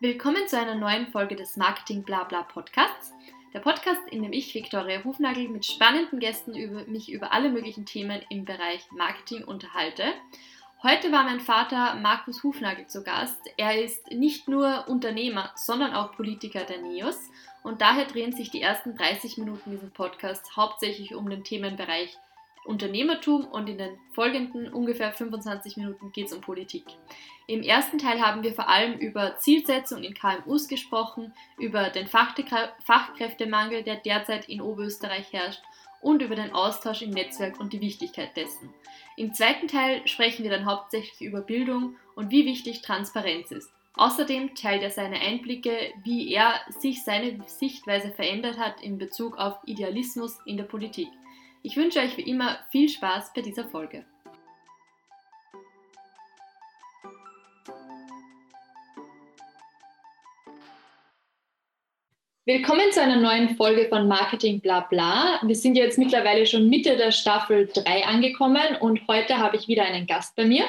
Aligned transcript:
Willkommen 0.00 0.48
zu 0.48 0.58
einer 0.58 0.74
neuen 0.74 1.06
Folge 1.06 1.36
des 1.36 1.56
Marketing 1.56 2.02
Blabla 2.02 2.42
Podcasts. 2.42 3.12
Der 3.54 3.60
Podcast, 3.60 4.00
in 4.10 4.24
dem 4.24 4.32
ich, 4.32 4.52
Viktoria 4.52 5.04
Hufnagel, 5.04 5.48
mit 5.48 5.64
spannenden 5.64 6.18
Gästen 6.18 6.56
über, 6.56 6.84
mich 6.86 7.12
über 7.12 7.32
alle 7.32 7.48
möglichen 7.48 7.86
Themen 7.86 8.20
im 8.28 8.44
Bereich 8.44 8.84
Marketing 8.90 9.44
unterhalte. 9.44 10.02
Heute 10.82 11.12
war 11.12 11.22
mein 11.22 11.38
Vater 11.38 11.94
Markus 11.94 12.42
Hufnagel 12.42 12.88
zu 12.88 13.04
Gast. 13.04 13.38
Er 13.56 13.82
ist 13.82 14.10
nicht 14.10 14.48
nur 14.48 14.84
Unternehmer, 14.88 15.52
sondern 15.54 15.94
auch 15.94 16.16
Politiker 16.16 16.64
der 16.64 16.82
NEOS 16.82 17.30
und 17.62 17.80
daher 17.80 18.04
drehen 18.04 18.32
sich 18.32 18.50
die 18.50 18.62
ersten 18.62 18.96
30 18.96 19.38
Minuten 19.38 19.70
dieses 19.70 19.90
Podcasts 19.90 20.56
hauptsächlich 20.56 21.14
um 21.14 21.30
den 21.30 21.44
Themenbereich 21.44 22.18
Unternehmertum 22.64 23.46
und 23.46 23.68
in 23.68 23.78
den 23.78 23.98
folgenden 24.12 24.72
ungefähr 24.72 25.12
25 25.12 25.76
Minuten 25.76 26.12
geht 26.12 26.26
es 26.26 26.32
um 26.32 26.40
Politik. 26.40 26.84
Im 27.46 27.62
ersten 27.62 27.98
Teil 27.98 28.20
haben 28.20 28.42
wir 28.42 28.54
vor 28.54 28.68
allem 28.68 28.98
über 28.98 29.36
Zielsetzung 29.36 30.02
in 30.02 30.14
KMUs 30.14 30.68
gesprochen, 30.68 31.34
über 31.58 31.90
den 31.90 32.08
Fachkräftemangel, 32.08 33.82
der 33.82 33.96
derzeit 33.96 34.48
in 34.48 34.62
Oberösterreich 34.62 35.32
herrscht 35.32 35.62
und 36.00 36.22
über 36.22 36.36
den 36.36 36.52
Austausch 36.52 37.02
im 37.02 37.10
Netzwerk 37.10 37.60
und 37.60 37.72
die 37.72 37.80
Wichtigkeit 37.80 38.36
dessen. 38.36 38.72
Im 39.16 39.34
zweiten 39.34 39.68
Teil 39.68 40.06
sprechen 40.06 40.42
wir 40.42 40.50
dann 40.50 40.66
hauptsächlich 40.66 41.20
über 41.20 41.40
Bildung 41.40 41.96
und 42.14 42.30
wie 42.30 42.46
wichtig 42.46 42.82
Transparenz 42.82 43.50
ist. 43.50 43.70
Außerdem 43.96 44.54
teilt 44.54 44.82
er 44.82 44.90
seine 44.90 45.20
Einblicke, 45.20 45.92
wie 46.02 46.32
er 46.32 46.54
sich 46.80 47.04
seine 47.04 47.38
Sichtweise 47.46 48.10
verändert 48.10 48.58
hat 48.58 48.82
in 48.82 48.98
Bezug 48.98 49.38
auf 49.38 49.54
Idealismus 49.66 50.38
in 50.46 50.56
der 50.56 50.64
Politik. 50.64 51.08
Ich 51.66 51.78
wünsche 51.78 51.98
euch 51.98 52.14
wie 52.18 52.30
immer 52.30 52.58
viel 52.70 52.90
Spaß 52.90 53.32
bei 53.34 53.40
dieser 53.40 53.66
Folge. 53.66 54.04
Willkommen 62.44 62.92
zu 62.92 63.00
einer 63.00 63.16
neuen 63.16 63.56
Folge 63.56 63.88
von 63.88 64.06
Marketing 64.06 64.60
Blabla. 64.60 65.40
Wir 65.42 65.56
sind 65.56 65.76
jetzt 65.76 65.96
mittlerweile 65.96 66.44
schon 66.44 66.68
Mitte 66.68 66.98
der 66.98 67.12
Staffel 67.12 67.66
3 67.72 68.04
angekommen 68.04 68.76
und 68.80 69.00
heute 69.08 69.38
habe 69.38 69.56
ich 69.56 69.66
wieder 69.66 69.86
einen 69.86 70.06
Gast 70.06 70.36
bei 70.36 70.44
mir. 70.44 70.66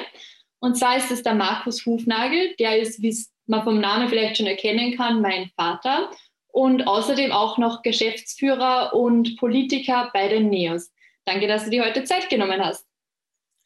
Und 0.60 0.78
zwar 0.78 0.96
ist 0.96 1.10
es 1.10 1.22
der 1.22 1.34
Markus 1.34 1.84
Hufnagel, 1.84 2.54
der 2.58 2.78
ist, 2.78 3.02
wie 3.02 3.14
man 3.44 3.64
vom 3.64 3.80
Namen 3.80 4.08
vielleicht 4.08 4.38
schon 4.38 4.46
erkennen 4.46 4.96
kann, 4.96 5.20
mein 5.20 5.50
Vater 5.56 6.10
und 6.56 6.86
außerdem 6.86 7.32
auch 7.32 7.58
noch 7.58 7.82
Geschäftsführer 7.82 8.94
und 8.94 9.36
Politiker 9.36 10.08
bei 10.14 10.26
den 10.28 10.48
NEOS. 10.48 10.90
Danke, 11.26 11.46
dass 11.46 11.64
du 11.64 11.70
dir 11.70 11.84
heute 11.84 12.04
Zeit 12.04 12.30
genommen 12.30 12.64
hast. 12.64 12.86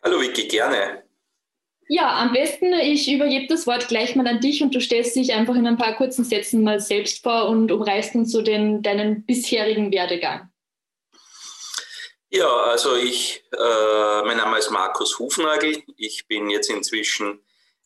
Hallo 0.03 0.21
Vicky, 0.21 0.49
gerne. 0.49 1.05
Ja, 1.89 2.19
am 2.19 2.33
besten, 2.33 2.73
ich 2.73 3.09
übergebe 3.09 3.47
das 3.47 3.69
Wort 3.69 3.87
gleich 3.87 4.17
mal 4.17 4.27
an 4.27 4.41
dich 4.41 4.61
und 4.61 4.75
du 4.75 4.81
stellst 4.81 5.15
dich 5.15 5.33
einfach 5.33 5.55
in 5.55 5.69
ein 5.69 5.77
paar 5.77 5.95
kurzen 5.95 6.25
Sätzen 6.25 6.65
mal 6.65 6.81
selbst 6.81 7.23
vor 7.23 7.49
und 7.49 7.71
umreißt 7.71 8.17
uns 8.17 8.33
so 8.33 8.43
den, 8.43 8.83
deinen 8.83 9.25
bisherigen 9.25 9.93
Werdegang. 9.93 10.51
Ja, 12.31 12.49
also 12.49 12.97
ich, 12.97 13.45
äh, 13.53 14.23
mein 14.25 14.37
Name 14.37 14.59
ist 14.59 14.71
Markus 14.71 15.17
Hufnagel. 15.21 15.81
Ich 15.97 16.27
bin 16.27 16.51
jetzt 16.51 16.71
inzwischen 16.71 17.39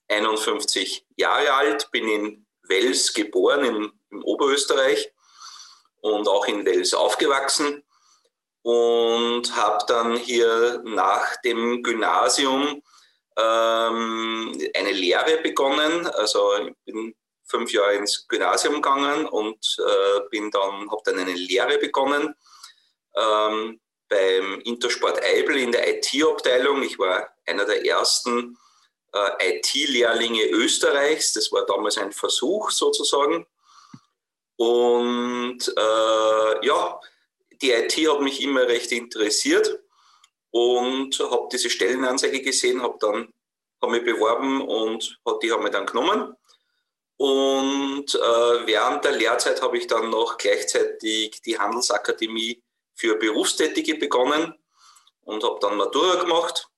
51 0.09 1.05
Jahre 1.17 1.53
alt, 1.53 1.91
bin 1.91 2.09
in 2.09 2.47
Wels 2.69 3.13
geboren, 3.13 3.65
in, 3.65 3.93
in 4.15 4.23
Oberösterreich 4.23 5.13
und 6.01 6.29
auch 6.29 6.47
in 6.47 6.65
Wels 6.65 6.95
aufgewachsen 6.95 7.83
und 8.63 9.55
habe 9.57 9.85
dann 9.87 10.17
hier 10.17 10.83
nach 10.85 11.37
dem 11.43 11.83
Gymnasium 11.83 12.83
ähm, 13.37 14.71
eine 14.75 14.93
Lehre 14.93 15.39
begonnen. 15.43 16.07
Also 16.07 16.55
ich 16.67 16.75
bin 16.85 17.15
fünf 17.45 17.73
Jahre 17.73 17.95
ins 17.95 18.27
Gymnasium 18.27 18.77
gegangen 18.77 19.27
und 19.27 19.77
äh, 19.79 20.21
bin 20.31 20.51
dann 20.51 20.91
habe 20.91 21.03
dann 21.05 21.19
eine 21.19 21.35
Lehre 21.35 21.79
begonnen 21.79 22.35
ähm, 23.17 23.81
beim 24.09 24.61
Intersport 24.61 25.23
Eibel 25.23 25.57
in 25.59 25.73
der 25.73 25.99
IT-Abteilung. 25.99 26.83
Ich 26.83 26.99
war 26.99 27.29
einer 27.47 27.65
der 27.65 27.85
ersten 27.85 28.57
äh, 29.13 29.59
IT-Lehrlinge 29.59 30.47
Österreichs. 30.47 31.33
Das 31.33 31.53
war 31.53 31.67
damals 31.67 31.99
ein 31.99 32.13
Versuch 32.13 32.71
sozusagen. 32.71 33.47
Und 34.57 35.69
äh, 35.77 36.67
ja, 36.67 37.01
die 37.63 37.71
IT 37.71 37.93
hat 38.09 38.21
mich 38.21 38.43
immer 38.43 38.63
recht 38.63 38.93
interessiert 38.93 39.81
und 40.51 41.19
habe 41.19 41.49
diese 41.53 41.71
Stellenanzeige 41.71 42.41
gesehen, 42.41 42.83
habe 42.83 42.97
dann 43.01 43.33
hab 43.81 43.91
mich 43.91 44.05
beworben 44.05 44.63
und 44.63 45.21
die 45.43 45.53
haben 45.53 45.63
mich 45.63 45.73
dann 45.73 45.87
genommen. 45.87 46.37
Und 47.17 48.15
äh, 48.15 48.67
während 48.67 49.05
der 49.05 49.13
Lehrzeit 49.13 49.63
habe 49.63 49.79
ich 49.79 49.87
dann 49.87 50.11
noch 50.11 50.37
gleichzeitig 50.37 51.41
die 51.43 51.59
Handelsakademie 51.59 52.63
für 52.95 53.17
Berufstätige 53.17 53.97
begonnen 53.97 54.55
und 55.23 55.45
habe 55.45 55.59
dann 55.61 55.77
Matura 55.77 56.17
gemacht 56.17 56.69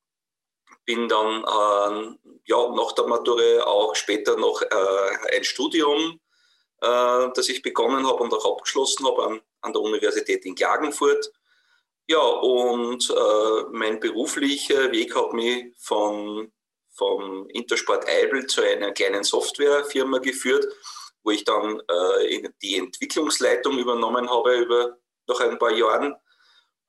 bin 0.86 1.08
dann 1.08 1.42
äh, 1.44 2.16
ja, 2.46 2.68
nach 2.70 2.92
der 2.92 3.06
Matura 3.06 3.64
auch 3.64 3.94
später 3.94 4.36
noch 4.38 4.62
äh, 4.62 5.36
ein 5.36 5.44
Studium, 5.44 6.20
äh, 6.80 7.28
das 7.34 7.48
ich 7.48 7.62
begonnen 7.62 8.06
habe 8.06 8.22
und 8.22 8.32
auch 8.32 8.56
abgeschlossen 8.56 9.06
habe 9.06 9.24
an, 9.24 9.40
an 9.60 9.72
der 9.72 9.82
Universität 9.82 10.44
in 10.44 10.54
Klagenfurt. 10.54 11.32
Ja, 12.08 12.20
und 12.20 13.10
äh, 13.10 13.64
mein 13.72 13.98
beruflicher 13.98 14.92
Weg 14.92 15.14
hat 15.16 15.32
mich 15.32 15.74
von, 15.78 16.52
vom 16.94 17.48
Intersport 17.48 18.08
Eibel 18.08 18.46
zu 18.46 18.62
einer 18.62 18.92
kleinen 18.92 19.24
Softwarefirma 19.24 20.18
geführt, 20.18 20.66
wo 21.24 21.30
ich 21.32 21.44
dann 21.44 21.80
äh, 21.80 22.48
die 22.62 22.76
Entwicklungsleitung 22.76 23.78
übernommen 23.78 24.30
habe 24.30 24.54
über, 24.54 24.96
nach 25.26 25.40
ein 25.40 25.58
paar 25.58 25.72
Jahren 25.72 26.14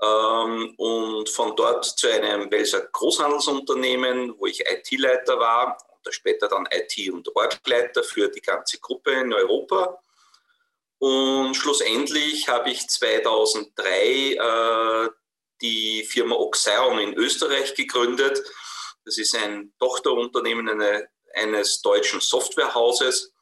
ähm, 0.02 0.76
und 0.78 1.30
von 1.30 1.56
dort 1.56 1.86
zu 1.86 2.08
einem 2.08 2.52
Welser 2.52 2.82
Großhandelsunternehmen, 2.82 4.36
wo 4.38 4.46
ich 4.46 4.62
IT-Leiter 4.62 5.40
war 5.40 5.78
später 6.12 6.48
dann 6.48 6.68
IT- 6.72 7.12
und 7.12 7.36
Orgleiter 7.36 8.04
für 8.04 8.30
die 8.30 8.42
ganze 8.42 8.80
Gruppe 8.80 9.12
in 9.12 9.34
Europa. 9.34 10.02
Und 11.00 11.56
schlussendlich 11.56 12.48
habe 12.48 12.72
ich 12.72 12.88
2003 12.88 14.34
äh, 14.34 15.10
die 15.62 16.04
Firma 16.04 16.36
Oxion 16.36 17.00
in 17.00 17.14
Österreich 17.14 17.76
gegründet. 17.76 18.42
Das 19.06 19.18
ist 19.18 19.36
ein 19.36 19.74
Tochterunternehmen 19.80 20.70
eine, 20.70 21.08
eines 21.34 21.82
deutschen 21.82 22.20
Softwarehauses. 22.20 23.34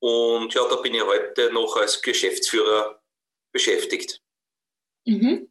Und 0.00 0.54
ja, 0.54 0.66
da 0.68 0.76
bin 0.76 0.94
ich 0.94 1.02
heute 1.02 1.52
noch 1.52 1.76
als 1.76 2.00
Geschäftsführer 2.00 3.02
beschäftigt. 3.52 4.22
Mhm. 5.04 5.50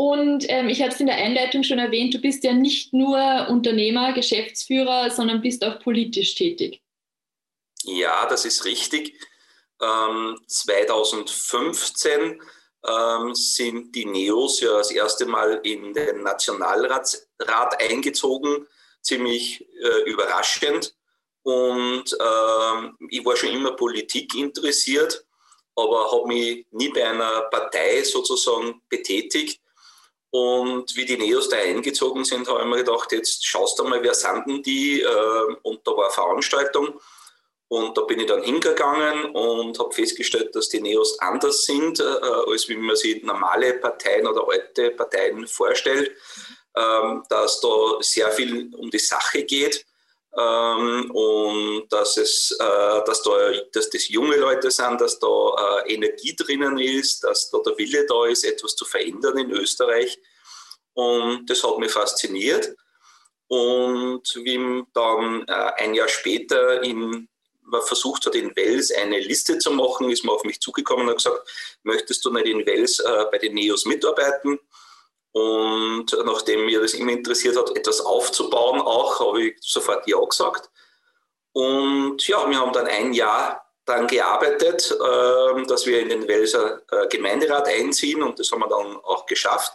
Und 0.00 0.46
ähm, 0.48 0.70
ich 0.70 0.80
hatte 0.80 0.94
es 0.94 1.00
in 1.00 1.08
der 1.08 1.16
Einleitung 1.16 1.62
schon 1.62 1.78
erwähnt, 1.78 2.14
du 2.14 2.20
bist 2.20 2.42
ja 2.42 2.54
nicht 2.54 2.94
nur 2.94 3.18
Unternehmer, 3.50 4.14
Geschäftsführer, 4.14 5.10
sondern 5.10 5.42
bist 5.42 5.62
auch 5.62 5.78
politisch 5.78 6.34
tätig. 6.36 6.80
Ja, 7.82 8.24
das 8.24 8.46
ist 8.46 8.64
richtig. 8.64 9.12
Ähm, 9.78 10.40
2015 10.46 12.40
ähm, 12.88 13.34
sind 13.34 13.94
die 13.94 14.06
Neos 14.06 14.62
ja 14.62 14.78
das 14.78 14.90
erste 14.90 15.26
Mal 15.26 15.60
in 15.64 15.92
den 15.92 16.22
Nationalrat 16.22 17.18
eingezogen, 17.78 18.66
ziemlich 19.02 19.60
äh, 19.82 20.10
überraschend. 20.10 20.94
Und 21.42 22.16
ähm, 22.18 22.96
ich 23.10 23.22
war 23.22 23.36
schon 23.36 23.50
immer 23.50 23.72
Politik 23.72 24.34
interessiert, 24.34 25.26
aber 25.76 26.10
habe 26.10 26.26
mich 26.26 26.66
nie 26.70 26.88
bei 26.88 27.06
einer 27.06 27.42
Partei 27.50 28.02
sozusagen 28.02 28.80
betätigt 28.88 29.60
und 30.30 30.94
wie 30.96 31.04
die 31.04 31.16
Neos 31.16 31.48
da 31.48 31.56
eingezogen 31.56 32.24
sind, 32.24 32.48
habe 32.48 32.60
ich 32.60 32.66
mir 32.66 32.76
gedacht, 32.76 33.10
jetzt 33.12 33.44
schaust 33.44 33.78
du 33.78 33.84
mal, 33.84 34.02
wer 34.02 34.14
sind 34.14 34.46
denn 34.46 34.62
die? 34.62 35.02
Äh, 35.02 35.56
und 35.62 35.86
da 35.86 35.92
war 35.92 36.04
eine 36.04 36.14
Veranstaltung. 36.14 37.00
Und 37.68 37.96
da 37.96 38.02
bin 38.02 38.18
ich 38.18 38.26
dann 38.26 38.42
hingegangen 38.42 39.26
und 39.26 39.78
habe 39.78 39.92
festgestellt, 39.92 40.54
dass 40.56 40.68
die 40.68 40.80
Neos 40.80 41.18
anders 41.20 41.64
sind, 41.64 42.00
äh, 42.00 42.02
als 42.02 42.68
wie 42.68 42.76
man 42.76 42.96
sich 42.96 43.22
normale 43.22 43.74
Parteien 43.74 44.26
oder 44.26 44.48
alte 44.48 44.90
Parteien 44.90 45.46
vorstellt. 45.46 46.12
Ähm, 46.76 47.24
dass 47.28 47.60
da 47.60 47.98
sehr 48.00 48.30
viel 48.30 48.72
um 48.76 48.90
die 48.90 48.98
Sache 49.00 49.42
geht 49.42 49.84
ähm, 50.38 51.10
und 51.10 51.88
dass, 51.90 52.16
es, 52.16 52.52
äh, 52.52 53.04
dass, 53.04 53.22
da, 53.22 53.30
dass 53.72 53.90
das 53.90 54.08
junge 54.08 54.36
Leute 54.36 54.70
sind, 54.70 55.00
dass 55.00 55.18
da 55.18 55.26
äh, 55.86 55.94
Energie 55.94 56.36
drinnen 56.36 56.78
ist, 56.78 57.24
dass 57.24 57.50
da 57.50 57.58
der 57.66 57.76
Wille 57.78 58.06
da 58.06 58.26
ist, 58.26 58.44
etwas 58.44 58.76
zu 58.76 58.84
verändern 58.84 59.38
in 59.38 59.50
Österreich. 59.50 60.18
Und 60.92 61.48
das 61.50 61.64
hat 61.64 61.78
mich 61.78 61.90
fasziniert. 61.90 62.74
Und 63.48 64.22
wie 64.36 64.84
dann 64.94 65.44
äh, 65.48 65.72
ein 65.82 65.94
Jahr 65.94 66.08
später 66.08 66.80
in, 66.84 67.28
man 67.62 67.82
versucht 67.82 68.24
hat, 68.26 68.36
in 68.36 68.54
Wels 68.54 68.92
eine 68.92 69.18
Liste 69.18 69.58
zu 69.58 69.72
machen, 69.72 70.10
ist 70.10 70.24
man 70.24 70.36
auf 70.36 70.44
mich 70.44 70.60
zugekommen 70.60 71.06
und 71.06 71.10
hat 71.10 71.16
gesagt, 71.16 71.48
möchtest 71.82 72.24
du 72.24 72.32
nicht 72.32 72.46
in 72.46 72.64
Wels 72.64 73.00
äh, 73.00 73.24
bei 73.32 73.38
den 73.38 73.54
NEOS 73.54 73.86
mitarbeiten? 73.86 74.60
Und 75.32 76.06
nachdem 76.24 76.66
mir 76.66 76.80
das 76.80 76.94
immer 76.94 77.12
interessiert 77.12 77.56
hat, 77.56 77.76
etwas 77.76 78.00
aufzubauen, 78.00 78.80
auch 78.80 79.20
habe 79.20 79.42
ich 79.42 79.56
sofort 79.60 80.06
Ja 80.06 80.18
gesagt. 80.18 80.68
Und 81.52 82.26
ja, 82.26 82.48
wir 82.48 82.58
haben 82.58 82.72
dann 82.72 82.86
ein 82.86 83.12
Jahr 83.12 83.64
daran 83.84 84.06
gearbeitet, 84.06 84.90
äh, 84.90 85.66
dass 85.66 85.86
wir 85.86 86.00
in 86.00 86.08
den 86.08 86.28
Welser 86.28 86.82
äh, 86.90 87.08
Gemeinderat 87.08 87.68
einziehen 87.68 88.22
und 88.22 88.38
das 88.38 88.50
haben 88.52 88.60
wir 88.60 88.68
dann 88.68 88.96
auch 88.98 89.26
geschafft. 89.26 89.72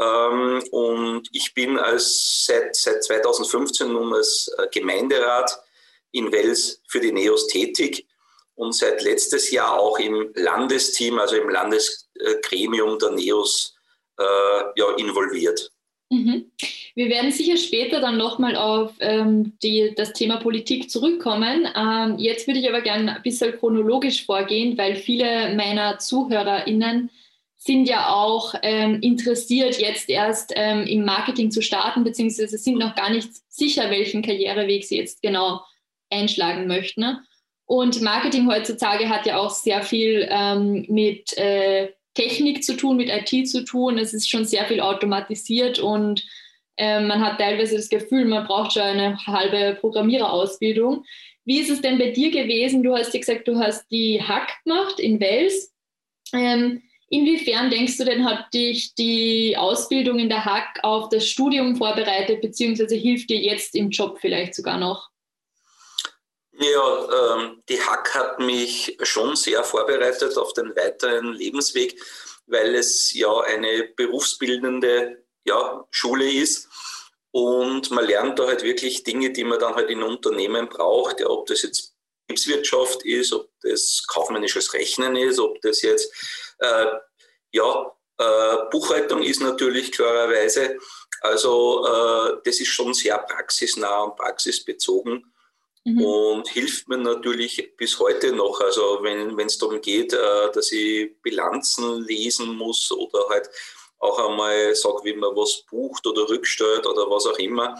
Ähm, 0.00 0.62
und 0.70 1.28
ich 1.32 1.54
bin 1.54 1.78
als, 1.78 2.44
seit, 2.46 2.74
seit 2.74 3.04
2015 3.04 3.92
nun 3.92 4.14
als 4.14 4.50
äh, 4.58 4.66
Gemeinderat 4.68 5.60
in 6.12 6.32
Wels 6.32 6.80
für 6.88 7.00
die 7.00 7.12
NEOS 7.12 7.48
tätig 7.48 8.06
und 8.54 8.74
seit 8.74 9.02
letztes 9.02 9.50
Jahr 9.50 9.78
auch 9.78 9.98
im 9.98 10.32
Landesteam, 10.34 11.18
also 11.18 11.36
im 11.36 11.48
Landesgremium 11.48 12.98
der 12.98 13.10
NEOS 13.10 13.73
ja, 14.18 14.96
involviert. 14.96 15.70
Mhm. 16.10 16.50
Wir 16.94 17.08
werden 17.08 17.32
sicher 17.32 17.56
später 17.56 18.00
dann 18.00 18.16
nochmal 18.16 18.56
auf 18.56 18.92
ähm, 19.00 19.54
die, 19.62 19.92
das 19.96 20.12
Thema 20.12 20.36
Politik 20.36 20.90
zurückkommen. 20.90 21.68
Ähm, 21.76 22.18
jetzt 22.18 22.46
würde 22.46 22.60
ich 22.60 22.68
aber 22.68 22.82
gerne 22.82 23.16
ein 23.16 23.22
bisschen 23.22 23.58
chronologisch 23.58 24.24
vorgehen, 24.24 24.78
weil 24.78 24.94
viele 24.94 25.54
meiner 25.56 25.98
ZuhörerInnen 25.98 27.10
sind 27.56 27.88
ja 27.88 28.12
auch 28.12 28.54
ähm, 28.62 29.00
interessiert, 29.00 29.80
jetzt 29.80 30.10
erst 30.10 30.52
ähm, 30.54 30.86
im 30.86 31.04
Marketing 31.04 31.50
zu 31.50 31.62
starten, 31.62 32.04
beziehungsweise 32.04 32.58
sind 32.58 32.78
noch 32.78 32.94
gar 32.94 33.10
nicht 33.10 33.30
sicher, 33.48 33.90
welchen 33.90 34.22
Karriereweg 34.22 34.84
sie 34.84 34.98
jetzt 34.98 35.22
genau 35.22 35.62
einschlagen 36.10 36.66
möchten. 36.66 37.00
Ne? 37.00 37.22
Und 37.64 38.02
Marketing 38.02 38.46
heutzutage 38.48 39.08
hat 39.08 39.24
ja 39.24 39.38
auch 39.38 39.50
sehr 39.50 39.82
viel 39.82 40.28
ähm, 40.30 40.84
mit 40.88 41.36
äh, 41.38 41.92
Technik 42.14 42.64
zu 42.64 42.76
tun, 42.76 42.96
mit 42.96 43.08
IT 43.08 43.48
zu 43.48 43.64
tun. 43.64 43.98
Es 43.98 44.14
ist 44.14 44.28
schon 44.28 44.44
sehr 44.44 44.64
viel 44.66 44.80
automatisiert 44.80 45.78
und 45.78 46.24
äh, 46.76 47.00
man 47.00 47.24
hat 47.24 47.38
teilweise 47.38 47.76
das 47.76 47.88
Gefühl, 47.88 48.24
man 48.24 48.46
braucht 48.46 48.72
schon 48.72 48.82
eine 48.82 49.18
halbe 49.26 49.76
Programmiererausbildung. 49.80 51.04
Wie 51.44 51.60
ist 51.60 51.70
es 51.70 51.80
denn 51.80 51.98
bei 51.98 52.10
dir 52.10 52.30
gewesen? 52.30 52.82
Du 52.82 52.94
hast 52.94 53.12
ja 53.12 53.20
gesagt, 53.20 53.46
du 53.46 53.58
hast 53.58 53.86
die 53.90 54.22
Hack 54.22 54.50
gemacht 54.64 54.98
in 54.98 55.20
Wels. 55.20 55.72
Ähm, 56.32 56.82
Inwiefern 57.14 57.70
denkst 57.70 57.98
du 57.98 58.04
denn, 58.04 58.24
hat 58.24 58.52
dich 58.52 58.94
die 58.96 59.56
Ausbildung 59.56 60.18
in 60.18 60.28
der 60.28 60.44
Hack 60.44 60.80
auf 60.82 61.10
das 61.10 61.28
Studium 61.28 61.76
vorbereitet, 61.76 62.40
beziehungsweise 62.40 62.96
hilft 62.96 63.30
dir 63.30 63.38
jetzt 63.38 63.76
im 63.76 63.90
Job 63.90 64.18
vielleicht 64.20 64.54
sogar 64.56 64.78
noch? 64.78 65.10
Ja, 66.58 67.36
ähm, 67.36 67.62
die 67.68 67.80
Hack 67.80 68.14
hat 68.14 68.38
mich 68.38 68.96
schon 69.02 69.34
sehr 69.34 69.64
vorbereitet 69.64 70.36
auf 70.36 70.52
den 70.52 70.74
weiteren 70.76 71.32
Lebensweg, 71.32 72.00
weil 72.46 72.76
es 72.76 73.12
ja 73.12 73.40
eine 73.40 73.88
berufsbildende 73.96 75.24
ja, 75.44 75.84
Schule 75.90 76.30
ist. 76.30 76.68
Und 77.32 77.90
man 77.90 78.06
lernt 78.06 78.38
da 78.38 78.46
halt 78.46 78.62
wirklich 78.62 79.02
Dinge, 79.02 79.32
die 79.32 79.42
man 79.42 79.58
dann 79.58 79.74
halt 79.74 79.90
in 79.90 80.04
Unternehmen 80.04 80.68
braucht, 80.68 81.18
ja, 81.18 81.26
ob 81.26 81.46
das 81.46 81.62
jetzt 81.62 81.94
Betriebswirtschaft 82.28 83.04
ist, 83.04 83.32
ob 83.32 83.50
das 83.62 84.04
kaufmännisches 84.06 84.72
Rechnen 84.72 85.16
ist, 85.16 85.40
ob 85.40 85.60
das 85.60 85.82
jetzt 85.82 86.12
äh, 86.58 86.86
ja, 87.50 87.92
äh, 88.18 88.56
Buchhaltung 88.70 89.22
ist 89.22 89.40
natürlich 89.40 89.90
klarerweise. 89.90 90.78
Also 91.20 91.84
äh, 91.86 92.36
das 92.44 92.60
ist 92.60 92.68
schon 92.68 92.94
sehr 92.94 93.18
praxisnah 93.18 94.02
und 94.02 94.16
praxisbezogen 94.16 95.33
mhm. 95.84 96.02
und 96.02 96.48
hilft 96.48 96.88
mir 96.88 96.98
natürlich 96.98 97.76
bis 97.76 97.98
heute 97.98 98.32
noch. 98.32 98.60
Also 98.60 99.00
wenn 99.02 99.38
es 99.46 99.58
darum 99.58 99.80
geht, 99.80 100.12
äh, 100.12 100.50
dass 100.52 100.72
ich 100.72 101.10
Bilanzen 101.22 102.02
lesen 102.02 102.56
muss 102.56 102.90
oder 102.90 103.28
halt 103.28 103.48
auch 103.98 104.18
einmal 104.18 104.74
sage, 104.74 105.04
wie 105.04 105.14
man 105.14 105.34
was 105.36 105.62
bucht 105.70 106.06
oder 106.06 106.28
rückstellt 106.28 106.86
oder 106.86 107.08
was 107.08 107.26
auch 107.26 107.38
immer. 107.38 107.74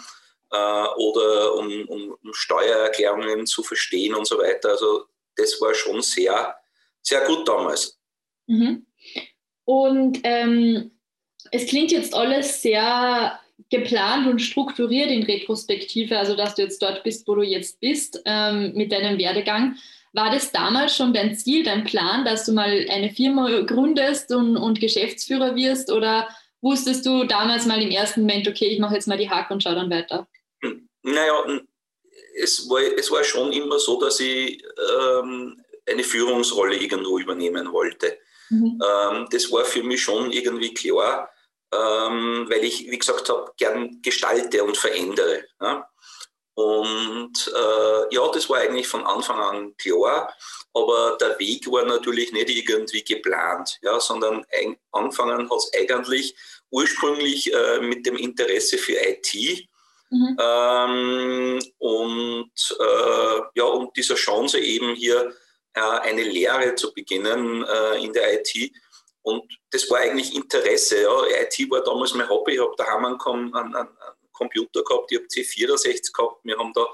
Äh, 0.50 0.86
oder 0.96 1.54
um, 1.54 1.88
um, 1.88 2.16
um 2.22 2.34
Steuererklärungen 2.34 3.46
zu 3.46 3.62
verstehen 3.62 4.14
und 4.14 4.26
so 4.26 4.38
weiter. 4.38 4.70
Also 4.70 5.04
das 5.36 5.60
war 5.60 5.74
schon 5.74 6.00
sehr, 6.00 6.56
sehr 7.02 7.22
gut 7.22 7.48
damals. 7.48 7.98
Mhm. 8.46 8.86
Und 9.64 10.20
ähm, 10.22 10.92
es 11.50 11.66
klingt 11.66 11.90
jetzt 11.90 12.14
alles 12.14 12.62
sehr 12.62 13.40
geplant 13.70 14.26
und 14.26 14.40
strukturiert 14.40 15.10
in 15.10 15.22
Retrospektive, 15.22 16.18
also 16.18 16.36
dass 16.36 16.54
du 16.54 16.62
jetzt 16.62 16.82
dort 16.82 17.02
bist, 17.02 17.26
wo 17.26 17.34
du 17.34 17.42
jetzt 17.42 17.80
bist, 17.80 18.20
ähm, 18.24 18.72
mit 18.74 18.92
deinem 18.92 19.18
Werdegang. 19.18 19.76
War 20.12 20.30
das 20.30 20.52
damals 20.52 20.96
schon 20.96 21.12
dein 21.12 21.34
Ziel, 21.34 21.64
dein 21.64 21.84
Plan, 21.84 22.24
dass 22.24 22.46
du 22.46 22.52
mal 22.52 22.86
eine 22.88 23.10
Firma 23.10 23.62
gründest 23.62 24.32
und, 24.32 24.56
und 24.56 24.80
Geschäftsführer 24.80 25.56
wirst? 25.56 25.90
Oder 25.90 26.28
wusstest 26.60 27.04
du 27.04 27.24
damals 27.24 27.66
mal 27.66 27.82
im 27.82 27.90
ersten 27.90 28.20
Moment, 28.20 28.46
okay, 28.46 28.66
ich 28.66 28.78
mache 28.78 28.94
jetzt 28.94 29.08
mal 29.08 29.18
die 29.18 29.28
Hack 29.28 29.50
und 29.50 29.62
schaue 29.62 29.74
dann 29.74 29.90
weiter? 29.90 30.28
Naja, 31.02 31.60
es 32.40 32.68
war, 32.68 32.80
es 32.96 33.10
war 33.10 33.24
schon 33.24 33.52
immer 33.52 33.78
so, 33.78 34.00
dass 34.00 34.20
ich 34.20 34.62
ähm, 35.00 35.60
eine 35.90 36.04
Führungsrolle 36.04 36.76
irgendwo 36.76 37.18
übernehmen 37.18 37.72
wollte. 37.72 38.18
Mhm. 38.50 38.80
Ähm, 38.82 39.26
das 39.30 39.50
war 39.50 39.64
für 39.64 39.82
mich 39.82 40.02
schon 40.02 40.30
irgendwie 40.30 40.72
klar, 40.72 41.28
ähm, 41.74 42.46
weil 42.48 42.64
ich, 42.64 42.90
wie 42.90 42.98
gesagt 42.98 43.28
habe, 43.28 43.52
gern 43.56 44.00
gestalte 44.02 44.62
und 44.64 44.76
verändere. 44.76 45.44
Ja? 45.60 45.88
Und 46.54 47.52
äh, 47.52 48.14
ja, 48.14 48.28
das 48.32 48.48
war 48.48 48.58
eigentlich 48.58 48.86
von 48.86 49.04
Anfang 49.04 49.40
an 49.40 49.76
klar, 49.76 50.32
aber 50.72 51.16
der 51.20 51.38
Weg 51.38 51.70
war 51.70 51.84
natürlich 51.84 52.32
nicht 52.32 52.48
irgendwie 52.48 53.02
geplant, 53.02 53.78
ja, 53.82 53.98
sondern 53.98 54.44
ein, 54.52 54.76
anfangen 54.92 55.50
hat 55.50 55.58
es 55.58 55.72
eigentlich 55.74 56.36
ursprünglich 56.70 57.52
äh, 57.52 57.80
mit 57.80 58.06
dem 58.06 58.16
Interesse 58.16 58.78
für 58.78 58.94
IT. 58.94 59.68
Mhm. 60.10 60.36
Ähm, 60.40 61.62
und 61.78 62.76
äh, 62.78 63.40
ja, 63.54 63.64
und 63.64 63.96
dieser 63.96 64.14
Chance 64.14 64.60
eben 64.60 64.94
hier 64.94 65.34
äh, 65.74 65.80
eine 65.80 66.22
Lehre 66.22 66.74
zu 66.76 66.94
beginnen 66.94 67.64
äh, 67.64 68.04
in 68.04 68.12
der 68.12 68.40
IT. 68.40 68.72
Und 69.24 69.42
das 69.70 69.90
war 69.90 70.00
eigentlich 70.00 70.34
Interesse. 70.34 71.02
Ja. 71.02 71.22
IT 71.40 71.70
war 71.70 71.82
damals 71.82 72.14
mein 72.14 72.28
Hobby. 72.28 72.54
Ich 72.54 72.60
habe 72.60 72.74
daheim 72.76 73.06
einen, 73.06 73.54
einen, 73.54 73.74
einen 73.74 73.88
Computer 74.32 74.82
gehabt, 74.82 75.10
ich 75.10 75.18
habe 75.18 75.26
C64 75.28 76.12
gehabt, 76.12 76.44
wir 76.44 76.58
haben 76.58 76.72
da 76.74 76.86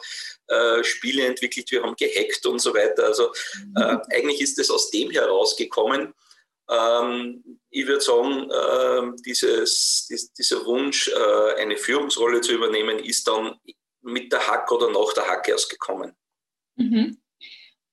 äh, 0.46 0.84
Spiele 0.84 1.26
entwickelt, 1.26 1.70
wir 1.72 1.82
haben 1.82 1.96
gehackt 1.96 2.46
und 2.46 2.60
so 2.60 2.72
weiter. 2.72 3.06
Also 3.06 3.32
äh, 3.76 3.94
mhm. 3.94 4.02
eigentlich 4.12 4.40
ist 4.40 4.58
das 4.58 4.70
aus 4.70 4.90
dem 4.90 5.10
herausgekommen. 5.10 6.14
Ähm, 6.68 7.58
ich 7.70 7.86
würde 7.86 8.00
sagen, 8.00 8.48
äh, 8.50 9.22
dieses, 9.26 10.06
dies, 10.08 10.32
dieser 10.32 10.64
Wunsch, 10.66 11.08
äh, 11.08 11.54
eine 11.60 11.76
Führungsrolle 11.76 12.42
zu 12.42 12.52
übernehmen, 12.52 13.00
ist 13.00 13.26
dann 13.26 13.58
mit 14.02 14.32
der 14.32 14.46
Hack 14.46 14.70
oder 14.70 14.88
nach 14.90 15.12
der 15.14 15.26
Hack 15.26 15.48
erst 15.48 15.68
gekommen. 15.68 16.14
Mhm. 16.76 17.19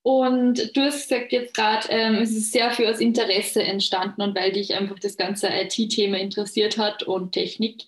Und 0.07 0.73
du 0.73 0.83
hast 0.83 1.09
gesagt 1.09 1.33
jetzt 1.33 1.53
gerade, 1.53 1.89
ähm, 1.89 2.21
es 2.21 2.31
ist 2.31 2.53
sehr 2.53 2.71
viel 2.71 2.87
aus 2.87 3.01
Interesse 3.01 3.61
entstanden 3.61 4.21
und 4.21 4.37
weil 4.37 4.53
dich 4.53 4.73
einfach 4.73 4.97
das 4.99 5.17
ganze 5.17 5.49
IT-Thema 5.49 6.17
interessiert 6.17 6.77
hat 6.77 7.03
und 7.03 7.33
Technik. 7.33 7.81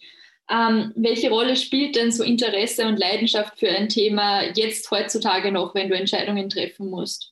Ähm, 0.50 0.92
welche 0.98 1.30
Rolle 1.30 1.56
spielt 1.56 1.96
denn 1.96 2.12
so 2.12 2.26
Interesse 2.26 2.86
und 2.86 3.00
Leidenschaft 3.00 3.58
für 3.58 3.70
ein 3.70 3.88
Thema 3.88 4.42
jetzt 4.54 4.92
heutzutage 4.92 5.50
noch, 5.50 5.74
wenn 5.76 5.88
du 5.88 5.96
Entscheidungen 5.96 6.50
treffen 6.50 6.90
musst? 6.90 7.32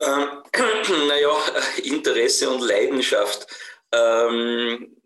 Ähm, 0.00 0.40
naja, 1.08 1.36
Interesse 1.82 2.48
und 2.48 2.60
Leidenschaft. 2.60 3.48
Ähm, 3.90 4.96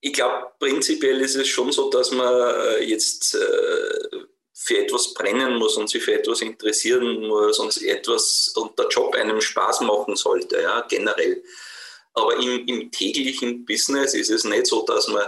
ich 0.00 0.14
glaube, 0.14 0.52
prinzipiell 0.58 1.20
ist 1.20 1.34
es 1.34 1.48
schon 1.48 1.70
so, 1.70 1.90
dass 1.90 2.12
man 2.12 2.32
äh, 2.32 2.84
jetzt 2.84 3.34
äh, 3.34 4.20
für 4.62 4.76
etwas 4.76 5.14
brennen 5.14 5.56
muss 5.56 5.76
und 5.78 5.88
sich 5.88 6.02
für 6.02 6.12
etwas 6.12 6.42
interessieren 6.42 7.26
muss 7.26 7.58
und 7.58 7.80
etwas 7.82 8.52
und 8.56 8.78
der 8.78 8.88
Job 8.88 9.14
einem 9.14 9.40
Spaß 9.40 9.80
machen 9.80 10.16
sollte, 10.16 10.60
ja, 10.60 10.82
generell. 10.82 11.42
Aber 12.12 12.36
im, 12.36 12.66
im, 12.66 12.90
täglichen 12.90 13.64
Business 13.64 14.12
ist 14.12 14.28
es 14.28 14.44
nicht 14.44 14.66
so, 14.66 14.84
dass 14.84 15.08
man, 15.08 15.24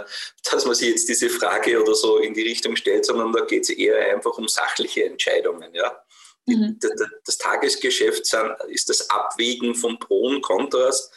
dass 0.51 0.65
man 0.65 0.75
sich 0.75 0.89
jetzt 0.89 1.09
diese 1.09 1.31
Frage 1.31 1.81
oder 1.81 1.95
so 1.95 2.17
in 2.17 2.35
die 2.35 2.43
Richtung 2.43 2.75
stellt, 2.75 3.05
sondern 3.05 3.33
da 3.33 3.43
geht 3.45 3.63
es 3.63 3.69
eher 3.71 4.13
einfach 4.13 4.37
um 4.37 4.47
sachliche 4.47 5.05
Entscheidungen. 5.05 5.73
Ja? 5.73 6.03
Mhm. 6.45 6.77
Das 7.25 7.37
Tagesgeschäft 7.39 8.31
ist 8.67 8.89
das 8.89 9.09
Abwägen 9.09 9.73
von 9.73 9.97
Pro 9.97 10.27
und 10.27 10.41
Kontras. 10.41 11.09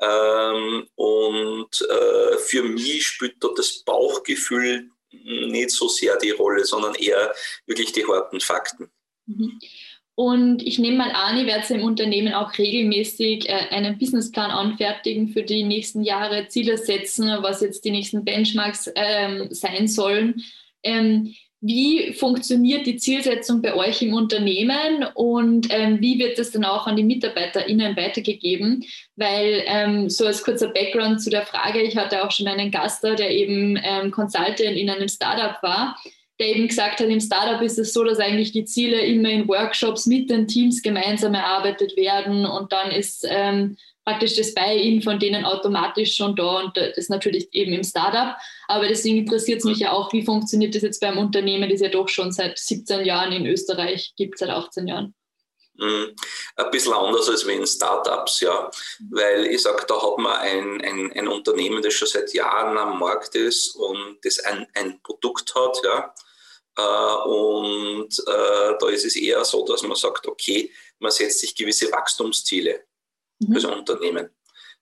Ähm, 0.00 0.88
und 0.96 1.86
äh, 1.88 2.38
für 2.38 2.64
mich 2.64 3.06
spielt 3.06 3.36
da 3.38 3.50
das 3.54 3.84
Bauchgefühl 3.84 4.90
nicht 5.12 5.70
so 5.70 5.88
sehr 5.88 6.16
die 6.18 6.30
Rolle, 6.30 6.64
sondern 6.64 6.94
eher 6.94 7.32
wirklich 7.66 7.92
die 7.92 8.04
harten 8.04 8.40
Fakten. 8.40 8.90
Mhm. 9.26 9.58
Und 10.14 10.62
ich 10.62 10.78
nehme 10.78 10.98
mal 10.98 11.12
an, 11.12 11.38
ihr 11.38 11.46
werdet 11.46 11.70
im 11.70 11.82
Unternehmen 11.82 12.34
auch 12.34 12.58
regelmäßig 12.58 13.48
äh, 13.48 13.68
einen 13.70 13.98
Businessplan 13.98 14.50
anfertigen 14.50 15.28
für 15.28 15.42
die 15.42 15.64
nächsten 15.64 16.02
Jahre, 16.02 16.48
Ziele 16.48 16.76
setzen, 16.76 17.28
was 17.40 17.62
jetzt 17.62 17.84
die 17.84 17.90
nächsten 17.90 18.24
Benchmarks 18.24 18.90
ähm, 18.94 19.48
sein 19.50 19.88
sollen. 19.88 20.42
Ähm, 20.82 21.34
wie 21.64 22.12
funktioniert 22.12 22.86
die 22.86 22.96
Zielsetzung 22.96 23.62
bei 23.62 23.74
euch 23.74 24.02
im 24.02 24.14
Unternehmen 24.14 25.06
und 25.14 25.68
ähm, 25.70 26.00
wie 26.00 26.18
wird 26.18 26.36
das 26.36 26.50
dann 26.50 26.64
auch 26.64 26.88
an 26.88 26.96
die 26.96 27.04
MitarbeiterInnen 27.04 27.96
weitergegeben? 27.96 28.84
Weil 29.14 29.62
ähm, 29.66 30.10
so 30.10 30.26
als 30.26 30.42
kurzer 30.42 30.68
Background 30.68 31.22
zu 31.22 31.30
der 31.30 31.46
Frage, 31.46 31.80
ich 31.80 31.96
hatte 31.96 32.24
auch 32.24 32.32
schon 32.32 32.48
einen 32.48 32.72
Gast 32.72 33.04
da, 33.04 33.14
der 33.14 33.30
eben 33.30 33.78
ähm, 33.80 34.10
Consultant 34.10 34.60
in 34.60 34.90
einem 34.90 35.08
Startup 35.08 35.62
war. 35.62 35.96
der 36.40 36.48
eben 36.48 36.66
gesagt 36.66 36.98
hat, 36.98 37.08
im 37.08 37.20
Startup 37.20 37.62
ist 37.62 37.78
es 37.78 37.92
so, 37.92 38.02
dass 38.02 38.18
eigentlich 38.18 38.50
die 38.50 38.64
Ziele 38.64 39.00
immer 39.00 39.28
in 39.28 39.46
Workshops 39.46 40.06
mit 40.06 40.30
den 40.30 40.48
Teams 40.48 40.82
gemeinsam 40.82 41.34
erarbeitet 41.34 41.96
werden 41.96 42.44
und 42.44 42.72
dann 42.72 42.90
ist 42.90 43.24
ähm, 43.30 43.76
praktisch 44.04 44.34
das 44.34 44.54
Buy-in 44.54 45.02
von 45.02 45.18
denen 45.18 45.44
automatisch 45.44 46.16
schon 46.16 46.34
da 46.34 46.60
und 46.60 46.76
das 46.76 47.08
natürlich 47.08 47.48
eben 47.52 47.72
im 47.72 47.84
Startup. 47.84 48.36
Aber 48.68 48.88
deswegen 48.88 49.18
interessiert 49.18 49.60
es 49.60 49.64
mich 49.64 49.78
ja 49.78 49.92
auch, 49.92 50.12
wie 50.12 50.24
funktioniert 50.24 50.74
das 50.74 50.82
jetzt 50.82 51.00
beim 51.00 51.18
Unternehmen, 51.18 51.70
das 51.70 51.80
ja 51.80 51.88
doch 51.88 52.08
schon 52.08 52.32
seit 52.32 52.58
17 52.58 53.04
Jahren 53.04 53.32
in 53.32 53.46
Österreich 53.46 54.14
gibt, 54.16 54.38
seit 54.38 54.50
18 54.50 54.88
Jahren. 54.88 55.14
Mhm. 55.74 56.14
Ein 56.56 56.70
bisschen 56.70 56.92
anders 56.92 57.28
als 57.28 57.46
wie 57.46 57.52
in 57.52 57.66
Startups, 57.66 58.40
ja. 58.40 58.70
Weil 59.10 59.46
ich 59.46 59.62
sage, 59.62 59.84
da 59.86 59.94
hat 60.02 60.18
man 60.18 60.36
ein, 60.36 60.80
ein, 60.82 61.12
ein 61.12 61.28
Unternehmen, 61.28 61.82
das 61.82 61.94
schon 61.94 62.08
seit 62.08 62.32
Jahren 62.34 62.76
am 62.76 62.98
Markt 62.98 63.34
ist 63.34 63.74
und 63.76 64.18
das 64.22 64.38
ein, 64.40 64.66
ein 64.74 65.00
Produkt 65.02 65.54
hat, 65.54 65.80
ja. 65.84 66.14
Äh, 66.76 67.28
und 67.28 68.18
äh, 68.26 68.74
da 68.78 68.88
ist 68.88 69.04
es 69.04 69.16
eher 69.16 69.44
so, 69.44 69.64
dass 69.64 69.82
man 69.82 69.96
sagt, 69.96 70.26
okay, 70.26 70.70
man 70.98 71.10
setzt 71.10 71.40
sich 71.40 71.54
gewisse 71.54 71.90
Wachstumsziele 71.90 72.84
mhm. 73.48 73.54
als 73.54 73.64
Unternehmen. 73.64 74.30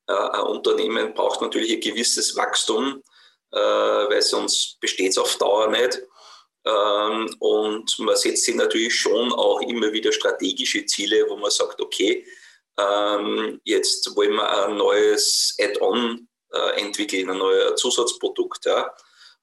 Äh, 0.07 0.12
ein 0.12 0.43
Unternehmen 0.43 1.14
braucht 1.14 1.43
natürlich 1.43 1.73
ein 1.73 1.81
gewisses 1.81 2.37
Wachstum, 2.37 3.02
weil 3.52 4.23
sonst 4.23 4.79
besteht 4.79 5.11
es 5.11 5.19
auf 5.19 5.37
Dauer 5.38 5.67
nicht. 5.71 6.00
Ähm, 6.64 7.35
und 7.38 7.99
man 8.00 8.17
setzt 8.17 8.45
sich 8.45 8.55
natürlich 8.55 8.95
schon 8.95 9.33
auch 9.33 9.61
immer 9.62 9.93
wieder 9.93 10.12
strategische 10.12 10.85
Ziele, 10.85 11.25
wo 11.29 11.37
man 11.37 11.50
sagt, 11.50 11.81
okay, 11.81 12.26
ähm, 12.79 13.61
jetzt 13.64 14.14
wollen 14.14 14.35
wir 14.35 14.67
ein 14.67 14.76
neues 14.76 15.57
Add-on 15.59 16.29
äh, 16.52 16.81
entwickeln, 16.81 17.31
ein 17.31 17.38
neues 17.38 17.81
Zusatzprodukt. 17.81 18.67
Ja. 18.67 18.93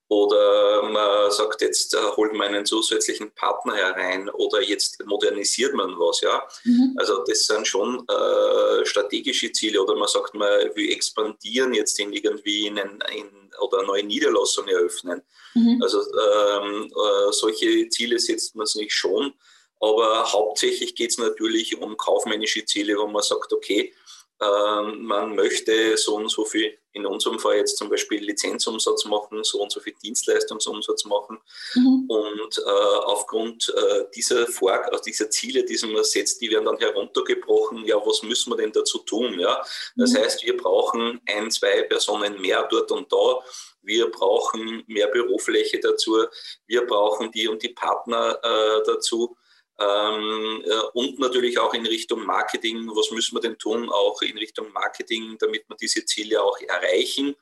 Oder 0.09 0.83
man 0.83 1.31
sagt, 1.31 1.61
jetzt 1.61 1.93
äh, 1.93 1.97
holt 2.15 2.33
man 2.33 2.47
einen 2.47 2.65
zusätzlichen 2.65 3.31
Partner 3.31 3.75
herein 3.75 4.29
oder 4.29 4.61
jetzt 4.61 5.05
modernisiert 5.05 5.73
man 5.73 5.99
was. 5.99 6.21
Ja. 6.21 6.47
Mhm. 6.63 6.95
Also 6.97 7.23
das 7.25 7.45
sind 7.45 7.67
schon 7.67 8.07
äh, 8.07 8.85
strategische 8.85 9.51
Ziele. 9.51 9.81
Oder 9.81 9.95
man 9.95 10.07
sagt, 10.07 10.33
man 10.33 10.49
will 10.75 10.91
expandieren 10.91 11.73
jetzt 11.73 11.99
in 11.99 12.13
irgendwie 12.13 12.67
in, 12.67 12.79
ein, 12.79 13.03
in 13.13 13.29
oder 13.59 13.79
eine 13.79 13.87
neue 13.87 14.03
Niederlassung 14.03 14.67
eröffnen. 14.67 15.21
Mhm. 15.55 15.81
Also 15.81 15.99
ähm, 15.99 16.85
äh, 16.85 17.31
solche 17.31 17.89
Ziele 17.89 18.17
setzt 18.17 18.55
man 18.55 18.65
sich 18.65 18.93
schon. 18.93 19.33
Aber 19.79 20.31
hauptsächlich 20.31 20.95
geht 20.95 21.11
es 21.11 21.17
natürlich 21.17 21.77
um 21.79 21.97
kaufmännische 21.97 22.65
Ziele, 22.65 22.97
wo 22.97 23.07
man 23.07 23.21
sagt, 23.21 23.51
okay, 23.51 23.93
ähm, 24.41 25.03
man 25.03 25.35
möchte 25.35 25.97
so 25.97 26.15
und 26.15 26.29
so 26.29 26.45
viel, 26.45 26.77
in 26.97 27.05
unserem 27.05 27.39
Fall 27.39 27.57
jetzt 27.57 27.77
zum 27.77 27.89
Beispiel 27.89 28.23
Lizenzumsatz 28.23 29.05
machen, 29.05 29.43
so 29.43 29.61
und 29.61 29.71
so 29.71 29.79
viel 29.79 29.93
Dienstleistungsumsatz 30.03 31.05
machen. 31.05 31.37
Mhm. 31.75 32.05
Und 32.07 32.57
äh, 32.57 32.97
aufgrund 33.05 33.73
äh, 33.75 34.03
dieser, 34.15 34.47
Vor 34.47 34.71
also 34.71 35.03
dieser 35.03 35.29
Ziele, 35.29 35.63
die 35.63 35.77
man 35.87 36.03
setzt, 36.03 36.41
die 36.41 36.49
werden 36.51 36.65
dann 36.65 36.77
heruntergebrochen. 36.77 37.85
Ja, 37.85 37.97
was 38.05 38.23
müssen 38.23 38.51
wir 38.51 38.57
denn 38.57 38.71
dazu 38.71 38.99
tun? 38.99 39.39
Ja? 39.39 39.63
Das 39.95 40.11
mhm. 40.11 40.17
heißt, 40.17 40.45
wir 40.45 40.57
brauchen 40.57 41.21
ein, 41.27 41.49
zwei 41.51 41.83
Personen 41.83 42.41
mehr 42.41 42.67
dort 42.69 42.91
und 42.91 43.11
da. 43.11 43.39
Wir 43.81 44.11
brauchen 44.11 44.83
mehr 44.87 45.07
Bürofläche 45.07 45.79
dazu. 45.79 46.25
Wir 46.65 46.85
brauchen 46.85 47.31
die 47.31 47.47
und 47.47 47.63
die 47.63 47.69
Partner 47.69 48.37
äh, 48.43 48.83
dazu. 48.85 49.37
Ähm, 49.79 50.63
äh, 50.65 50.81
und 50.93 51.19
natürlich 51.19 51.59
auch 51.59 51.73
in 51.73 51.85
Richtung 51.85 52.25
Marketing. 52.25 52.87
Was 52.95 53.11
müssen 53.11 53.35
wir 53.35 53.41
denn 53.41 53.57
tun, 53.57 53.89
auch 53.89 54.21
in 54.21 54.37
Richtung 54.37 54.71
Marketing, 54.71 55.37
damit 55.39 55.69
wir 55.69 55.75
diese 55.75 56.03
Ziele 56.05 56.41
auch 56.41 56.59
erreichen? 56.61 57.35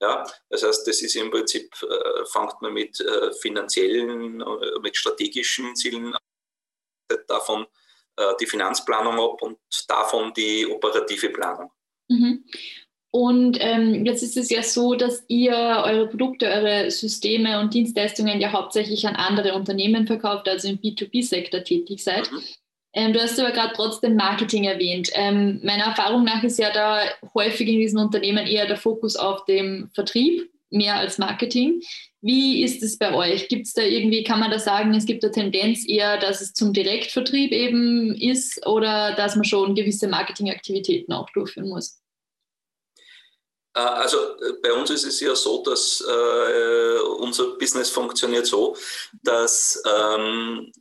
Ja, 0.00 0.24
das 0.48 0.62
heißt, 0.62 0.86
das 0.86 1.02
ist 1.02 1.16
im 1.16 1.30
Prinzip, 1.30 1.74
äh, 1.82 2.24
fängt 2.26 2.60
man 2.62 2.72
mit 2.72 3.00
äh, 3.00 3.32
finanziellen, 3.32 4.40
äh, 4.40 4.78
mit 4.80 4.96
strategischen 4.96 5.74
Zielen 5.74 6.14
davon 7.26 7.66
äh, 8.16 8.34
die 8.40 8.46
Finanzplanung 8.46 9.18
ab 9.18 9.42
und 9.42 9.58
davon 9.88 10.32
die 10.34 10.66
operative 10.66 11.30
Planung. 11.30 11.70
Mhm. 12.08 12.44
Und 13.10 13.56
ähm, 13.60 14.04
jetzt 14.04 14.22
ist 14.22 14.36
es 14.36 14.50
ja 14.50 14.62
so, 14.62 14.94
dass 14.94 15.24
ihr 15.28 15.54
eure 15.54 16.08
Produkte, 16.08 16.46
eure 16.46 16.90
Systeme 16.90 17.58
und 17.58 17.72
Dienstleistungen 17.72 18.40
ja 18.40 18.52
hauptsächlich 18.52 19.06
an 19.06 19.16
andere 19.16 19.54
Unternehmen 19.54 20.06
verkauft, 20.06 20.48
also 20.48 20.68
im 20.68 20.78
B2B-Sektor 20.78 21.64
tätig 21.64 22.04
seid. 22.04 22.30
Mhm. 22.30 22.42
Ähm, 22.94 23.12
du 23.12 23.20
hast 23.20 23.38
aber 23.38 23.52
gerade 23.52 23.72
trotzdem 23.74 24.16
Marketing 24.16 24.64
erwähnt. 24.64 25.10
Ähm, 25.14 25.60
meiner 25.62 25.84
Erfahrung 25.84 26.24
nach 26.24 26.42
ist 26.42 26.58
ja 26.58 26.70
da 26.72 27.00
häufig 27.34 27.68
in 27.68 27.78
diesen 27.78 27.98
Unternehmen 27.98 28.46
eher 28.46 28.66
der 28.66 28.76
Fokus 28.76 29.16
auf 29.16 29.44
dem 29.46 29.90
Vertrieb, 29.94 30.50
mehr 30.70 30.96
als 30.96 31.18
Marketing. 31.18 31.80
Wie 32.20 32.62
ist 32.62 32.82
es 32.82 32.98
bei 32.98 33.14
euch? 33.14 33.48
Gibt 33.48 33.66
es 33.66 33.72
da 33.72 33.82
irgendwie, 33.82 34.24
kann 34.24 34.40
man 34.40 34.50
da 34.50 34.58
sagen, 34.58 34.92
es 34.94 35.06
gibt 35.06 35.24
eine 35.24 35.32
Tendenz 35.32 35.86
eher, 35.88 36.18
dass 36.18 36.40
es 36.40 36.52
zum 36.52 36.72
Direktvertrieb 36.72 37.52
eben 37.52 38.14
ist 38.14 38.66
oder 38.66 39.14
dass 39.14 39.36
man 39.36 39.44
schon 39.44 39.74
gewisse 39.74 40.08
Marketingaktivitäten 40.08 41.14
auch 41.14 41.30
durchführen 41.30 41.68
muss? 41.68 42.00
Äh, 43.78 43.80
also 43.80 44.18
äh, 44.18 44.52
bei 44.62 44.72
uns 44.72 44.90
ist 44.90 45.04
es 45.04 45.20
ja 45.20 45.34
so, 45.34 45.62
dass 45.62 46.04
äh, 46.06 46.98
unser 47.18 47.56
Business 47.58 47.90
funktioniert 47.90 48.46
so, 48.46 48.76
dass 49.22 49.82
ähm, 49.86 50.72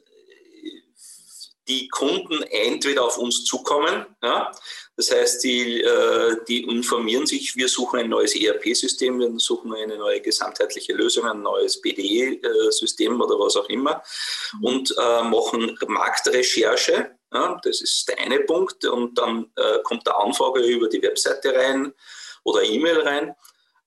die 1.67 1.89
Kunden 1.89 2.43
entweder 2.43 3.03
auf 3.03 3.17
uns 3.17 3.43
zukommen, 3.43 4.05
ja, 4.23 4.51
das 4.95 5.11
heißt, 5.11 5.43
die, 5.43 5.81
äh, 5.81 6.37
die 6.47 6.63
informieren 6.63 7.27
sich, 7.27 7.55
wir 7.55 7.67
suchen 7.67 7.99
ein 7.99 8.09
neues 8.09 8.35
ERP-System, 8.35 9.19
wir 9.19 9.31
suchen 9.37 9.73
eine 9.75 9.97
neue 9.97 10.21
gesamtheitliche 10.21 10.93
Lösung, 10.93 11.25
ein 11.25 11.41
neues 11.41 11.79
BDE-System 11.81 13.21
oder 13.21 13.37
was 13.37 13.57
auch 13.57 13.69
immer 13.69 14.01
und 14.63 14.95
äh, 14.97 15.23
machen 15.23 15.77
Marktrecherche. 15.87 17.11
Ja, 17.31 17.59
das 17.61 17.81
ist 17.81 18.07
der 18.07 18.17
eine 18.19 18.39
Punkt. 18.39 18.85
Und 18.85 19.17
dann 19.19 19.51
äh, 19.57 19.79
kommt 19.83 20.07
der 20.07 20.17
Anfrage 20.17 20.61
über 20.61 20.87
die 20.87 21.01
Webseite 21.03 21.53
rein 21.53 21.93
oder 22.47 22.63
E-Mail 22.63 23.01
rein. 23.01 23.35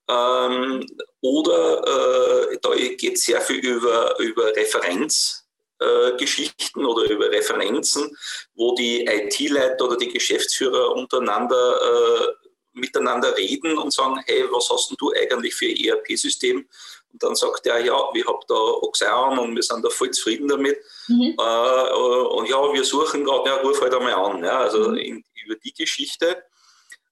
Ähm, 0.07 0.85
oder 1.21 2.51
äh, 2.51 2.57
da 2.61 2.69
geht 2.75 3.15
es 3.15 3.23
sehr 3.23 3.41
viel 3.41 3.57
über, 3.57 4.17
über 4.19 4.55
Referenzgeschichten 4.55 6.83
äh, 6.83 6.85
oder 6.85 7.09
über 7.09 7.31
Referenzen, 7.31 8.15
wo 8.55 8.75
die 8.75 9.03
IT-Leiter 9.05 9.85
oder 9.85 9.97
die 9.97 10.09
Geschäftsführer 10.09 10.95
untereinander 10.95 11.81
äh, 11.81 12.27
miteinander 12.73 13.35
reden 13.35 13.77
und 13.77 13.91
sagen, 13.91 14.21
hey, 14.25 14.45
was 14.49 14.69
hast 14.69 14.89
denn 14.89 14.95
du 14.97 15.11
eigentlich 15.11 15.53
für 15.53 15.65
ein 15.65 15.75
ERP-System? 15.75 16.65
Und 17.11 17.23
dann 17.23 17.35
sagt 17.35 17.67
er, 17.67 17.79
ja, 17.79 17.97
wir 18.13 18.25
haben 18.25 18.39
da 18.47 18.55
Oxeon 18.55 19.37
und 19.39 19.55
wir 19.55 19.63
sind 19.63 19.83
da 19.83 19.89
voll 19.89 20.11
zufrieden 20.11 20.47
damit. 20.47 20.77
Mhm. 21.07 21.35
Äh, 21.37 21.93
und 21.93 22.47
ja, 22.47 22.73
wir 22.73 22.83
suchen 22.83 23.25
gerade, 23.25 23.49
ja, 23.49 23.55
ruf 23.57 23.81
halt 23.81 23.93
einmal 23.93 24.13
an. 24.13 24.43
Ja, 24.43 24.59
also 24.59 24.89
mhm. 24.89 24.97
in, 24.97 25.25
über 25.43 25.55
die 25.55 25.73
Geschichte 25.73 26.43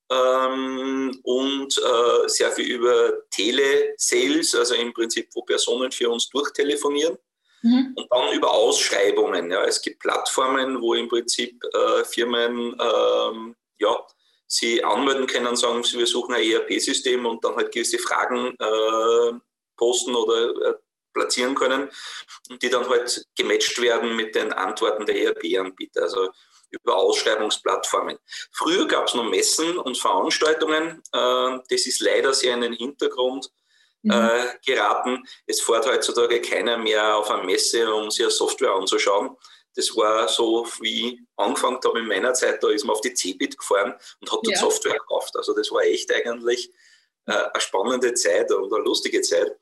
ähm, 0.10 1.20
und 1.24 1.78
äh, 1.78 2.28
sehr 2.28 2.52
viel 2.52 2.76
über 2.76 3.14
Telesales, 3.30 4.56
also 4.56 4.76
im 4.76 4.94
Prinzip, 4.94 5.30
wo 5.34 5.44
Personen 5.44 5.92
für 5.92 6.10
uns 6.10 6.30
durchtelefonieren. 6.30 7.18
Mhm. 7.62 7.94
Und 7.96 8.08
dann 8.10 8.34
über 8.34 8.52
Ausschreibungen. 8.52 9.52
Ja. 9.52 9.64
Es 9.66 9.82
gibt 9.82 10.00
Plattformen, 10.00 10.82
wo 10.82 10.94
im 10.94 11.10
Prinzip 11.10 11.62
äh, 11.74 12.04
Firmen 12.06 12.76
ähm, 12.80 13.56
ja, 13.80 14.06
sie 14.48 14.84
anmelden 14.84 15.28
können, 15.28 15.56
sagen, 15.56 15.84
wir 15.84 16.08
suchen 16.08 16.36
ein 16.36 16.44
ERP-System 16.44 17.26
und 17.26 17.44
dann 17.44 17.56
halt 17.56 17.72
gewisse 17.72 18.00
Fragen 18.00 18.56
äh, 18.60 19.40
posten 19.78 20.16
oder 20.16 20.70
äh, 20.70 20.74
platzieren 21.14 21.56
können 21.56 21.90
und 22.50 22.62
die 22.62 22.70
dann 22.70 22.88
halt 22.88 23.26
gematcht 23.38 23.82
werden 23.82 24.16
mit 24.16 24.36
den 24.36 24.54
Antworten 24.54 25.06
der 25.06 25.22
ERP-Anbieter. 25.22 26.04
Also 26.04 26.30
über 26.70 26.98
Ausschreibungsplattformen. 26.98 28.18
Früher 28.52 28.88
gab 28.88 29.08
es 29.08 29.14
noch 29.14 29.24
Messen 29.24 29.78
und 29.78 29.98
Veranstaltungen. 29.98 31.02
Äh, 31.12 31.60
das 31.70 31.86
ist 31.86 32.00
leider 32.02 32.34
sehr 32.34 32.54
in 32.54 32.62
den 32.62 32.74
Hintergrund 32.74 33.50
mhm. 34.02 34.12
äh, 34.12 34.46
geraten. 34.66 35.24
Es 35.46 35.62
fährt 35.62 35.86
heutzutage 35.88 36.42
keiner 36.42 36.78
mehr 36.78 37.18
auf 37.18 37.30
eine 37.32 37.44
Messe, 37.44 37.94
um 37.94 38.12
sich 38.12 38.26
eine 38.26 38.32
Software 38.32 38.74
anzuschauen. 38.74 39.36
Das 39.76 39.96
war 39.96 40.28
so, 40.28 40.68
wie 40.82 41.08
ich 41.08 41.20
angefangen 41.38 41.80
habe 41.84 42.00
in 42.00 42.08
meiner 42.08 42.34
Zeit, 42.34 42.62
da 42.64 42.70
ist 42.70 42.84
man 42.86 42.96
auf 42.96 43.02
die 43.02 43.14
Cebit 43.14 43.58
gefahren 43.58 43.94
und 44.20 44.32
hat 44.32 44.40
dort 44.44 44.48
ja. 44.48 44.58
Software 44.58 44.98
gekauft. 44.98 45.36
Also 45.36 45.54
das 45.54 45.72
war 45.72 45.84
echt 45.84 46.12
eigentlich 46.12 46.72
äh, 47.28 47.32
eine 47.32 47.62
spannende 47.62 48.14
Zeit 48.14 48.52
oder 48.52 48.76
eine 48.76 48.86
lustige 48.86 49.22
Zeit. 49.22 49.58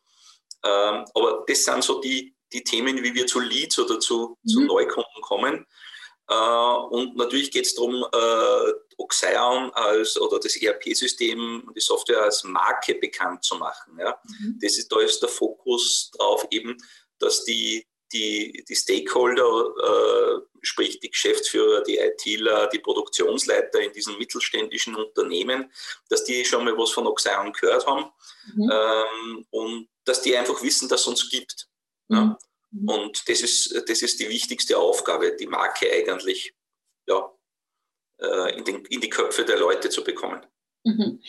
Ähm, 0.63 1.05
aber 1.13 1.43
das 1.47 1.63
sind 1.63 1.83
so 1.83 1.99
die, 1.99 2.35
die 2.53 2.63
Themen, 2.63 3.03
wie 3.03 3.13
wir 3.13 3.27
zu 3.27 3.39
Leads 3.39 3.77
oder 3.79 3.99
zu, 3.99 4.37
mhm. 4.41 4.49
zu 4.49 4.61
Neukunden 4.61 5.21
kommen. 5.21 5.65
Äh, 6.29 6.75
und 6.89 7.15
natürlich 7.15 7.51
geht 7.51 7.65
es 7.65 7.75
darum, 7.75 8.05
äh, 8.11 8.73
Oxion 8.97 9.71
als 9.73 10.19
oder 10.19 10.39
das 10.39 10.55
ERP-System, 10.55 11.71
die 11.75 11.79
Software 11.79 12.23
als 12.23 12.43
Marke 12.43 12.95
bekannt 12.95 13.43
zu 13.43 13.55
machen. 13.55 13.97
Ja. 13.99 14.19
Mhm. 14.23 14.59
Das 14.61 14.77
ist, 14.77 14.91
da 14.91 14.99
ist 14.99 15.21
der 15.21 15.29
Fokus 15.29 16.11
drauf 16.17 16.45
eben, 16.49 16.77
dass 17.19 17.45
die, 17.45 17.85
die, 18.11 18.63
die 18.67 18.75
Stakeholder, 18.75 19.43
äh, 19.43 20.41
sprich 20.61 20.99
die 20.99 21.11
Geschäftsführer, 21.11 21.83
die 21.83 21.97
ITler, 21.97 22.67
die 22.67 22.79
Produktionsleiter 22.79 23.79
in 23.79 23.93
diesen 23.93 24.17
mittelständischen 24.17 24.95
Unternehmen, 24.95 25.71
dass 26.09 26.23
die 26.23 26.43
schon 26.43 26.65
mal 26.65 26.77
was 26.77 26.91
von 26.91 27.07
Oxion 27.07 27.53
gehört 27.53 27.85
haben 27.85 28.11
mhm. 28.55 28.71
ähm, 28.71 29.45
und 29.51 29.89
dass 30.05 30.21
die 30.21 30.35
einfach 30.35 30.61
wissen, 30.63 30.89
dass 30.89 31.01
es 31.01 31.07
uns 31.07 31.29
gibt. 31.29 31.67
Mhm. 32.07 32.15
Ja. 32.17 32.39
Mhm. 32.81 32.89
Und 32.89 33.29
das 33.29 33.41
ist, 33.41 33.83
das 33.87 34.01
ist 34.01 34.19
die 34.19 34.29
wichtigste 34.29 34.77
Aufgabe, 34.77 35.35
die 35.35 35.47
Marke 35.47 35.91
eigentlich 35.91 36.53
ja, 37.07 37.31
äh, 38.21 38.57
in, 38.57 38.63
den, 38.65 38.85
in 38.85 39.01
die 39.01 39.09
Köpfe 39.09 39.45
der 39.45 39.57
Leute 39.57 39.89
zu 39.89 40.03
bekommen. 40.03 40.45
Mhm. 40.83 41.21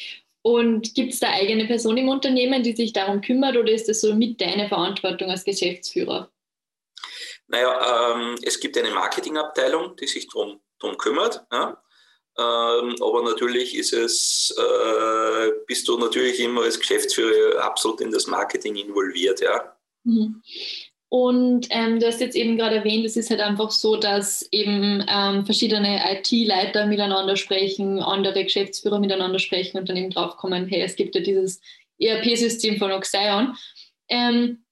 Und 0.42 0.94
gibt 0.94 1.12
es 1.12 1.20
da 1.20 1.30
eigene 1.30 1.66
Person 1.66 1.96
im 1.96 2.08
Unternehmen, 2.08 2.62
die 2.62 2.74
sich 2.74 2.92
darum 2.92 3.20
kümmert 3.20 3.56
oder 3.56 3.70
ist 3.72 3.88
das 3.88 4.00
so 4.00 4.14
mit 4.14 4.40
deiner 4.40 4.68
Verantwortung 4.68 5.30
als 5.30 5.44
Geschäftsführer? 5.44 6.30
Naja, 7.48 8.14
ähm, 8.14 8.36
es 8.42 8.60
gibt 8.60 8.76
eine 8.78 8.90
Marketingabteilung, 8.90 9.96
die 9.96 10.06
sich 10.06 10.28
darum 10.28 10.60
kümmert. 10.98 11.44
Ja? 11.50 11.82
Ähm, 12.38 12.94
aber 13.00 13.22
natürlich 13.22 13.74
ist 13.74 13.92
es, 13.92 14.54
äh, 14.56 15.50
bist 15.66 15.88
du 15.88 15.98
natürlich 15.98 16.38
immer 16.40 16.62
als 16.62 16.78
Geschäftsführer 16.78 17.62
absolut 17.64 18.00
in 18.00 18.12
das 18.12 18.26
Marketing 18.26 18.76
involviert. 18.76 19.40
Ja? 19.40 19.76
Mhm. 20.04 20.42
Und 21.10 21.68
ähm, 21.70 22.00
du 22.00 22.06
hast 22.06 22.20
jetzt 22.20 22.36
eben 22.36 22.58
gerade 22.58 22.76
erwähnt, 22.76 23.06
es 23.06 23.16
ist 23.16 23.30
halt 23.30 23.40
einfach 23.40 23.70
so, 23.70 23.96
dass 23.96 24.46
eben 24.52 25.04
ähm, 25.08 25.46
verschiedene 25.46 26.02
IT-Leiter 26.12 26.84
miteinander 26.86 27.36
sprechen, 27.36 28.00
andere 28.00 28.44
Geschäftsführer 28.44 29.00
miteinander 29.00 29.38
sprechen 29.38 29.78
und 29.78 29.88
dann 29.88 29.96
eben 29.96 30.10
draufkommen, 30.10 30.68
hey, 30.68 30.82
es 30.82 30.96
gibt 30.96 31.14
ja 31.14 31.22
dieses 31.22 31.60
ERP-System 31.98 32.76
von 32.76 32.92
Oxion. 32.92 33.56
Ähm, 34.10 34.64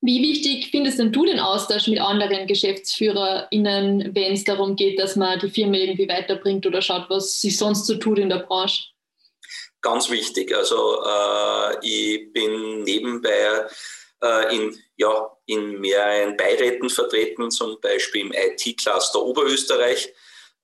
wie 0.00 0.22
wichtig 0.22 0.70
findest 0.70 0.98
denn 0.98 1.12
du 1.12 1.24
den 1.24 1.40
Austausch 1.40 1.86
mit 1.86 2.00
anderen 2.00 2.46
GeschäftsführerInnen, 2.46 4.14
wenn 4.14 4.32
es 4.32 4.44
darum 4.44 4.76
geht, 4.76 4.98
dass 4.98 5.16
man 5.16 5.38
die 5.38 5.50
Firma 5.50 5.76
irgendwie 5.76 6.08
weiterbringt 6.08 6.66
oder 6.66 6.82
schaut, 6.82 7.08
was 7.08 7.40
sich 7.40 7.56
sonst 7.56 7.86
so 7.86 7.96
tut 7.96 8.18
in 8.18 8.28
der 8.28 8.40
Branche? 8.40 8.84
Ganz 9.80 10.10
wichtig. 10.10 10.54
Also 10.54 11.02
äh, 11.04 11.86
ich 11.86 12.32
bin 12.32 12.82
nebenbei 12.82 13.66
in, 14.50 14.76
ja, 14.96 15.30
in 15.44 15.80
mehreren 15.80 16.36
Beiräten 16.36 16.88
vertreten, 16.88 17.50
zum 17.50 17.78
Beispiel 17.80 18.22
im 18.22 18.32
IT-Cluster 18.32 19.22
Oberösterreich, 19.22 20.12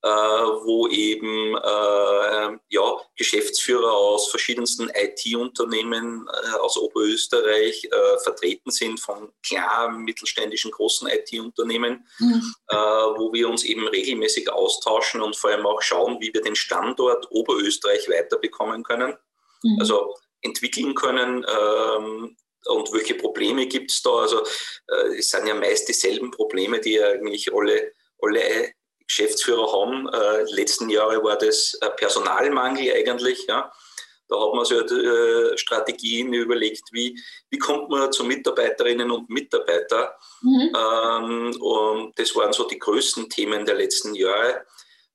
äh, 0.05 0.09
wo 0.09 0.89
eben 0.89 1.55
äh, 1.57 2.59
ja, 2.71 2.97
Geschäftsführer 3.17 3.93
aus 3.93 4.31
verschiedensten 4.31 4.91
IT-Unternehmen 4.93 6.29
äh, 6.29 6.57
aus 6.59 6.77
Oberösterreich 6.77 7.85
äh, 7.85 8.19
vertreten 8.25 8.73
sind, 8.73 8.99
von 8.99 9.33
kleinen, 9.47 10.03
mittelständischen, 10.03 10.73
großen 10.73 11.09
IT-Unternehmen, 11.09 12.05
mhm. 12.19 12.55
Äh, 12.69 12.77
wo 12.77 13.33
wir 13.33 13.49
uns 13.49 13.63
eben 13.63 13.87
regelmäßig 13.87 14.51
austauschen 14.51 15.21
und 15.21 15.37
vor 15.37 15.51
allem 15.51 15.67
auch 15.67 15.83
schauen, 15.83 16.21
wie 16.21 16.35
wir 16.35 16.43
den 16.43 16.57
Standort 16.57 17.31
Oberösterreich 17.31 18.09
weiterbekommen 18.09 18.83
können. 18.83 19.17
Mhm. 19.63 19.77
Also 19.79 20.17
entwickeln 20.41 20.97
können, 20.97 21.47
ähm, 21.49 22.37
und 22.67 22.93
welche 22.93 23.15
Probleme 23.15 23.67
gibt 23.67 23.91
es 23.91 24.03
da? 24.03 24.11
Also 24.11 24.43
äh, 24.89 25.19
es 25.19 25.31
sind 25.31 25.47
ja 25.47 25.55
meist 25.55 25.89
dieselben 25.89 26.31
Probleme, 26.31 26.81
die 26.81 27.03
eigentlich 27.03 27.53
alle, 27.53 27.93
alle 28.21 28.73
Geschäftsführer 29.07 29.73
haben. 29.73 30.09
Äh, 30.09 30.43
letzten 30.55 30.89
Jahre 30.89 31.23
war 31.23 31.37
das 31.37 31.79
Personalmangel 31.97 32.93
eigentlich. 32.93 33.47
Ja. 33.47 33.73
Da 34.29 34.41
hat 34.41 34.55
man 34.55 34.65
sich 34.65 34.79
äh, 34.79 35.59
Strategien 35.59 36.33
überlegt, 36.33 36.85
wie, 36.93 37.21
wie 37.51 37.59
kommt 37.59 37.91
man 37.91 38.11
zu 38.13 38.25
Mitarbeiterinnen 38.25 39.11
und 39.11 39.29
Mitarbeitern. 39.29 40.09
Mhm. 40.41 40.73
Ähm, 40.75 41.61
und 41.61 42.19
das 42.19 42.35
waren 42.35 42.53
so 42.55 42.65
die 42.65 42.79
größten 42.79 43.29
Themen 43.29 43.67
der 43.67 43.75
letzten 43.75 44.15
Jahre. 44.15 44.65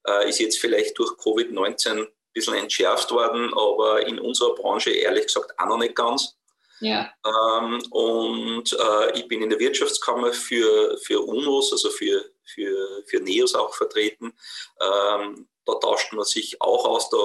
Äh, 0.08 0.30
ist 0.30 0.40
jetzt 0.40 0.60
vielleicht 0.60 1.00
durch 1.00 1.12
Covid-19 1.14 1.90
ein 1.90 2.08
bisschen 2.32 2.54
entschärft 2.54 3.10
worden, 3.12 3.52
aber 3.56 4.06
in 4.06 4.20
unserer 4.20 4.54
Branche 4.54 4.92
ehrlich 4.92 5.26
gesagt 5.26 5.52
auch 5.58 5.66
noch 5.66 5.80
nicht 5.80 5.96
ganz. 5.96 6.37
Ja. 6.80 7.12
Ähm, 7.26 7.82
und 7.92 8.74
äh, 8.74 9.18
ich 9.18 9.28
bin 9.28 9.42
in 9.42 9.50
der 9.50 9.60
Wirtschaftskammer 9.60 10.34
für, 10.34 10.98
für 10.98 11.22
UNOS, 11.22 11.72
also 11.72 11.90
für, 11.90 12.24
für, 12.44 13.04
für 13.06 13.20
NEOS 13.20 13.56
auch 13.56 13.74
vertreten. 13.74 14.34
Ähm, 14.82 15.48
da 15.66 15.74
tauscht 15.76 16.14
man 16.14 16.26
sich 16.26 16.62
auch 16.62 16.86
aus, 16.86 17.10
da 17.10 17.18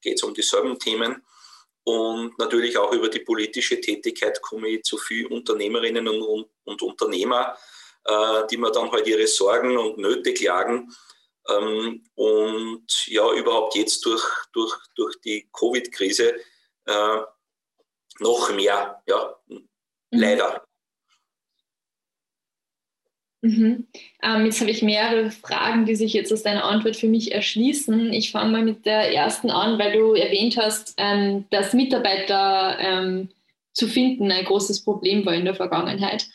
geht 0.00 0.16
es 0.16 0.22
um 0.22 0.34
dieselben 0.34 0.78
Themen. 0.78 1.24
Und 1.84 2.38
natürlich 2.38 2.76
auch 2.78 2.92
über 2.92 3.08
die 3.08 3.20
politische 3.20 3.80
Tätigkeit 3.80 4.40
komme 4.42 4.68
ich 4.68 4.84
zu 4.84 4.98
vielen 4.98 5.32
Unternehmerinnen 5.32 6.08
und, 6.08 6.48
und 6.64 6.82
Unternehmer, 6.82 7.56
äh, 8.04 8.46
die 8.50 8.58
mir 8.58 8.70
dann 8.70 8.90
halt 8.92 9.06
ihre 9.06 9.26
Sorgen 9.26 9.76
und 9.76 9.98
Nöte 9.98 10.32
klagen. 10.34 10.94
Ähm, 11.48 12.04
und 12.14 13.06
ja, 13.06 13.32
überhaupt 13.32 13.74
jetzt 13.74 14.04
durch, 14.04 14.24
durch, 14.52 14.76
durch 14.94 15.20
die 15.22 15.48
Covid-Krise 15.52 16.34
äh, 16.86 17.20
noch 18.20 18.54
mehr, 18.54 19.02
ja, 19.06 19.34
mhm. 19.48 19.68
leider. 20.10 20.64
Mhm. 23.42 23.86
Ähm, 24.22 24.44
jetzt 24.44 24.60
habe 24.60 24.70
ich 24.70 24.82
mehrere 24.82 25.30
Fragen, 25.30 25.86
die 25.86 25.96
sich 25.96 26.12
jetzt 26.12 26.30
aus 26.30 26.42
deiner 26.42 26.64
Antwort 26.64 26.96
für 26.96 27.08
mich 27.08 27.32
erschließen. 27.32 28.12
Ich 28.12 28.32
fange 28.32 28.52
mal 28.52 28.62
mit 28.62 28.84
der 28.84 29.14
ersten 29.14 29.50
an, 29.50 29.78
weil 29.78 29.92
du 29.92 30.12
erwähnt 30.12 30.58
hast, 30.58 30.94
ähm, 30.98 31.46
dass 31.50 31.72
Mitarbeiter 31.72 32.76
ähm, 32.78 33.30
zu 33.72 33.88
finden 33.88 34.30
ein 34.30 34.44
großes 34.44 34.84
Problem 34.84 35.24
war 35.24 35.34
in 35.34 35.46
der 35.46 35.54
Vergangenheit 35.54 36.26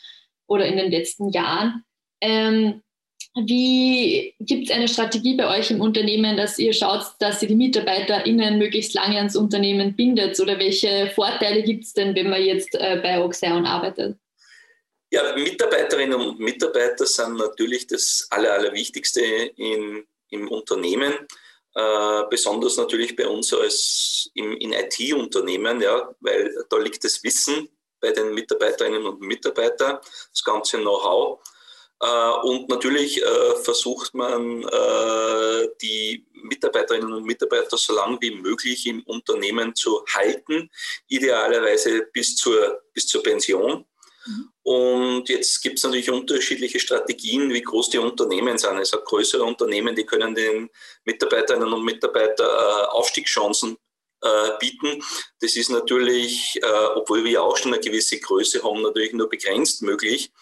oder 0.48 0.66
in 0.66 0.76
den 0.76 0.90
letzten 0.90 1.30
Jahren. 1.30 1.84
Ähm, 2.20 2.82
wie 3.36 4.34
gibt 4.40 4.64
es 4.64 4.74
eine 4.74 4.88
Strategie 4.88 5.36
bei 5.36 5.58
euch 5.58 5.70
im 5.70 5.82
Unternehmen, 5.82 6.36
dass 6.36 6.58
ihr 6.58 6.72
schaut, 6.72 7.04
dass 7.18 7.42
ihr 7.42 7.48
die 7.48 7.54
MitarbeiterInnen 7.54 8.58
möglichst 8.58 8.94
lange 8.94 9.18
ans 9.18 9.36
Unternehmen 9.36 9.94
bindet? 9.94 10.40
Oder 10.40 10.58
welche 10.58 11.10
Vorteile 11.14 11.62
gibt 11.62 11.84
es 11.84 11.92
denn, 11.92 12.14
wenn 12.14 12.30
man 12.30 12.42
jetzt 12.42 12.74
äh, 12.74 12.98
bei 13.02 13.22
Oxeon 13.22 13.66
arbeitet? 13.66 14.16
Ja, 15.10 15.36
Mitarbeiterinnen 15.36 16.20
und 16.20 16.40
Mitarbeiter 16.40 17.06
sind 17.06 17.36
natürlich 17.36 17.86
das 17.86 18.26
Aller, 18.30 18.54
Allerwichtigste 18.54 19.20
in, 19.20 20.04
im 20.30 20.48
Unternehmen. 20.48 21.12
Äh, 21.74 22.22
besonders 22.30 22.78
natürlich 22.78 23.14
bei 23.14 23.28
uns 23.28 23.52
als 23.52 24.30
im, 24.32 24.56
in 24.56 24.72
IT-Unternehmen, 24.72 25.82
ja, 25.82 26.10
weil 26.20 26.64
da 26.70 26.78
liegt 26.78 27.04
das 27.04 27.22
Wissen 27.22 27.68
bei 28.00 28.12
den 28.12 28.32
Mitarbeiterinnen 28.32 29.06
und 29.06 29.20
Mitarbeitern, 29.20 29.98
das 30.30 30.42
ganze 30.42 30.78
Know-how. 30.78 31.38
Äh, 32.00 32.30
und 32.42 32.68
natürlich 32.68 33.22
äh, 33.22 33.56
versucht 33.62 34.14
man, 34.14 34.62
äh, 34.62 35.68
die 35.80 36.26
Mitarbeiterinnen 36.34 37.12
und 37.12 37.24
Mitarbeiter 37.24 37.76
so 37.76 37.94
lange 37.94 38.18
wie 38.20 38.32
möglich 38.32 38.86
im 38.86 39.02
Unternehmen 39.04 39.74
zu 39.74 40.04
halten, 40.14 40.70
idealerweise 41.08 42.02
bis 42.12 42.36
zur, 42.36 42.82
bis 42.92 43.06
zur 43.06 43.22
Pension. 43.22 43.86
Mhm. 44.26 44.48
Und 44.62 45.28
jetzt 45.28 45.62
gibt 45.62 45.78
es 45.78 45.84
natürlich 45.84 46.10
unterschiedliche 46.10 46.80
Strategien, 46.80 47.52
wie 47.52 47.62
groß 47.62 47.90
die 47.90 47.98
Unternehmen 47.98 48.58
sind. 48.58 48.78
Es 48.78 48.92
hat 48.92 49.04
größere 49.04 49.42
Unternehmen, 49.42 49.94
die 49.94 50.04
können 50.04 50.34
den 50.34 50.68
Mitarbeiterinnen 51.04 51.72
und 51.72 51.84
Mitarbeitern 51.84 52.86
Aufstiegschancen 52.86 53.76
bieten. 54.58 55.04
Das 55.40 55.54
ist 55.54 55.68
natürlich, 55.68 56.58
obwohl 56.96 57.22
wir 57.22 57.44
auch 57.44 57.56
schon 57.56 57.74
eine 57.74 57.82
gewisse 57.82 58.18
Größe 58.18 58.64
haben, 58.64 58.82
natürlich 58.82 59.12
nur 59.12 59.28
begrenzt 59.28 59.82
möglich. 59.82 60.32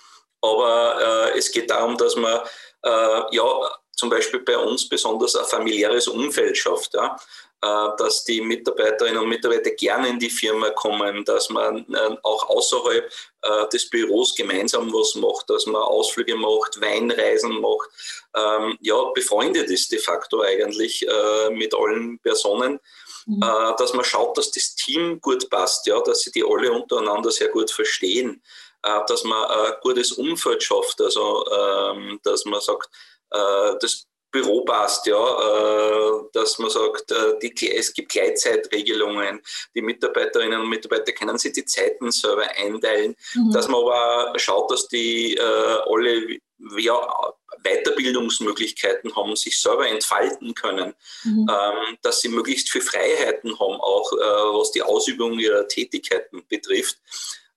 Aber 0.44 1.32
äh, 1.34 1.38
es 1.38 1.50
geht 1.50 1.70
darum, 1.70 1.96
dass 1.96 2.16
man 2.16 2.40
äh, 2.82 3.22
ja 3.30 3.70
zum 3.96 4.10
Beispiel 4.10 4.40
bei 4.40 4.58
uns 4.58 4.88
besonders 4.88 5.36
ein 5.36 5.44
familiäres 5.44 6.08
Umfeld 6.08 6.56
schafft. 6.56 6.94
Ja? 6.94 7.16
Äh, 7.64 7.96
dass 7.96 8.24
die 8.24 8.42
Mitarbeiterinnen 8.42 9.22
und 9.22 9.28
Mitarbeiter 9.28 9.70
gerne 9.70 10.08
in 10.08 10.18
die 10.18 10.28
Firma 10.28 10.68
kommen, 10.70 11.24
dass 11.24 11.48
man 11.48 11.78
äh, 11.94 12.16
auch 12.22 12.50
außerhalb 12.50 13.10
äh, 13.40 13.68
des 13.72 13.88
Büros 13.88 14.34
gemeinsam 14.34 14.92
was 14.92 15.14
macht, 15.14 15.48
dass 15.48 15.64
man 15.64 15.80
Ausflüge 15.80 16.36
macht, 16.36 16.78
Weinreisen 16.82 17.58
macht. 17.62 17.88
Ähm, 18.36 18.76
ja, 18.82 19.02
befreundet 19.14 19.70
ist 19.70 19.90
de 19.92 19.98
facto 19.98 20.42
eigentlich 20.42 21.06
mit 21.52 21.74
allen 21.74 22.18
Personen. 22.18 22.80
Mhm. 23.26 23.40
Dass 23.78 23.94
man 23.94 24.04
schaut, 24.04 24.36
dass 24.36 24.50
das 24.50 24.74
Team 24.74 25.18
gut 25.20 25.48
passt, 25.48 25.86
ja, 25.86 25.98
dass 26.00 26.20
sie 26.20 26.32
die 26.32 26.44
alle 26.44 26.70
untereinander 26.70 27.30
sehr 27.30 27.48
gut 27.48 27.70
verstehen. 27.70 28.42
Äh, 28.84 29.00
dass 29.06 29.24
man 29.24 29.44
ein 29.44 29.72
gutes 29.80 30.12
Umfeld 30.12 30.62
schafft, 30.62 31.00
also 31.00 31.46
ähm, 31.50 32.20
dass 32.22 32.44
man 32.44 32.60
sagt, 32.60 32.90
äh, 33.30 33.72
das 33.80 34.06
Büro 34.30 34.62
passt, 34.62 35.06
ja, 35.06 35.16
äh, 35.16 36.22
dass 36.32 36.58
man 36.58 36.68
sagt, 36.68 37.14
die, 37.40 37.70
es 37.70 37.94
gibt 37.94 38.12
Gleitzeitregelungen, 38.12 39.40
die 39.74 39.80
Mitarbeiterinnen 39.80 40.60
und 40.60 40.68
Mitarbeiter 40.68 41.12
können 41.12 41.38
sich 41.38 41.52
die 41.52 41.64
Zeiten 41.64 42.10
selber 42.10 42.46
einteilen, 42.56 43.14
mhm. 43.34 43.52
dass 43.52 43.68
man 43.68 43.80
aber 43.80 44.38
schaut, 44.38 44.70
dass 44.70 44.88
die 44.88 45.38
alle 45.40 46.38
ja, 46.78 47.34
Weiterbildungsmöglichkeiten 47.62 49.14
haben, 49.14 49.36
sich 49.36 49.58
selber 49.58 49.88
entfalten 49.88 50.54
können, 50.54 50.94
mhm. 51.22 51.48
ähm, 51.48 51.98
dass 52.02 52.20
sie 52.20 52.28
möglichst 52.28 52.70
viel 52.70 52.82
Freiheiten 52.82 53.58
haben, 53.58 53.80
auch 53.80 54.12
äh, 54.12 54.58
was 54.58 54.72
die 54.72 54.82
Ausübung 54.82 55.38
ihrer 55.38 55.68
Tätigkeiten 55.68 56.44
betrifft. 56.48 56.98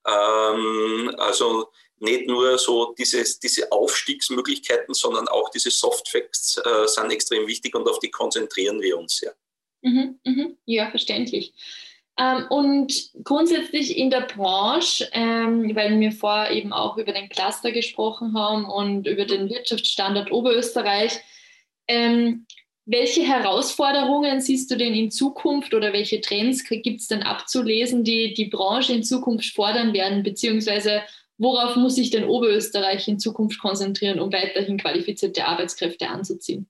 Ähm, 0.07 1.13
also 1.17 1.69
nicht 1.99 2.27
nur 2.27 2.57
so 2.57 2.93
dieses, 2.97 3.39
diese 3.39 3.71
Aufstiegsmöglichkeiten, 3.71 4.93
sondern 4.93 5.27
auch 5.27 5.49
diese 5.49 5.71
Softfacts 5.71 6.57
äh, 6.57 6.87
sind 6.87 7.11
extrem 7.11 7.47
wichtig 7.47 7.75
und 7.75 7.87
auf 7.87 7.99
die 7.99 8.11
konzentrieren 8.11 8.81
wir 8.81 8.97
uns 8.97 9.21
ja. 9.21 9.31
Mhm, 9.81 10.19
mhm. 10.23 10.57
Ja, 10.65 10.89
verständlich. 10.89 11.53
Ähm, 12.19 12.45
und 12.49 13.11
grundsätzlich 13.23 13.95
in 13.95 14.09
der 14.09 14.21
Branche, 14.21 15.07
ähm, 15.11 15.75
weil 15.75 15.99
wir 15.99 16.11
vorher 16.11 16.51
eben 16.51 16.73
auch 16.73 16.97
über 16.97 17.13
den 17.13 17.29
Cluster 17.29 17.71
gesprochen 17.71 18.33
haben 18.33 18.65
und 18.65 19.07
über 19.07 19.25
den 19.25 19.49
Wirtschaftsstandort 19.49 20.31
Oberösterreich, 20.31 21.19
ähm, 21.87 22.45
welche 22.87 23.21
Herausforderungen 23.21 24.39
siehst 24.39 24.71
du 24.71 24.77
denn 24.77 24.93
in 24.93 25.11
Zukunft 25.11 25.73
oder 25.73 25.91
welche 25.91 26.21
Trends 26.21 26.63
gibt 26.63 27.01
es 27.01 27.07
denn 27.07 27.21
abzulesen, 27.21 28.05
die 28.05 28.33
die 28.33 28.45
Branche 28.45 28.93
in 28.93 29.03
Zukunft 29.03 29.53
fordern 29.53 29.93
werden, 29.93 30.23
beziehungsweise 30.23 31.03
worauf 31.37 31.75
muss 31.75 31.95
sich 31.95 32.11
denn 32.11 32.23
Oberösterreich 32.23 33.07
in 33.09 33.19
Zukunft 33.19 33.59
konzentrieren, 33.59 34.21
um 34.21 34.31
weiterhin 34.31 34.77
qualifizierte 34.77 35.45
Arbeitskräfte 35.45 36.07
anzuziehen? 36.07 36.69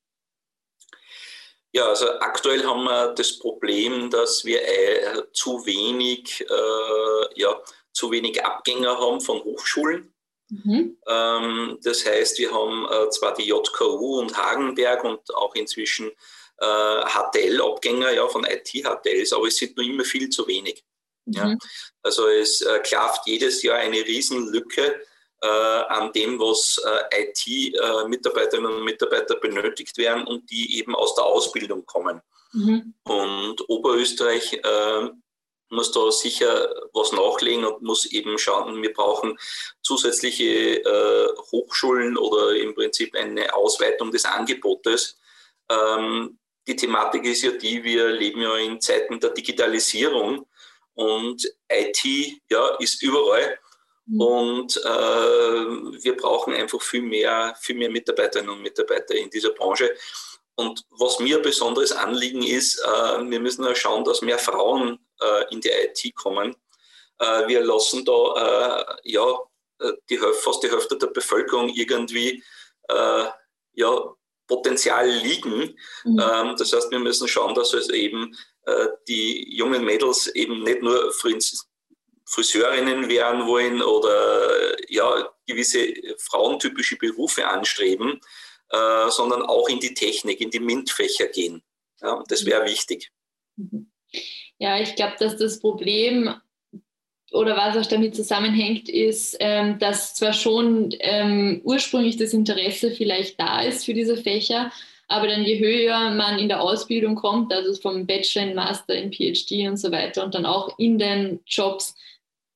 Ja, 1.72 1.86
also 1.86 2.10
aktuell 2.20 2.64
haben 2.64 2.86
wir 2.86 3.14
das 3.14 3.38
Problem, 3.38 4.10
dass 4.10 4.44
wir 4.44 4.60
äh, 4.60 5.22
zu 5.34 5.64
wenig, 5.68 6.42
äh, 6.42 7.40
ja, 7.40 7.62
zu 7.94 8.10
wenig 8.10 8.44
Abgänger 8.44 8.98
haben 8.98 9.22
von 9.22 9.44
Hochschulen. 9.44 10.12
Mhm. 10.50 10.98
Ähm, 11.08 11.78
das 11.84 12.06
heißt, 12.06 12.40
wir 12.40 12.52
haben 12.52 12.86
äh, 12.86 13.10
zwar 13.10 13.34
die 13.34 13.48
JKU 13.48 14.20
und 14.20 14.38
Hagenberg 14.38 15.04
und 15.04 15.36
auch 15.36 15.56
inzwischen 15.56 16.12
HTL-Abgänger 16.60 18.14
ja, 18.14 18.28
von 18.28 18.44
IT-HTLs, 18.44 19.32
aber 19.34 19.46
es 19.46 19.58
sind 19.58 19.78
nur 19.78 19.86
immer 19.86 20.04
viel 20.04 20.28
zu 20.30 20.48
wenig. 20.48 20.84
Mhm. 21.26 21.34
Ja. 21.34 21.56
Also 22.02 22.28
es 22.28 22.62
äh, 22.62 22.80
klafft 22.80 23.28
jedes 23.28 23.62
Jahr 23.62 23.78
eine 23.78 23.98
Riesenlücke 23.98 25.00
äh, 25.42 25.48
an 25.48 26.12
dem, 26.14 26.40
was 26.40 26.82
äh, 26.84 27.24
IT-Mitarbeiterinnen 27.24 28.72
und 28.72 28.84
Mitarbeiter 28.84 29.36
benötigt 29.36 29.98
werden 29.98 30.26
und 30.26 30.50
die 30.50 30.78
eben 30.80 30.96
aus 30.96 31.16
der 31.16 31.26
Ausbildung 31.26 31.86
kommen. 31.86 32.22
Mhm. 32.54 32.94
Und 33.04 33.70
Oberösterreich 33.70 34.54
äh, 34.54 35.10
muss 35.70 35.92
da 35.92 36.12
sicher 36.12 36.74
was 36.94 37.12
nachlegen 37.12 37.66
und 37.66 37.82
muss 37.82 38.06
eben 38.06 38.38
schauen, 38.38 38.82
wir 38.82 38.94
brauchen 38.94 39.38
zusätzliche 39.82 40.84
äh, 40.84 41.28
Hochschulen 41.52 42.18
oder 42.18 42.56
im 42.56 42.74
Prinzip 42.74 43.16
eine 43.16 43.54
Ausweitung 43.54 44.12
des 44.12 44.26
Angebotes. 44.26 45.20
Ähm, 45.70 46.40
die 46.68 46.76
Thematik 46.76 47.26
ist 47.26 47.44
ja 47.44 47.52
die, 47.52 47.84
wir 47.84 48.10
leben 48.10 48.42
ja 48.42 48.58
in 48.58 48.82
Zeiten 48.82 49.20
der 49.20 49.32
Digitalisierung 49.32 50.48
und 50.96 51.48
IT 51.72 52.04
ja, 52.50 52.76
ist 52.80 53.02
überall. 53.02 53.60
Mhm. 54.06 54.22
Und 54.22 54.78
äh, 54.78 56.04
wir 56.04 56.18
brauchen 56.18 56.54
einfach 56.54 56.82
viel 56.82 57.02
mehr, 57.02 57.56
viel 57.60 57.76
mehr 57.76 57.90
Mitarbeiterinnen 57.90 58.52
und 58.52 58.62
Mitarbeiter 58.62 59.16
in 59.16 59.30
dieser 59.30 59.52
Branche. 59.52 59.94
Und 60.56 60.86
was 60.90 61.20
mir 61.20 61.38
ein 61.38 61.44
besonderes 61.44 61.92
Anliegen 61.92 62.42
ist, 62.42 62.80
äh, 62.80 63.30
wir 63.30 63.40
müssen 63.40 63.64
ja 63.64 63.76
schauen, 63.76 64.04
dass 64.04 64.22
mehr 64.22 64.40
Frauen 64.40 65.00
in 65.50 65.62
die 65.62 65.70
IT 65.70 66.16
kommen. 66.16 66.56
Äh, 67.20 67.48
wir 67.48 67.62
lassen 67.62 68.06
da 68.06 68.82
äh, 68.82 68.86
ja, 69.04 69.40
die, 70.10 70.18
fast 70.18 70.64
die 70.64 70.70
Hälfte 70.70 70.98
der 70.98 71.08
Bevölkerung 71.08 71.70
irgendwie 71.70 72.44
äh, 72.90 73.26
ja, 73.74 74.16
Potenzial 74.48 75.08
liegen. 75.10 75.78
Mhm. 76.04 76.20
Ähm, 76.20 76.56
das 76.58 76.74
heißt, 76.74 76.92
wir 76.92 77.00
müssen 77.00 77.28
schauen, 77.28 77.56
dass 77.56 77.74
es 77.74 77.90
eben 77.90 78.36
die 79.08 79.56
jungen 79.56 79.86
Mädels 79.86 80.28
eben 80.28 80.62
nicht 80.64 80.82
nur 80.82 81.14
Friseurinnen 82.26 83.08
werden 83.08 83.48
wollen 83.48 83.82
oder 83.82 84.76
ja, 84.92 85.34
gewisse 85.46 85.94
frauentypische 86.18 86.98
Berufe 86.98 87.48
anstreben, 87.48 88.20
äh, 88.70 89.10
sondern 89.10 89.44
auch 89.44 89.70
in 89.70 89.80
die 89.80 89.94
Technik, 89.94 90.42
in 90.42 90.50
die 90.50 90.60
MINT-Fächer 90.60 91.28
gehen. 91.28 91.64
Ja, 92.02 92.22
das 92.28 92.46
wäre 92.46 92.66
wichtig. 92.66 93.10
Mhm. 93.56 93.90
Ja, 94.60 94.80
ich 94.80 94.96
glaube, 94.96 95.16
dass 95.20 95.38
das 95.38 95.60
Problem 95.60 96.34
oder 97.32 97.58
was 97.58 97.78
auch 97.78 97.90
damit 97.90 98.16
zusammenhängt, 98.16 98.90
ist, 98.90 99.38
ähm, 99.40 99.78
dass 99.80 100.16
zwar 100.16 100.34
schon 100.34 100.96
ähm, 101.00 101.62
ursprünglich 101.64 102.18
das 102.18 102.34
Interesse 102.34 102.92
vielleicht 102.92 103.40
da 103.40 103.62
ist 103.62 103.86
für 103.86 103.94
diese 103.94 104.18
Fächer, 104.18 104.72
aber 105.08 105.28
dann 105.28 105.44
je 105.44 105.60
höher 105.60 106.12
man 106.12 106.40
in 106.40 106.48
der 106.48 106.62
Ausbildung 106.62 107.16
kommt, 107.16 107.54
also 107.54 107.80
vom 107.80 108.06
Bachelor 108.06 108.44
in 108.44 108.56
Master 108.56 108.96
in 108.96 109.12
PhD 109.12 109.68
und 109.68 109.78
so 109.78 109.92
weiter 109.92 110.24
und 110.24 110.36
dann 110.36 110.46
auch 110.46 110.78
in 110.80 110.98
den 111.00 111.40
Jobs, 111.46 111.96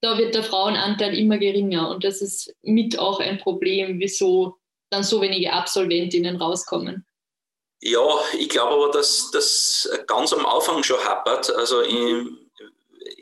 da 0.02 0.18
wird 0.18 0.36
der 0.36 0.44
Frauenanteil 0.44 1.18
immer 1.18 1.38
geringer. 1.38 1.90
Und 1.90 2.04
das 2.04 2.22
ist 2.22 2.56
mit 2.64 2.98
auch 2.98 3.20
ein 3.20 3.38
Problem, 3.38 4.00
wieso 4.00 4.58
dann 4.90 5.04
so 5.04 5.22
wenige 5.22 5.54
Absolventinnen 5.54 6.38
rauskommen. 6.38 7.06
Ja, 7.82 8.20
ich 8.34 8.50
glaube 8.50 8.74
aber, 8.74 8.91
dass 8.91 9.32
das 9.32 9.89
ganz 10.06 10.32
am 10.34 10.46
Anfang 10.46 10.84
schon 10.84 11.04
hapert. 11.04 11.50
Also 11.50 11.82
im, 11.82 12.38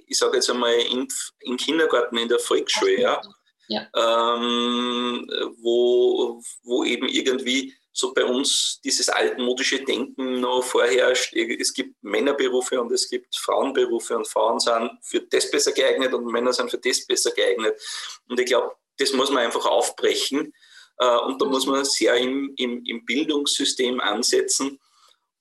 ich 0.08 0.18
sage 0.18 0.36
jetzt 0.36 0.50
einmal 0.50 0.74
im, 0.74 1.08
im, 1.40 1.58
Kindergarten, 1.58 2.18
in 2.18 2.28
der 2.28 2.40
Volksschule, 2.40 3.00
ja, 3.00 3.22
ja. 3.70 3.88
Ähm, 3.96 5.30
wo, 5.62 6.42
wo 6.64 6.84
eben 6.84 7.08
irgendwie 7.08 7.74
so 7.94 8.14
bei 8.14 8.26
uns 8.26 8.80
dieses 8.84 9.10
altmodische 9.10 9.84
Denken 9.84 10.40
noch 10.40 10.64
vorherrscht. 10.64 11.34
Es 11.36 11.74
gibt 11.74 12.02
Männerberufe 12.02 12.82
und 12.82 12.92
es 12.92 13.10
gibt 13.10 13.36
Frauenberufe 13.36 14.18
und 14.18 14.28
Frauen 14.28 14.60
sind 14.60 14.92
für 15.02 15.22
das 15.22 15.50
besser 15.50 15.72
geeignet 15.72 16.14
und 16.14 16.26
Männer 16.26 16.54
sind 16.54 16.72
für 16.72 16.78
das 16.78 17.06
besser 17.06 17.32
geeignet. 17.32 17.80
Und 18.28 18.40
ich 18.40 18.46
glaube, 18.46 18.76
das 18.98 19.14
muss 19.14 19.30
man 19.32 19.44
einfach 19.44 19.66
aufbrechen. 19.66 20.54
Äh, 21.00 21.18
und 21.26 21.42
da 21.42 21.46
muss 21.46 21.66
man 21.66 21.84
sehr 21.86 22.16
im, 22.16 22.54
im, 22.58 22.84
im 22.86 23.06
Bildungssystem 23.06 24.00
ansetzen. 24.00 24.80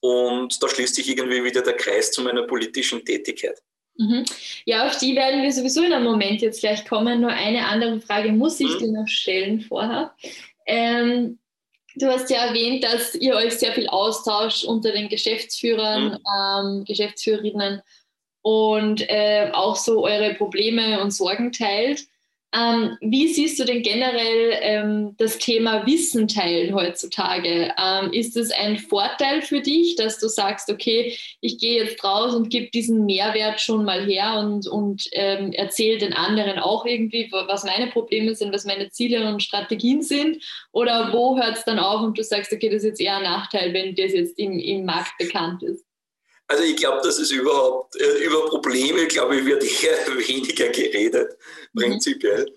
Und 0.01 0.63
da 0.63 0.69
schließt 0.69 0.95
sich 0.95 1.09
irgendwie 1.09 1.43
wieder 1.43 1.63
der 1.63 1.75
Kreis 1.75 2.13
zu 2.13 2.23
meiner 2.23 2.43
politischen 2.43 3.05
Tätigkeit. 3.05 3.61
Mhm. 3.97 4.25
Ja, 4.65 4.87
auf 4.87 4.97
die 4.99 5.17
werden 5.17 5.43
wir 5.43 5.53
sowieso 5.53 5.83
in 5.83 5.93
einem 5.93 6.05
Moment 6.05 6.41
jetzt 6.41 6.61
gleich 6.61 6.85
kommen. 6.85 7.21
Nur 7.21 7.31
eine 7.31 7.67
andere 7.67 8.01
Frage 8.01 8.31
muss 8.31 8.61
ich 8.61 8.75
mhm. 8.75 8.79
dir 8.79 8.93
noch 8.93 9.09
stellen 9.09 9.61
vorher. 9.61 10.15
Ähm, 10.67 11.39
Du 11.99 12.07
hast 12.07 12.31
ja 12.31 12.47
erwähnt, 12.47 12.85
dass 12.85 13.15
ihr 13.15 13.35
euch 13.35 13.59
sehr 13.59 13.73
viel 13.73 13.89
austauscht 13.89 14.65
unter 14.65 14.93
den 14.93 15.09
Geschäftsführern, 15.09 16.13
mhm. 16.13 16.79
ähm, 16.79 16.85
Geschäftsführerinnen 16.85 17.83
und 18.43 19.09
äh, 19.09 19.51
auch 19.53 19.75
so 19.75 20.05
eure 20.05 20.35
Probleme 20.35 21.03
und 21.03 21.11
Sorgen 21.11 21.51
teilt. 21.51 22.07
Ähm, 22.55 22.97
wie 23.03 23.29
siehst 23.29 23.61
du 23.61 23.65
denn 23.65 23.83
generell 23.83 24.59
ähm, 24.63 25.15
das 25.19 25.37
Thema 25.37 25.87
Wissen 25.87 26.29
teilen 26.29 26.75
heutzutage? 26.75 27.75
Ähm, 27.79 28.11
ist 28.13 28.39
es 28.39 28.51
ein 28.51 28.79
Vorteil 28.79 29.43
für 29.43 29.61
dich, 29.61 29.97
dass 29.97 30.19
du 30.19 30.29
sagst, 30.29 30.71
okay, 30.71 31.15
ich 31.43 31.59
gehe 31.59 31.85
jetzt 31.85 32.03
raus 32.03 32.35
und 32.35 32.49
gebe 32.49 32.71
diesen 32.71 33.05
Mehrwert 33.05 33.61
schon 33.61 33.85
mal 33.85 34.07
her 34.07 34.39
und, 34.39 34.67
und 34.67 35.09
ähm, 35.13 35.53
erzähle 35.53 35.99
den 35.99 36.15
anderen 36.15 36.59
auch 36.59 36.87
irgendwie, 36.87 37.31
was 37.31 37.65
meine 37.65 37.89
Probleme 37.89 38.35
sind, 38.35 38.55
was 38.55 38.65
meine 38.65 38.89
Ziele 38.89 39.29
und 39.29 39.43
Strategien 39.43 40.01
sind? 40.01 40.43
Oder 40.73 41.13
wo 41.13 41.37
hört 41.39 41.59
es 41.59 41.65
dann 41.65 41.79
auf 41.79 42.01
und 42.01 42.17
du 42.17 42.25
sagst, 42.25 42.51
okay, 42.51 42.71
das 42.71 42.83
ist 42.83 42.89
jetzt 42.89 43.01
eher 43.03 43.19
ein 43.19 43.25
Nachteil, 43.25 43.75
wenn 43.75 43.95
das 43.95 44.13
jetzt 44.13 44.39
im, 44.39 44.59
im 44.59 44.87
Markt 44.87 45.19
bekannt 45.19 45.63
ist? 45.63 45.88
Also 46.49 46.65
ich 46.65 46.77
glaube, 46.77 47.03
dass 47.03 47.19
es 47.19 47.31
überhaupt 47.31 47.95
äh, 47.97 48.25
über 48.25 48.47
Probleme, 48.47 49.07
glaube 49.07 49.37
ich, 49.37 49.45
wird 49.45 49.63
eher 49.83 50.07
weniger 50.19 50.69
geredet, 50.69 51.37
mhm. 51.75 51.81
prinzipiell. 51.81 52.47
Äh, 52.47 52.53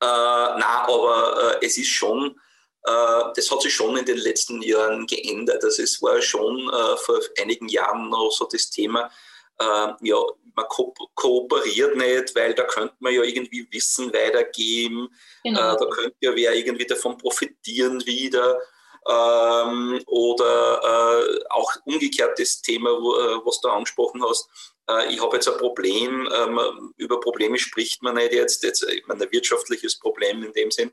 na, 0.00 0.86
aber 0.86 1.58
äh, 1.60 1.66
es 1.66 1.78
ist 1.78 1.88
schon, 1.88 2.38
äh, 2.84 3.22
das 3.34 3.50
hat 3.50 3.62
sich 3.62 3.74
schon 3.74 3.96
in 3.96 4.04
den 4.04 4.18
letzten 4.18 4.60
Jahren 4.60 5.06
geändert. 5.06 5.64
Also 5.64 5.82
es 5.82 6.02
war 6.02 6.20
schon 6.20 6.68
äh, 6.68 6.96
vor 6.98 7.20
einigen 7.40 7.68
Jahren 7.68 8.10
noch 8.10 8.30
so 8.30 8.44
das 8.44 8.70
Thema, 8.70 9.10
äh, 9.58 9.88
ja, 10.02 10.22
man 10.54 10.66
ko 10.68 10.94
kooperiert 11.14 11.96
nicht, 11.96 12.34
weil 12.34 12.52
da 12.54 12.64
könnte 12.64 12.94
man 12.98 13.14
ja 13.14 13.22
irgendwie 13.22 13.66
Wissen 13.70 14.12
weitergeben, 14.12 15.08
genau. 15.42 15.76
da 15.76 15.86
könnte 15.86 16.16
ja 16.20 16.34
wer 16.34 16.54
irgendwie 16.54 16.86
davon 16.86 17.16
profitieren 17.16 18.04
wieder. 18.04 18.60
Ähm, 19.08 20.00
oder 20.06 20.80
äh, 20.84 21.40
auch 21.50 21.72
umgekehrt 21.84 22.38
das 22.38 22.62
Thema, 22.62 22.90
wo, 22.90 23.16
äh, 23.16 23.40
was 23.44 23.60
du 23.60 23.68
angesprochen 23.68 24.22
hast. 24.24 24.48
Äh, 24.88 25.12
ich 25.12 25.20
habe 25.20 25.36
jetzt 25.36 25.48
ein 25.48 25.58
Problem, 25.58 26.28
ähm, 26.32 26.94
über 26.96 27.18
Probleme 27.20 27.58
spricht 27.58 28.02
man 28.02 28.14
nicht 28.14 28.32
jetzt, 28.32 28.62
jetzt 28.62 28.84
ich 28.84 29.06
meine, 29.06 29.24
ein 29.24 29.32
wirtschaftliches 29.32 29.98
Problem 29.98 30.44
in 30.44 30.52
dem 30.52 30.70
Sinn. 30.70 30.92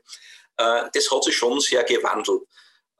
Äh, 0.56 0.84
das 0.92 1.10
hat 1.10 1.24
sich 1.24 1.36
schon 1.36 1.60
sehr 1.60 1.84
gewandelt. 1.84 2.42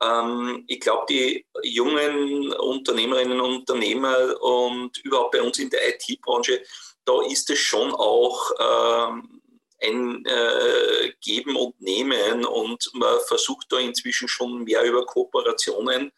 Ähm, 0.01 0.63
ich 0.67 0.79
glaube, 0.79 1.05
die 1.09 1.45
jungen 1.63 2.53
Unternehmerinnen 2.53 3.39
und 3.39 3.55
Unternehmer 3.57 4.41
und 4.41 4.97
überhaupt 4.99 5.31
bei 5.31 5.41
uns 5.41 5.59
in 5.59 5.69
der 5.69 5.89
IT-Branche, 5.89 6.63
da 7.05 7.21
ist 7.23 7.49
es 7.49 7.59
schon 7.59 7.93
auch 7.93 8.51
ähm, 8.59 9.40
ein 9.83 10.25
äh, 10.25 11.13
Geben 11.21 11.55
und 11.55 11.79
Nehmen 11.81 12.45
und 12.45 12.89
man 12.93 13.19
versucht 13.27 13.67
da 13.71 13.79
inzwischen 13.79 14.27
schon 14.27 14.63
mehr 14.63 14.83
über 14.83 15.05
Kooperationen 15.05 16.11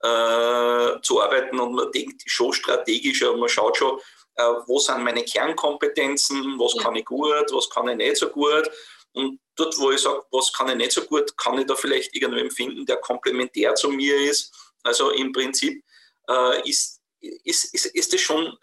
äh, 0.00 1.00
zu 1.02 1.20
arbeiten 1.20 1.58
und 1.58 1.74
man 1.74 1.90
denkt 1.92 2.22
schon 2.26 2.52
strategischer, 2.52 3.36
man 3.36 3.48
schaut 3.48 3.76
schon, 3.76 3.98
äh, 4.36 4.42
wo 4.66 4.78
sind 4.78 5.02
meine 5.02 5.24
Kernkompetenzen, 5.24 6.58
was 6.58 6.74
ja. 6.74 6.82
kann 6.82 6.96
ich 6.96 7.04
gut, 7.04 7.52
was 7.52 7.68
kann 7.70 7.88
ich 7.88 7.96
nicht 7.96 8.16
so 8.16 8.28
gut 8.28 8.70
und 9.12 9.40
dort, 9.56 9.78
wo 9.78 9.90
ich 9.90 10.00
sage, 10.00 10.22
was 10.30 10.52
kann 10.52 10.68
ich 10.68 10.76
nicht 10.76 10.92
so 10.92 11.02
gut, 11.02 11.36
kann 11.36 11.58
ich 11.58 11.66
da 11.66 11.74
vielleicht 11.74 12.14
irgendwen 12.14 12.50
finden, 12.50 12.86
der 12.86 12.96
komplementär 12.98 13.74
zu 13.74 13.90
mir 13.90 14.16
ist. 14.20 14.54
Also 14.82 15.10
im 15.10 15.32
Prinzip 15.32 15.84
äh, 16.28 16.68
ist, 16.68 17.00
ist, 17.20 17.74
ist, 17.74 17.86
ist 17.86 18.14
es 18.14 18.20
schon 18.20 18.56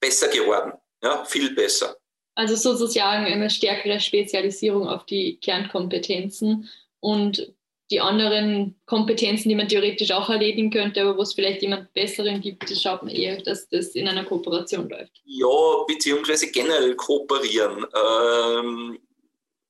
besser 0.00 0.28
geworden. 0.28 0.72
Ja, 1.02 1.24
viel 1.24 1.54
besser. 1.54 1.96
Also 2.38 2.54
sozusagen 2.54 3.26
eine 3.26 3.50
stärkere 3.50 3.98
Spezialisierung 3.98 4.86
auf 4.86 5.04
die 5.06 5.40
Kernkompetenzen 5.40 6.70
und 7.00 7.52
die 7.90 8.00
anderen 8.00 8.78
Kompetenzen, 8.86 9.48
die 9.48 9.56
man 9.56 9.66
theoretisch 9.66 10.12
auch 10.12 10.30
erledigen 10.30 10.70
könnte, 10.70 11.02
aber 11.02 11.16
wo 11.16 11.22
es 11.22 11.32
vielleicht 11.32 11.62
jemand 11.62 11.92
Besseren 11.94 12.40
gibt, 12.40 12.70
das 12.70 12.80
schaut 12.80 13.02
man 13.02 13.12
eher, 13.12 13.42
dass 13.42 13.68
das 13.68 13.88
in 13.96 14.06
einer 14.06 14.24
Kooperation 14.24 14.88
läuft. 14.88 15.20
Ja, 15.24 15.48
beziehungsweise 15.88 16.52
generell 16.52 16.94
kooperieren. 16.94 17.84
Ähm, 17.92 19.00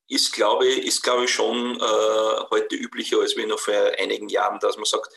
ist, 0.08 0.30
glaube 0.34 0.66
ich, 0.66 0.88
ist, 0.88 1.02
glaube 1.02 1.24
ich, 1.24 1.30
schon 1.30 1.74
äh, 1.74 2.40
heute 2.50 2.76
üblicher 2.76 3.18
als 3.20 3.34
wie 3.34 3.46
noch 3.46 3.58
vor 3.58 3.74
einigen 3.98 4.28
Jahren, 4.28 4.60
dass 4.60 4.76
man 4.76 4.84
sagt, 4.84 5.08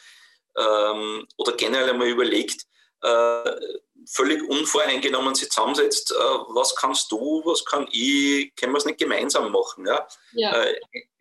ähm, 0.57 1.27
oder 1.35 1.51
generell 1.57 1.89
einmal 1.89 2.07
überlegt, 2.07 2.65
völlig 4.05 4.41
unvoreingenommen 4.43 5.35
sich 5.35 5.49
zusammensetzt, 5.49 6.11
äh, 6.11 6.15
was 6.15 6.75
kannst 6.75 7.11
du, 7.11 7.41
was 7.45 7.63
kann 7.65 7.87
ich, 7.91 8.53
können 8.55 8.73
wir 8.73 8.77
es 8.77 8.85
nicht 8.85 8.99
gemeinsam 8.99 9.51
machen? 9.51 9.85
Ja? 9.85 10.07
ja. 10.33 10.63
Äh, 10.63 10.75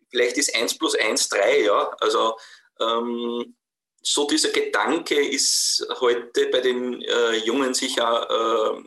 vielleicht 0.09 0.37
ist 0.37 0.55
1 0.55 0.77
plus 0.77 0.95
1 0.95 1.29
3, 1.29 1.61
ja. 1.61 1.95
Also 1.99 2.37
ähm, 2.79 3.55
so 4.01 4.27
dieser 4.27 4.49
Gedanke 4.49 5.15
ist 5.15 5.85
heute 5.99 6.47
bei 6.47 6.59
den 6.59 7.01
äh, 7.01 7.35
Jungen 7.37 7.73
sicher 7.73 8.27
äh, 8.29 8.83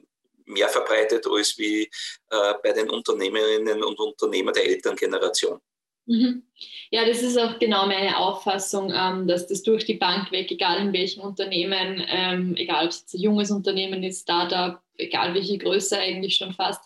mehr 0.46 0.68
verbreitet 0.68 1.26
als 1.26 1.56
wie 1.56 1.84
äh, 2.30 2.54
bei 2.62 2.72
den 2.72 2.90
Unternehmerinnen 2.90 3.82
und 3.82 3.98
Unternehmern 3.98 4.54
der 4.54 4.66
Elterngeneration. 4.66 5.60
Mhm. 6.06 6.42
Ja, 6.90 7.06
das 7.06 7.22
ist 7.22 7.38
auch 7.38 7.58
genau 7.58 7.86
meine 7.86 8.18
Auffassung, 8.18 8.92
ähm, 8.94 9.26
dass 9.26 9.46
das 9.46 9.62
durch 9.62 9.84
die 9.84 9.94
Bank 9.94 10.30
weg, 10.32 10.50
egal 10.50 10.80
in 10.80 10.92
welchem 10.92 11.22
Unternehmen, 11.22 12.04
ähm, 12.06 12.54
egal 12.56 12.84
ob 12.84 12.90
es 12.90 13.06
ein 13.14 13.20
junges 13.20 13.50
Unternehmen 13.50 14.02
ist, 14.02 14.22
Startup, 14.22 14.80
egal 14.98 15.34
welche 15.34 15.58
Größe 15.58 15.98
eigentlich 15.98 16.36
schon 16.36 16.52
fast, 16.52 16.82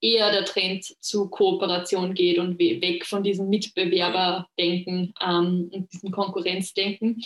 eher 0.00 0.30
der 0.32 0.44
Trend 0.44 0.84
zu 1.00 1.28
Kooperation 1.28 2.14
geht 2.14 2.38
und 2.38 2.58
weg 2.58 3.04
von 3.04 3.22
diesem 3.22 3.48
Mitbewerberdenken 3.48 5.14
ähm, 5.20 5.70
und 5.72 5.92
diesem 5.92 6.10
Konkurrenzdenken. 6.12 7.22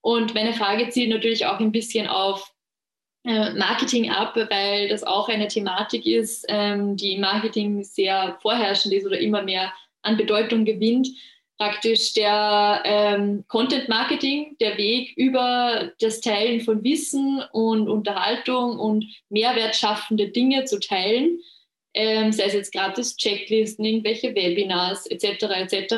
Und 0.00 0.34
meine 0.34 0.52
Frage 0.52 0.88
zielt 0.88 1.10
natürlich 1.10 1.46
auch 1.46 1.60
ein 1.60 1.72
bisschen 1.72 2.08
auf 2.08 2.52
äh, 3.24 3.52
Marketing 3.54 4.10
ab, 4.10 4.34
weil 4.34 4.88
das 4.88 5.04
auch 5.04 5.28
eine 5.28 5.46
Thematik 5.46 6.06
ist, 6.06 6.44
die 6.48 7.12
im 7.12 7.20
Marketing 7.20 7.84
sehr 7.84 8.36
vorherrschend 8.42 8.94
ist 8.94 9.06
oder 9.06 9.20
immer 9.20 9.42
mehr 9.42 9.72
an 10.02 10.16
Bedeutung 10.16 10.64
gewinnt. 10.64 11.08
Praktisch 11.58 12.12
der 12.14 12.82
ähm, 12.84 13.44
Content 13.46 13.88
Marketing, 13.88 14.56
der 14.60 14.76
Weg 14.78 15.12
über 15.16 15.92
das 16.00 16.20
Teilen 16.20 16.60
von 16.60 16.82
Wissen 16.82 17.42
und 17.52 17.88
Unterhaltung 17.88 18.78
und 18.78 19.04
mehrwertschaffende 19.28 20.28
Dinge 20.28 20.64
zu 20.64 20.80
teilen, 20.80 21.38
ähm, 21.94 22.32
sei 22.32 22.44
es 22.44 22.54
jetzt 22.54 22.72
gratis 22.72 23.16
Checklisten, 23.16 23.84
irgendwelche 23.84 24.34
Webinars 24.34 25.06
etc. 25.06 25.44
etc., 25.54 25.94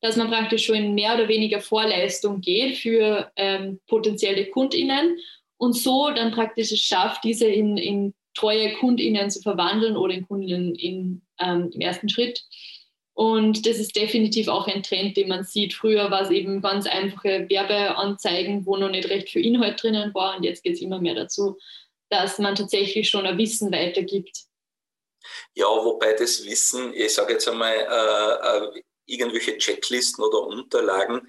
dass 0.00 0.16
man 0.16 0.28
praktisch 0.28 0.66
schon 0.66 0.76
in 0.76 0.94
mehr 0.94 1.14
oder 1.14 1.28
weniger 1.28 1.60
Vorleistung 1.60 2.40
geht 2.40 2.76
für 2.76 3.30
ähm, 3.36 3.80
potenzielle 3.86 4.46
KundInnen 4.46 5.18
und 5.56 5.74
so 5.74 6.10
dann 6.10 6.32
praktisch 6.32 6.72
es 6.72 6.80
schafft, 6.80 7.24
diese 7.24 7.46
in, 7.46 7.76
in 7.76 8.14
treue 8.34 8.74
KundInnen 8.74 9.30
zu 9.30 9.40
verwandeln 9.42 9.96
oder 9.96 10.14
in 10.14 10.26
KundInnen 10.26 10.74
in, 10.74 11.22
ähm, 11.38 11.70
im 11.74 11.80
ersten 11.80 12.08
Schritt. 12.08 12.44
Und 13.20 13.66
das 13.66 13.76
ist 13.76 13.96
definitiv 13.96 14.48
auch 14.48 14.66
ein 14.66 14.82
Trend, 14.82 15.14
den 15.14 15.28
man 15.28 15.44
sieht. 15.44 15.74
Früher 15.74 16.10
war 16.10 16.22
es 16.22 16.30
eben 16.30 16.62
ganz 16.62 16.86
einfache 16.86 17.46
Werbeanzeigen, 17.50 18.64
wo 18.64 18.78
noch 18.78 18.88
nicht 18.88 19.10
recht 19.10 19.28
viel 19.28 19.44
Inhalt 19.44 19.82
drinnen 19.82 20.14
war. 20.14 20.38
Und 20.38 20.42
jetzt 20.42 20.62
geht 20.62 20.76
es 20.76 20.80
immer 20.80 21.02
mehr 21.02 21.14
dazu, 21.14 21.58
dass 22.08 22.38
man 22.38 22.54
tatsächlich 22.54 23.10
schon 23.10 23.26
ein 23.26 23.36
Wissen 23.36 23.70
weitergibt. 23.70 24.44
Ja, 25.52 25.66
wobei 25.66 26.14
das 26.14 26.46
Wissen, 26.46 26.94
ich 26.94 27.12
sage 27.12 27.34
jetzt 27.34 27.46
einmal, 27.46 27.74
äh, 27.74 28.78
äh, 28.78 28.82
irgendwelche 29.04 29.58
Checklisten 29.58 30.24
oder 30.24 30.46
Unterlagen 30.46 31.20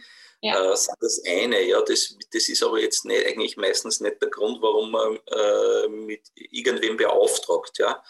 ja. 0.42 0.72
äh, 0.72 0.78
sind 0.78 0.96
das 1.02 1.22
eine. 1.28 1.62
Ja, 1.62 1.82
das, 1.82 2.16
das 2.32 2.48
ist 2.48 2.64
aber 2.64 2.80
jetzt 2.80 3.04
nicht, 3.04 3.28
eigentlich 3.28 3.58
meistens 3.58 4.00
nicht 4.00 4.22
der 4.22 4.30
Grund, 4.30 4.62
warum 4.62 4.92
man 4.92 5.20
äh, 5.28 5.90
mit 5.90 6.22
irgendwem 6.36 6.96
beauftragt. 6.96 7.80
Ja. 7.80 8.02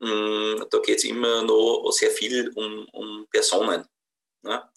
Mm, 0.00 0.62
da 0.70 0.78
geht 0.78 0.98
es 0.98 1.04
immer 1.04 1.42
noch 1.42 1.90
sehr 1.90 2.10
viel 2.10 2.50
um, 2.54 2.86
um 2.92 3.26
Personen. 3.30 3.84
Ja 4.44 4.70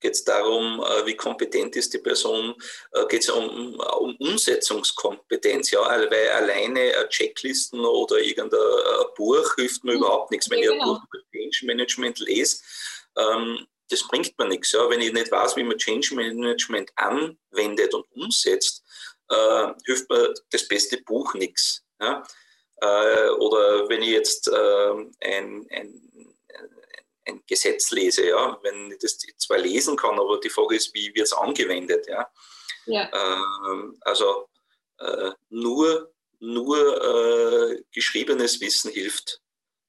geht 0.00 0.14
es 0.14 0.24
darum, 0.24 0.82
äh, 0.82 1.06
wie 1.06 1.16
kompetent 1.16 1.76
ist 1.76 1.92
die 1.92 1.98
Person, 1.98 2.54
äh, 2.92 3.06
geht 3.06 3.22
es 3.22 3.30
um, 3.30 3.78
um 3.78 4.16
Umsetzungskompetenz, 4.16 5.70
ja, 5.70 5.80
weil 5.80 6.28
alleine 6.30 6.92
Checklisten 7.10 7.80
oder 7.80 8.18
irgendein 8.18 8.58
Buch 9.16 9.54
hilft 9.56 9.84
mir 9.84 9.92
mhm. 9.92 9.98
überhaupt 9.98 10.30
nichts. 10.30 10.50
Wenn 10.50 10.60
ja, 10.60 10.64
ich 10.64 10.70
ein 10.70 10.78
genau. 10.78 10.94
Buch 10.94 11.04
über 11.12 11.22
Change 11.32 11.66
Management 11.66 12.18
lese, 12.20 12.62
ähm, 13.16 13.66
das 13.88 14.06
bringt 14.08 14.38
mir 14.38 14.48
nichts. 14.48 14.72
Ja. 14.72 14.88
Wenn 14.88 15.00
ich 15.00 15.12
nicht 15.12 15.30
weiß, 15.30 15.56
wie 15.56 15.64
man 15.64 15.76
Change 15.76 16.14
Management 16.14 16.90
anwendet 16.96 17.92
und 17.92 18.06
umsetzt, 18.12 18.82
äh, 19.28 19.72
hilft 19.84 20.08
mir 20.08 20.32
das 20.50 20.66
beste 20.66 20.98
Buch 21.02 21.34
nichts. 21.34 21.82
Ja. 22.00 22.22
Äh, 22.80 23.30
oder 23.38 23.88
wenn 23.88 24.02
ich 24.02 24.10
jetzt 24.10 24.48
äh, 24.48 24.90
ein, 25.20 25.66
ein 25.70 26.10
ein 27.30 27.42
Gesetz 27.46 27.90
lese, 27.90 28.28
ja, 28.28 28.58
wenn 28.62 28.90
ich 28.92 28.98
das 28.98 29.18
zwar 29.38 29.58
lesen 29.58 29.96
kann, 29.96 30.18
aber 30.18 30.38
die 30.40 30.48
Frage 30.48 30.76
ist, 30.76 30.94
wie 30.94 31.14
wird 31.14 31.26
es 31.26 31.32
angewendet, 31.32 32.06
ja. 32.08 32.28
ja. 32.86 33.10
Ähm, 33.12 33.96
also 34.02 34.48
äh, 34.98 35.30
nur, 35.48 36.12
nur 36.38 37.72
äh, 37.72 37.82
geschriebenes 37.92 38.60
Wissen 38.60 38.90
hilft 38.90 39.40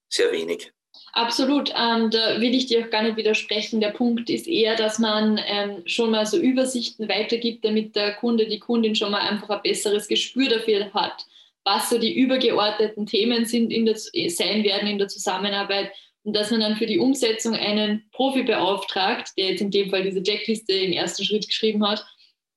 sehr 0.10 0.32
wenig. 0.32 0.71
Absolut, 1.13 1.69
ähm, 1.75 2.10
da 2.10 2.39
will 2.39 2.56
ich 2.56 2.67
dir 2.67 2.86
auch 2.86 2.89
gar 2.89 3.04
nicht 3.04 3.17
widersprechen. 3.17 3.82
Der 3.82 3.89
Punkt 3.89 4.30
ist 4.30 4.47
eher, 4.47 4.75
dass 4.75 4.97
man 4.97 5.39
ähm, 5.45 5.84
schon 5.86 6.12
mal 6.12 6.25
so 6.25 6.38
Übersichten 6.38 7.10
weitergibt, 7.10 7.65
damit 7.65 7.95
der 7.97 8.15
Kunde, 8.15 8.47
die 8.47 8.60
Kundin 8.60 8.95
schon 8.95 9.12
mal 9.12 9.21
einfach 9.21 9.49
ein 9.49 9.62
besseres 9.62 10.08
Gespür 10.08 10.49
dafür 10.49 10.93
hat, 10.93 11.25
was 11.63 11.89
so 11.89 11.97
die 11.97 12.17
übergeordneten 12.17 13.06
Themen 13.06 13.45
sind 13.45 13.71
in 13.71 13.86
der, 13.86 13.95
sein 13.97 14.63
werden 14.63 14.88
in 14.88 14.97
der 14.97 15.08
Zusammenarbeit 15.08 15.91
und 16.24 16.36
dass 16.36 16.52
man 16.52 16.60
dann 16.60 16.76
für 16.76 16.86
die 16.86 17.00
Umsetzung 17.00 17.56
einen 17.56 18.10
Profi 18.12 18.43
beauftragt, 18.43 19.32
der 19.38 19.52
jetzt 19.52 19.62
in 19.62 19.71
dem 19.71 19.89
Fall 19.89 20.04
diese 20.04 20.21
Checkliste 20.21 20.74
im 20.74 20.93
ersten 20.93 21.24
Schritt 21.24 21.47
geschrieben 21.47 21.88
hat, 21.88 22.06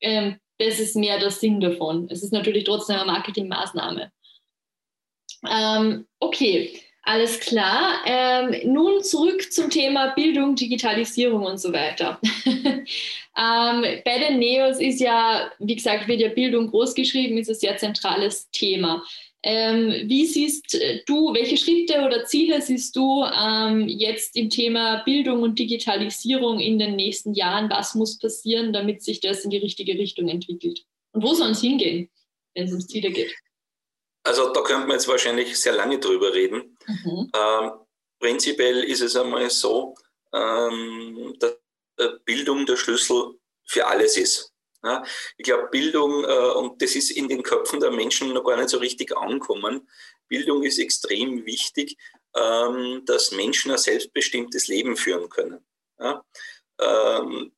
ähm, 0.00 0.38
das 0.58 0.78
ist 0.78 0.96
mehr 0.96 1.18
der 1.18 1.30
Sinn 1.30 1.60
davon. 1.60 2.08
Es 2.10 2.22
ist 2.22 2.32
natürlich 2.32 2.64
trotzdem 2.64 2.96
eine 2.96 3.06
Marketingmaßnahme. 3.06 4.12
Ähm, 5.50 6.06
okay, 6.20 6.80
alles 7.04 7.40
klar. 7.40 8.02
Ähm, 8.06 8.72
nun 8.72 9.02
zurück 9.02 9.52
zum 9.52 9.70
Thema 9.70 10.14
Bildung, 10.14 10.54
Digitalisierung 10.54 11.44
und 11.44 11.58
so 11.58 11.72
weiter. 11.72 12.18
ähm, 12.46 12.84
bei 13.36 14.18
den 14.18 14.38
Neos 14.38 14.78
ist 14.78 15.00
ja, 15.00 15.50
wie 15.58 15.76
gesagt, 15.76 16.08
wird 16.08 16.20
ja 16.20 16.28
Bildung 16.28 16.70
großgeschrieben, 16.70 17.36
ist 17.38 17.48
ein 17.48 17.54
sehr 17.54 17.76
zentrales 17.76 18.50
Thema. 18.50 19.02
Ähm, 19.46 20.08
wie 20.08 20.24
siehst 20.24 20.74
du, 21.06 21.34
welche 21.34 21.58
Schritte 21.58 22.00
oder 22.00 22.24
Ziele 22.24 22.62
siehst 22.62 22.96
du 22.96 23.24
ähm, 23.24 23.86
jetzt 23.88 24.36
im 24.36 24.48
Thema 24.48 25.02
Bildung 25.04 25.42
und 25.42 25.58
Digitalisierung 25.58 26.60
in 26.60 26.78
den 26.78 26.96
nächsten 26.96 27.34
Jahren? 27.34 27.68
Was 27.68 27.94
muss 27.94 28.18
passieren, 28.18 28.72
damit 28.72 29.02
sich 29.02 29.20
das 29.20 29.44
in 29.44 29.50
die 29.50 29.58
richtige 29.58 29.98
Richtung 29.98 30.28
entwickelt? 30.28 30.86
Und 31.12 31.22
wo 31.22 31.34
soll 31.34 31.50
es 31.50 31.60
hingehen, 31.60 32.08
wenn 32.54 32.64
es 32.64 32.72
um 32.72 32.80
Ziele 32.80 33.10
geht? 33.10 33.34
Also 34.22 34.50
da 34.50 34.62
könnte 34.62 34.86
man 34.86 34.96
jetzt 34.96 35.08
wahrscheinlich 35.08 35.60
sehr 35.60 35.74
lange 35.74 35.98
drüber 35.98 36.32
reden. 36.32 36.73
Mhm. 36.86 37.30
Ähm, 37.34 37.72
prinzipiell 38.18 38.84
ist 38.84 39.00
es 39.00 39.16
einmal 39.16 39.50
so, 39.50 39.94
ähm, 40.32 41.34
dass 41.38 41.56
Bildung 42.24 42.66
der 42.66 42.76
Schlüssel 42.76 43.38
für 43.66 43.86
alles 43.86 44.16
ist. 44.16 44.52
Ja, 44.82 45.02
ich 45.38 45.44
glaube, 45.44 45.68
Bildung, 45.70 46.24
äh, 46.24 46.52
und 46.58 46.82
das 46.82 46.94
ist 46.94 47.10
in 47.10 47.28
den 47.28 47.42
Köpfen 47.42 47.80
der 47.80 47.90
Menschen 47.90 48.34
noch 48.34 48.44
gar 48.44 48.56
nicht 48.56 48.68
so 48.68 48.78
richtig 48.78 49.16
angekommen, 49.16 49.88
Bildung 50.28 50.62
ist 50.62 50.78
extrem 50.78 51.46
wichtig, 51.46 51.96
ähm, 52.34 53.02
dass 53.06 53.30
Menschen 53.30 53.70
ein 53.70 53.78
selbstbestimmtes 53.78 54.68
Leben 54.68 54.96
führen 54.96 55.28
können. 55.30 55.64
Ja? 55.98 56.22
Ähm, 56.80 57.53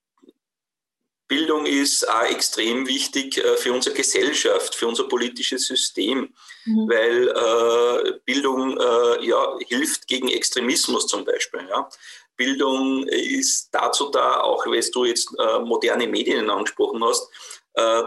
Bildung 1.29 1.67
ist 1.67 2.09
auch 2.09 2.23
extrem 2.23 2.87
wichtig 2.87 3.39
äh, 3.39 3.57
für 3.57 3.73
unsere 3.73 3.95
Gesellschaft, 3.95 4.75
für 4.75 4.87
unser 4.87 5.05
politisches 5.09 5.67
System, 5.67 6.35
mhm. 6.65 6.89
weil 6.89 7.29
äh, 7.29 8.13
Bildung 8.25 8.79
äh, 8.79 9.27
ja, 9.27 9.57
hilft 9.67 10.07
gegen 10.07 10.29
Extremismus 10.29 11.07
zum 11.07 11.25
Beispiel. 11.25 11.67
Ja? 11.69 11.89
Bildung 12.37 13.07
ist 13.09 13.71
dazu 13.73 14.11
da, 14.11 14.41
auch 14.41 14.67
weil 14.67 14.89
du 14.93 15.05
jetzt 15.05 15.29
äh, 15.39 15.59
moderne 15.61 16.07
Medien 16.07 16.51
angesprochen 16.51 17.03
hast, 17.05 17.29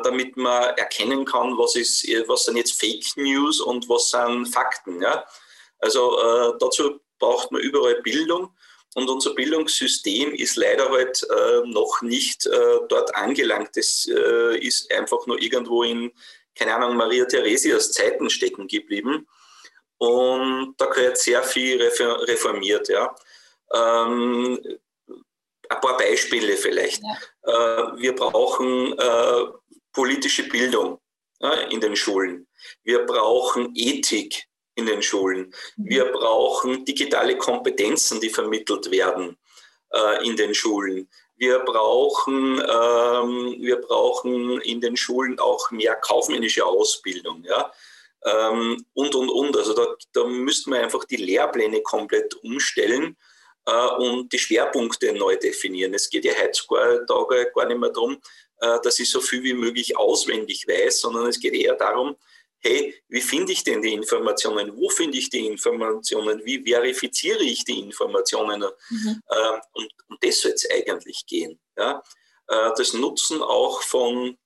damit 0.03 0.35
man 0.35 0.63
erkennen 0.77 1.25
kann, 1.25 1.55
was, 1.55 1.75
ist, 1.75 2.03
was 2.27 2.45
sind 2.45 2.57
jetzt 2.57 2.79
Fake 2.79 3.05
News 3.17 3.61
und 3.61 3.87
was 3.87 4.09
sind 4.09 4.47
Fakten. 4.47 4.99
Ja? 4.99 5.23
Also 5.77 6.57
dazu 6.59 6.99
braucht 7.19 7.51
man 7.51 7.61
überall 7.61 8.01
Bildung. 8.01 8.51
Und 8.95 9.09
unser 9.09 9.35
Bildungssystem 9.35 10.33
ist 10.33 10.55
leider 10.55 10.89
halt 10.89 11.23
äh, 11.29 11.61
noch 11.67 12.01
nicht 12.01 12.47
äh, 12.47 12.79
dort 12.87 13.15
angelangt. 13.15 13.77
Es 13.77 14.07
äh, 14.07 14.57
ist 14.57 14.91
einfach 14.91 15.27
nur 15.27 15.39
irgendwo 15.41 15.83
in, 15.83 16.11
keine 16.55 16.75
Ahnung, 16.75 16.97
Maria 16.97 17.25
Theresias 17.25 17.91
Zeiten 17.91 18.29
stecken 18.29 18.67
geblieben. 18.67 19.27
und 19.99 20.75
da 20.77 20.85
gehört 20.87 21.17
sehr 21.17 21.43
viel 21.43 21.81
reformiert. 21.81 22.89
Ja. 22.89 23.15
Ähm, 23.73 24.59
ein 25.69 25.81
paar 25.81 25.97
Beispiele 25.97 26.57
vielleicht. 26.57 27.03
Ja. 27.03 27.91
Äh, 27.93 28.01
wir 28.01 28.15
brauchen 28.15 28.97
äh, 28.97 29.45
politische 29.93 30.47
Bildung 30.49 30.99
in 31.69 31.79
den 31.79 31.95
Schulen. 31.95 32.47
Wir 32.83 33.05
brauchen 33.05 33.71
Ethik 33.73 34.48
in 34.79 34.85
den 34.85 35.01
Schulen. 35.01 35.53
Mhm. 35.77 35.89
Wir 35.89 36.05
brauchen 36.05 36.85
digitale 36.85 37.37
Kompetenzen, 37.37 38.19
die 38.19 38.29
vermittelt 38.29 38.89
werden 38.91 39.37
äh, 39.93 40.25
in 40.25 40.35
den 40.35 40.53
Schulen. 40.53 41.09
Wir 41.37 41.59
brauchen, 41.59 42.59
ähm, 42.59 43.55
wir 43.59 43.77
brauchen 43.77 44.59
in 44.61 44.81
den 44.81 44.97
Schulen 44.97 45.39
auch 45.39 45.71
mehr 45.71 45.95
kaufmännische 45.95 46.65
Ausbildung. 46.65 47.43
Ja? 47.45 47.71
Ähm, 48.25 48.85
und, 48.93 49.15
und, 49.15 49.29
und. 49.29 49.55
Also 49.55 49.73
da, 49.73 49.95
da 50.11 50.25
müssten 50.25 50.71
wir 50.71 50.81
einfach 50.81 51.05
die 51.05 51.17
Lehrpläne 51.17 51.81
komplett 51.81 52.33
umstellen 52.43 53.15
äh, 53.65 53.87
und 53.97 54.33
die 54.33 54.39
Schwerpunkte 54.39 55.13
neu 55.13 55.37
definieren. 55.37 55.93
Es 55.93 56.09
geht 56.09 56.25
ja 56.25 56.33
heutzutage 56.33 57.51
gar 57.55 57.67
nicht 57.67 57.79
mehr 57.79 57.91
darum, 57.91 58.17
äh, 58.59 58.77
dass 58.83 58.99
ich 58.99 59.09
so 59.09 59.21
viel 59.21 59.43
wie 59.43 59.53
möglich 59.53 59.97
auswendig 59.97 60.67
weiß, 60.67 60.99
sondern 60.99 61.27
es 61.27 61.39
geht 61.39 61.53
eher 61.53 61.75
darum, 61.75 62.17
hey, 62.59 62.95
wie 63.07 63.21
finde 63.21 63.51
ich 63.51 63.63
denn 63.63 63.81
die 63.81 63.93
Informationen? 63.93 64.75
Wo 64.75 64.89
finde 64.89 65.17
ich 65.17 65.29
die 65.29 65.47
Informationen? 65.47 66.43
Wie 66.43 66.61
verifiziere 66.61 67.43
ich 67.43 67.63
die 67.63 67.79
Informationen? 67.79 68.65
Mhm. 68.89 69.21
Ähm, 69.31 69.61
und, 69.73 69.91
und 70.07 70.23
das 70.23 70.41
soll 70.41 70.51
es 70.51 70.69
eigentlich 70.69 71.25
gehen. 71.25 71.59
Ja? 71.77 72.03
Äh, 72.47 72.71
das 72.77 72.93
Nutzen 72.93 73.41
auch 73.41 73.81
von, 73.81 74.37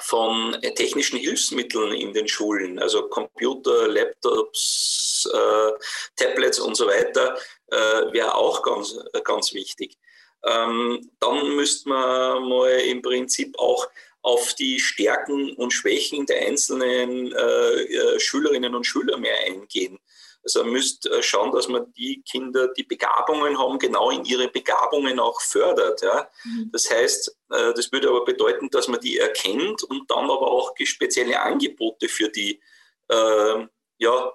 von 0.00 0.56
technischen 0.74 1.18
Hilfsmitteln 1.18 1.92
in 1.92 2.12
den 2.12 2.28
Schulen, 2.28 2.78
also 2.78 3.08
Computer, 3.08 3.88
Laptops, 3.88 5.28
äh, 5.32 5.72
Tablets 6.16 6.60
und 6.60 6.76
so 6.76 6.86
weiter, 6.86 7.38
äh, 7.68 8.12
wäre 8.12 8.34
auch 8.34 8.62
ganz, 8.62 8.98
ganz 9.24 9.54
wichtig. 9.54 9.96
Ähm, 10.44 11.10
dann 11.18 11.56
müsste 11.56 11.88
man 11.88 12.48
mal 12.48 12.70
im 12.70 13.02
Prinzip 13.02 13.58
auch 13.58 13.88
auf 14.22 14.54
die 14.54 14.80
Stärken 14.80 15.54
und 15.54 15.72
Schwächen 15.72 16.26
der 16.26 16.46
einzelnen 16.46 17.32
äh, 17.32 17.82
äh, 17.82 18.20
Schülerinnen 18.20 18.74
und 18.74 18.84
Schüler 18.84 19.16
mehr 19.16 19.36
eingehen. 19.46 19.98
Also 20.42 20.62
man 20.62 20.72
müsste 20.72 21.10
äh, 21.10 21.22
schauen, 21.22 21.52
dass 21.52 21.68
man 21.68 21.92
die 21.92 22.22
Kinder, 22.22 22.68
die 22.68 22.82
Begabungen 22.82 23.58
haben, 23.58 23.78
genau 23.78 24.10
in 24.10 24.24
ihre 24.24 24.48
Begabungen 24.48 25.20
auch 25.20 25.40
fördert. 25.40 26.02
Ja? 26.02 26.30
Mhm. 26.44 26.70
Das 26.72 26.90
heißt, 26.90 27.36
äh, 27.50 27.74
das 27.74 27.92
würde 27.92 28.08
aber 28.08 28.24
bedeuten, 28.24 28.70
dass 28.70 28.88
man 28.88 29.00
die 29.00 29.18
erkennt 29.18 29.82
und 29.84 30.10
dann 30.10 30.24
aber 30.24 30.50
auch 30.50 30.72
spezielle 30.84 31.40
Angebote 31.40 32.08
für 32.08 32.28
die 32.28 32.60
äh, 33.08 33.66
ja, 33.98 34.32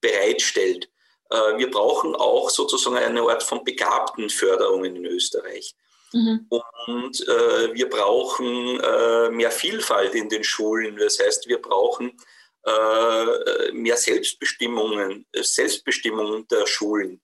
bereitstellt. 0.00 0.90
wir 1.30 1.70
brauchen 1.70 2.16
auch 2.16 2.50
sozusagen 2.50 2.96
eine 2.96 3.20
Art 3.20 3.42
von 3.42 3.62
Begabtenförderung 3.62 4.84
in 4.84 5.04
Österreich. 5.04 5.76
Mhm. 6.12 6.46
Und 6.48 7.28
äh, 7.28 7.74
wir 7.74 7.88
brauchen 7.88 8.80
äh, 8.80 9.30
mehr 9.30 9.50
Vielfalt 9.50 10.14
in 10.14 10.28
den 10.28 10.44
Schulen. 10.44 10.96
Das 10.96 11.18
heißt, 11.18 11.48
wir 11.48 11.60
brauchen 11.60 12.16
äh, 12.64 13.72
mehr 13.72 13.96
Selbstbestimmungen, 13.96 15.26
äh, 15.32 15.42
Selbstbestimmung 15.42 16.46
der 16.48 16.66
Schulen, 16.66 17.20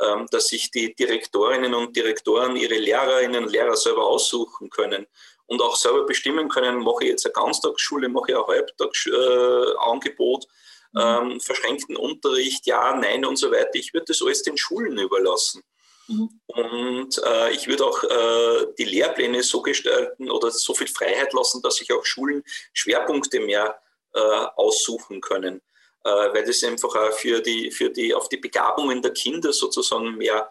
ähm, 0.00 0.26
dass 0.30 0.48
sich 0.48 0.70
die 0.70 0.94
Direktorinnen 0.94 1.74
und 1.74 1.96
Direktoren 1.96 2.56
ihre 2.56 2.76
Lehrerinnen 2.76 3.44
und 3.44 3.50
Lehrer 3.50 3.76
selber 3.76 4.04
aussuchen 4.04 4.70
können 4.70 5.06
und 5.46 5.62
auch 5.62 5.76
selber 5.76 6.04
bestimmen 6.04 6.48
können, 6.48 6.78
mache 6.78 7.04
ich 7.04 7.10
jetzt 7.10 7.26
eine 7.26 7.32
Ganztagsschule, 7.32 8.08
mache 8.08 8.32
ich 8.32 8.36
ein 8.36 8.46
Halbtagsangebot, 8.46 10.46
mhm. 10.92 11.00
ähm, 11.00 11.40
verschränkten 11.40 11.96
Unterricht, 11.96 12.66
ja, 12.66 12.94
nein 12.94 13.24
und 13.24 13.36
so 13.36 13.50
weiter. 13.50 13.74
Ich 13.74 13.94
würde 13.94 14.06
das 14.08 14.22
alles 14.22 14.42
den 14.42 14.56
Schulen 14.56 14.98
überlassen. 14.98 15.62
Mhm. 16.08 16.40
Und 16.46 17.22
äh, 17.24 17.52
ich 17.52 17.66
würde 17.66 17.84
auch 17.84 18.02
äh, 18.04 18.66
die 18.78 18.84
Lehrpläne 18.84 19.42
so 19.42 19.62
gestalten 19.62 20.30
oder 20.30 20.50
so 20.50 20.74
viel 20.74 20.86
Freiheit 20.86 21.32
lassen, 21.32 21.62
dass 21.62 21.76
sich 21.76 21.92
auch 21.92 22.04
Schulen 22.04 22.44
Schwerpunkte 22.72 23.40
mehr 23.40 23.80
äh, 24.14 24.46
aussuchen 24.56 25.20
können, 25.20 25.60
äh, 26.04 26.08
weil 26.08 26.44
das 26.44 26.62
einfach 26.64 26.94
auch 26.94 27.12
für 27.12 27.40
die, 27.40 27.70
für 27.70 27.90
die, 27.90 28.14
auf 28.14 28.28
die 28.28 28.38
Begabungen 28.38 29.02
der 29.02 29.12
Kinder 29.12 29.52
sozusagen 29.52 30.16
mehr, 30.16 30.50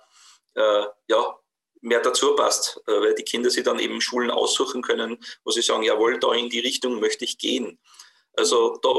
äh, 0.56 0.86
ja, 1.08 1.40
mehr 1.82 2.02
dazu 2.02 2.36
passt, 2.36 2.82
äh, 2.88 2.92
weil 2.92 3.16
die 3.16 3.24
Kinder 3.24 3.50
sich 3.50 3.64
dann 3.64 3.80
eben 3.80 4.02
Schulen 4.02 4.32
aussuchen 4.32 4.82
können, 4.82 5.18
wo 5.44 5.52
sie 5.52 5.62
sagen, 5.62 5.84
jawohl, 5.84 6.20
da 6.20 6.34
in 6.34 6.50
die 6.50 6.60
Richtung 6.60 7.00
möchte 7.00 7.26
ich 7.26 7.38
gehen. 7.38 7.80
Also 8.34 8.78
da 8.82 8.90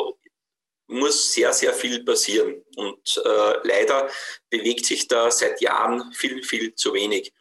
muss 0.86 1.32
sehr, 1.32 1.52
sehr 1.52 1.72
viel 1.72 2.04
passieren. 2.04 2.62
Und 2.76 3.22
äh, 3.24 3.54
leider 3.64 4.08
bewegt 4.50 4.86
sich 4.86 5.08
da 5.08 5.30
seit 5.30 5.60
Jahren 5.60 6.12
viel, 6.12 6.42
viel 6.42 6.74
zu 6.74 6.94
wenig. 6.94 7.32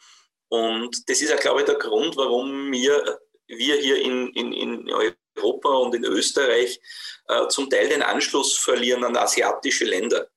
Und 0.47 1.09
das 1.09 1.21
ist 1.21 1.29
ja, 1.29 1.35
glaube 1.35 1.61
ich, 1.61 1.65
der 1.65 1.75
Grund, 1.75 2.15
warum 2.17 2.71
wir, 2.71 3.19
wir 3.47 3.75
hier 3.75 4.01
in, 4.01 4.29
in, 4.29 4.53
in 4.53 4.89
Europa 4.91 5.69
und 5.69 5.95
in 5.95 6.05
Österreich 6.05 6.79
äh, 7.27 7.47
zum 7.47 7.69
Teil 7.69 7.89
den 7.89 8.01
Anschluss 8.01 8.57
verlieren 8.57 9.03
an 9.03 9.17
asiatische 9.17 9.85
Länder. 9.85 10.27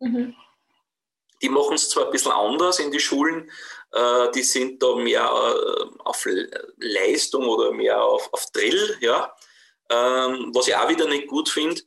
Mhm. 0.00 0.34
Die 1.42 1.48
machen 1.48 1.74
es 1.74 1.90
zwar 1.90 2.06
ein 2.06 2.12
bisschen 2.12 2.32
anders 2.32 2.78
in 2.78 2.90
die 2.90 3.00
Schulen, 3.00 3.50
äh, 3.92 4.30
die 4.32 4.42
sind 4.42 4.82
da 4.82 4.96
mehr 4.96 5.22
äh, 5.22 5.98
auf 6.04 6.26
Leistung 6.78 7.46
oder 7.46 7.70
mehr 7.72 8.02
auf, 8.02 8.32
auf 8.32 8.50
Drill, 8.50 8.96
ja, 9.00 9.34
ähm, 9.90 10.50
was 10.54 10.68
ich 10.68 10.74
auch 10.74 10.88
wieder 10.88 11.06
nicht 11.06 11.28
gut 11.28 11.48
finde. 11.48 11.80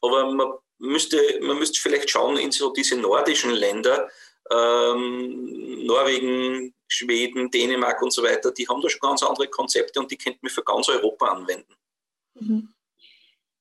Aber 0.00 0.32
man 0.32 0.52
müsste, 0.78 1.18
man 1.42 1.58
müsste 1.58 1.80
vielleicht 1.80 2.10
schauen 2.10 2.36
in 2.36 2.50
so 2.50 2.72
diese 2.72 2.96
nordischen 2.96 3.52
Länder, 3.52 4.08
ähm, 4.50 5.84
Norwegen, 5.84 6.74
Schweden, 6.88 7.50
Dänemark 7.50 8.02
und 8.02 8.12
so 8.12 8.22
weiter, 8.22 8.50
die 8.50 8.66
haben 8.66 8.82
da 8.82 8.88
schon 8.88 9.00
ganz 9.00 9.22
andere 9.22 9.46
Konzepte 9.48 10.00
und 10.00 10.10
die 10.10 10.16
könnten 10.16 10.42
wir 10.42 10.50
für 10.50 10.64
ganz 10.64 10.88
Europa 10.88 11.26
anwenden. 11.26 11.74
Mhm. 12.34 12.74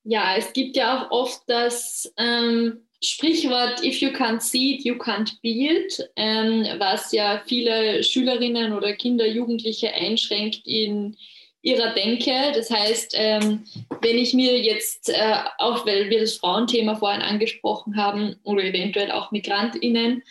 Ja, 0.03 0.35
es 0.35 0.51
gibt 0.53 0.75
ja 0.75 1.07
auch 1.07 1.11
oft 1.11 1.43
das 1.47 2.11
ähm, 2.17 2.87
Sprichwort 3.01 3.83
If 3.83 4.01
you 4.01 4.09
can't 4.09 4.41
see 4.41 4.75
it, 4.75 4.83
you 4.83 4.95
can't 4.95 5.39
be 5.41 5.69
it, 5.69 6.09
ähm, 6.15 6.65
was 6.79 7.11
ja 7.11 7.43
viele 7.45 8.03
Schülerinnen 8.03 8.73
oder 8.73 8.93
Kinder, 8.93 9.27
Jugendliche 9.27 9.93
einschränkt 9.93 10.61
in 10.65 11.15
ihrer 11.61 11.93
Denke. 11.93 12.51
Das 12.53 12.69
heißt, 12.69 13.13
ähm, 13.17 13.65
wenn 14.01 14.17
ich 14.17 14.33
mir 14.33 14.59
jetzt, 14.59 15.09
äh, 15.09 15.35
auch 15.57 15.85
weil 15.85 16.09
wir 16.09 16.21
das 16.21 16.35
Frauenthema 16.35 16.95
vorhin 16.95 17.21
angesprochen 17.21 17.97
haben, 17.97 18.35
oder 18.43 18.63
eventuell 18.63 19.11
auch 19.11 19.31
MigrantInnen 19.31 20.23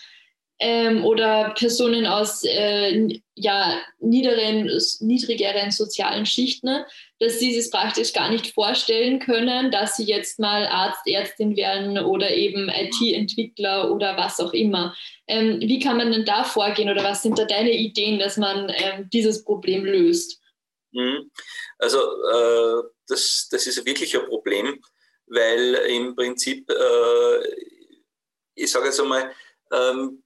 ähm, 0.61 1.05
oder 1.05 1.55
Personen 1.57 2.07
aus 2.07 2.43
äh, 2.45 3.09
ja, 3.35 3.79
niederen, 4.01 4.69
niedrigeren 5.01 5.71
sozialen 5.71 6.27
Schichten, 6.27 6.85
dass 7.21 7.39
sie 7.39 7.57
es 7.57 7.71
praktisch 7.71 8.13
gar 8.13 8.31
nicht 8.31 8.49
vorstellen 8.49 9.21
können, 9.21 9.71
dass 9.71 9.97
sie 9.97 10.05
jetzt 10.05 10.41
mal 10.41 10.67
Arzt, 10.67 11.07
Ärztin 11.07 11.57
werden 11.57 11.99
oder 11.99 12.35
eben 12.35 12.69
IT-Entwickler 12.69 13.93
oder 13.93 14.17
was 14.17 14.41
auch 14.41 14.53
immer. 14.53 14.95
Ähm, 15.29 15.61
wie 15.61 15.79
kann 15.79 15.99
man 15.99 16.11
denn 16.11 16.25
da 16.25 16.43
vorgehen 16.43 16.91
oder 16.91 17.05
was 17.05 17.23
sind 17.23 17.39
da 17.39 17.45
deine 17.45 17.73
Ideen, 17.73 18.19
dass 18.19 18.37
man 18.37 18.71
ähm, 18.71 19.09
dieses 19.13 19.45
Problem 19.45 19.85
löst? 19.85 20.38
Mhm. 20.93 21.31
Also 21.79 21.99
äh, 21.99 22.83
das, 23.07 23.49
das 23.51 23.67
ist 23.67 23.85
wirklich 23.85 24.17
ein 24.17 24.27
Problem, 24.27 24.81
weil 25.27 25.75
im 25.89 26.15
Prinzip, 26.17 26.71
äh, 26.71 27.43
ich 28.55 28.71
sage 28.71 28.87
jetzt 28.87 29.01
einmal, 29.01 29.33
ähm, 29.73 30.23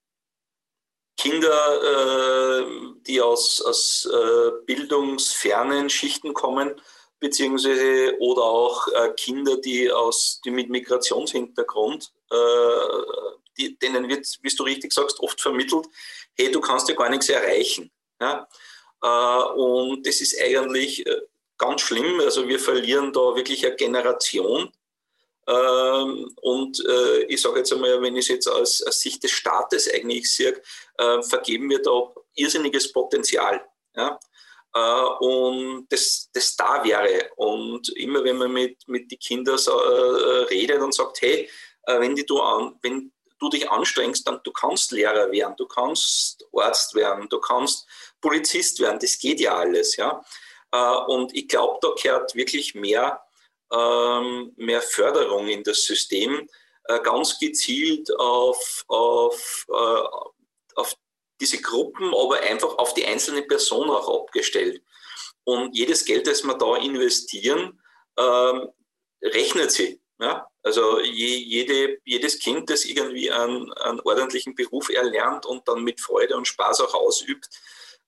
Kinder, 1.16 2.60
äh, 2.60 2.66
die 3.06 3.20
aus, 3.20 3.60
aus 3.60 4.06
äh, 4.06 4.50
bildungsfernen 4.66 5.90
Schichten 5.90 6.34
kommen, 6.34 6.80
beziehungsweise 7.20 8.16
oder 8.18 8.42
auch 8.42 8.88
äh, 8.88 9.12
Kinder, 9.16 9.56
die, 9.56 9.90
aus, 9.92 10.40
die 10.44 10.50
mit 10.50 10.68
Migrationshintergrund, 10.70 12.12
äh, 12.30 12.36
die, 13.56 13.78
denen 13.78 14.08
wird, 14.08 14.26
wie 14.42 14.48
du 14.48 14.64
richtig 14.64 14.92
sagst, 14.92 15.20
oft 15.20 15.40
vermittelt, 15.40 15.86
hey, 16.36 16.50
du 16.50 16.60
kannst 16.60 16.88
ja 16.88 16.94
gar 16.94 17.10
nichts 17.10 17.28
erreichen. 17.28 17.92
Ja? 18.20 18.48
Äh, 19.02 19.42
und 19.54 20.06
das 20.06 20.20
ist 20.20 20.40
eigentlich 20.40 21.06
äh, 21.06 21.22
ganz 21.58 21.82
schlimm. 21.82 22.20
Also 22.20 22.48
wir 22.48 22.58
verlieren 22.58 23.12
da 23.12 23.34
wirklich 23.34 23.66
eine 23.66 23.76
Generation. 23.76 24.72
Ähm, 25.48 26.30
und 26.40 26.84
äh, 26.86 27.24
ich 27.24 27.42
sage 27.42 27.58
jetzt 27.58 27.72
einmal, 27.72 28.00
wenn 28.00 28.16
ich 28.16 28.26
es 28.26 28.28
jetzt 28.28 28.46
aus, 28.46 28.78
Sicht 28.78 29.22
des 29.24 29.32
Staates 29.32 29.92
eigentlich 29.92 30.32
sehe, 30.32 30.60
vergeben 31.22 31.68
wir 31.68 31.82
da 31.82 32.14
irrsinniges 32.36 32.92
Potenzial. 32.92 33.64
Und 35.18 35.86
das, 35.90 36.30
das 36.32 36.56
da 36.56 36.84
wäre. 36.84 37.30
Und 37.36 37.88
immer 37.96 38.22
wenn 38.22 38.38
man 38.38 38.52
mit, 38.52 38.86
mit 38.86 39.10
den 39.10 39.18
Kindern 39.18 39.58
so, 39.58 39.72
äh, 39.72 40.44
redet 40.44 40.80
und 40.80 40.94
sagt, 40.94 41.20
hey, 41.22 41.50
wenn, 41.86 42.14
die 42.14 42.24
du 42.24 42.40
an, 42.40 42.78
wenn 42.82 43.12
du 43.42 43.48
dich 43.48 43.68
anstrengst, 43.68 44.26
dann 44.26 44.40
du 44.44 44.52
kannst 44.52 44.92
Lehrer 44.92 45.30
werden, 45.32 45.56
du 45.56 45.66
kannst 45.66 46.46
Arzt 46.56 46.94
werden, 46.94 47.28
du 47.28 47.40
kannst 47.40 47.86
Polizist 48.22 48.80
werden. 48.80 48.98
Das 48.98 49.18
geht 49.18 49.40
ja 49.40 49.56
alles. 49.56 49.96
Ja? 49.96 50.24
Äh, 50.72 50.96
und 51.06 51.34
ich 51.36 51.48
glaube, 51.48 51.78
da 51.82 51.90
gehört 52.00 52.34
wirklich 52.34 52.74
mehr, 52.74 53.22
ähm, 53.70 54.52
mehr 54.56 54.80
Förderung 54.80 55.48
in 55.48 55.62
das 55.62 55.84
System, 55.84 56.48
äh, 56.84 57.00
ganz 57.00 57.38
gezielt 57.38 58.08
auf, 58.18 58.84
auf, 58.88 59.66
äh, 59.68 60.76
auf 60.76 60.94
diese 61.40 61.60
Gruppen, 61.60 62.14
aber 62.14 62.40
einfach 62.40 62.78
auf 62.78 62.94
die 62.94 63.04
einzelne 63.04 63.42
Person 63.42 63.90
auch 63.90 64.22
abgestellt. 64.22 64.82
Und 65.44 65.76
jedes 65.76 66.04
Geld, 66.04 66.26
das 66.26 66.44
wir 66.44 66.54
da 66.54 66.76
investieren, 66.76 67.80
ähm, 68.16 68.68
rechnet 69.20 69.72
sie. 69.72 70.00
Ja? 70.20 70.46
Also 70.62 71.00
je, 71.00 71.36
jede, 71.36 71.98
jedes 72.04 72.38
Kind, 72.38 72.70
das 72.70 72.84
irgendwie 72.84 73.30
einen, 73.30 73.72
einen, 73.72 74.00
ordentlichen 74.00 74.54
Beruf 74.54 74.88
erlernt 74.88 75.44
und 75.46 75.66
dann 75.66 75.82
mit 75.82 76.00
Freude 76.00 76.36
und 76.36 76.46
Spaß 76.46 76.82
auch 76.82 76.94
ausübt, 76.94 77.48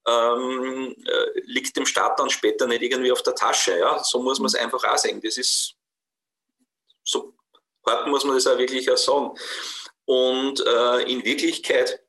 ähm, 0.07 0.95
äh, 1.07 1.41
liegt 1.45 1.77
dem 1.77 1.87
Staat 1.87 2.19
dann 2.19 2.31
später 2.31 2.67
nicht 2.67 2.83
irgendwie 2.83 3.13
auf 3.13 3.23
der 3.23 3.35
Tasche. 3.35 3.79
Ja? 3.79 4.03
So 4.03 4.23
muss 4.23 4.39
man 4.39 4.47
es 4.47 4.55
einfach 4.55 4.85
auch 4.85 4.99
sehen. 4.99 5.21
Das 5.21 5.39
ist 5.39 5.75
so 7.05 7.35
hart 7.87 8.07
muss 8.07 8.25
man 8.25 8.35
das 8.35 8.47
auch 8.47 8.59
wirklich 8.59 8.91
auch 8.91 8.97
sagen. 8.97 9.31
Und 10.07 10.65
äh, 10.67 11.03
in 11.11 11.25
Wirklichkeit 11.25 12.01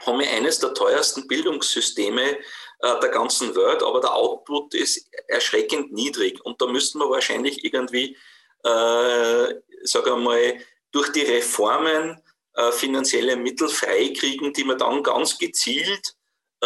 haben 0.00 0.18
wir 0.18 0.30
eines 0.30 0.58
der 0.58 0.74
teuersten 0.74 1.26
Bildungssysteme 1.26 2.38
äh, 2.80 3.00
der 3.00 3.08
ganzen 3.08 3.54
Welt, 3.54 3.82
aber 3.82 4.00
der 4.00 4.14
Output 4.14 4.74
ist 4.74 5.08
erschreckend 5.28 5.92
niedrig. 5.92 6.44
Und 6.44 6.60
da 6.60 6.66
müssten 6.66 6.98
wir 6.98 7.08
wahrscheinlich 7.08 7.64
irgendwie, 7.64 8.16
äh, 8.64 9.54
sagen 9.82 10.06
wir 10.06 10.16
mal, 10.16 10.60
durch 10.92 11.10
die 11.12 11.22
Reformen 11.22 12.22
äh, 12.54 12.72
finanzielle 12.72 13.36
Mittel 13.36 13.68
freikriegen, 13.68 14.52
die 14.52 14.64
wir 14.64 14.76
dann 14.76 15.02
ganz 15.02 15.38
gezielt 15.38 16.15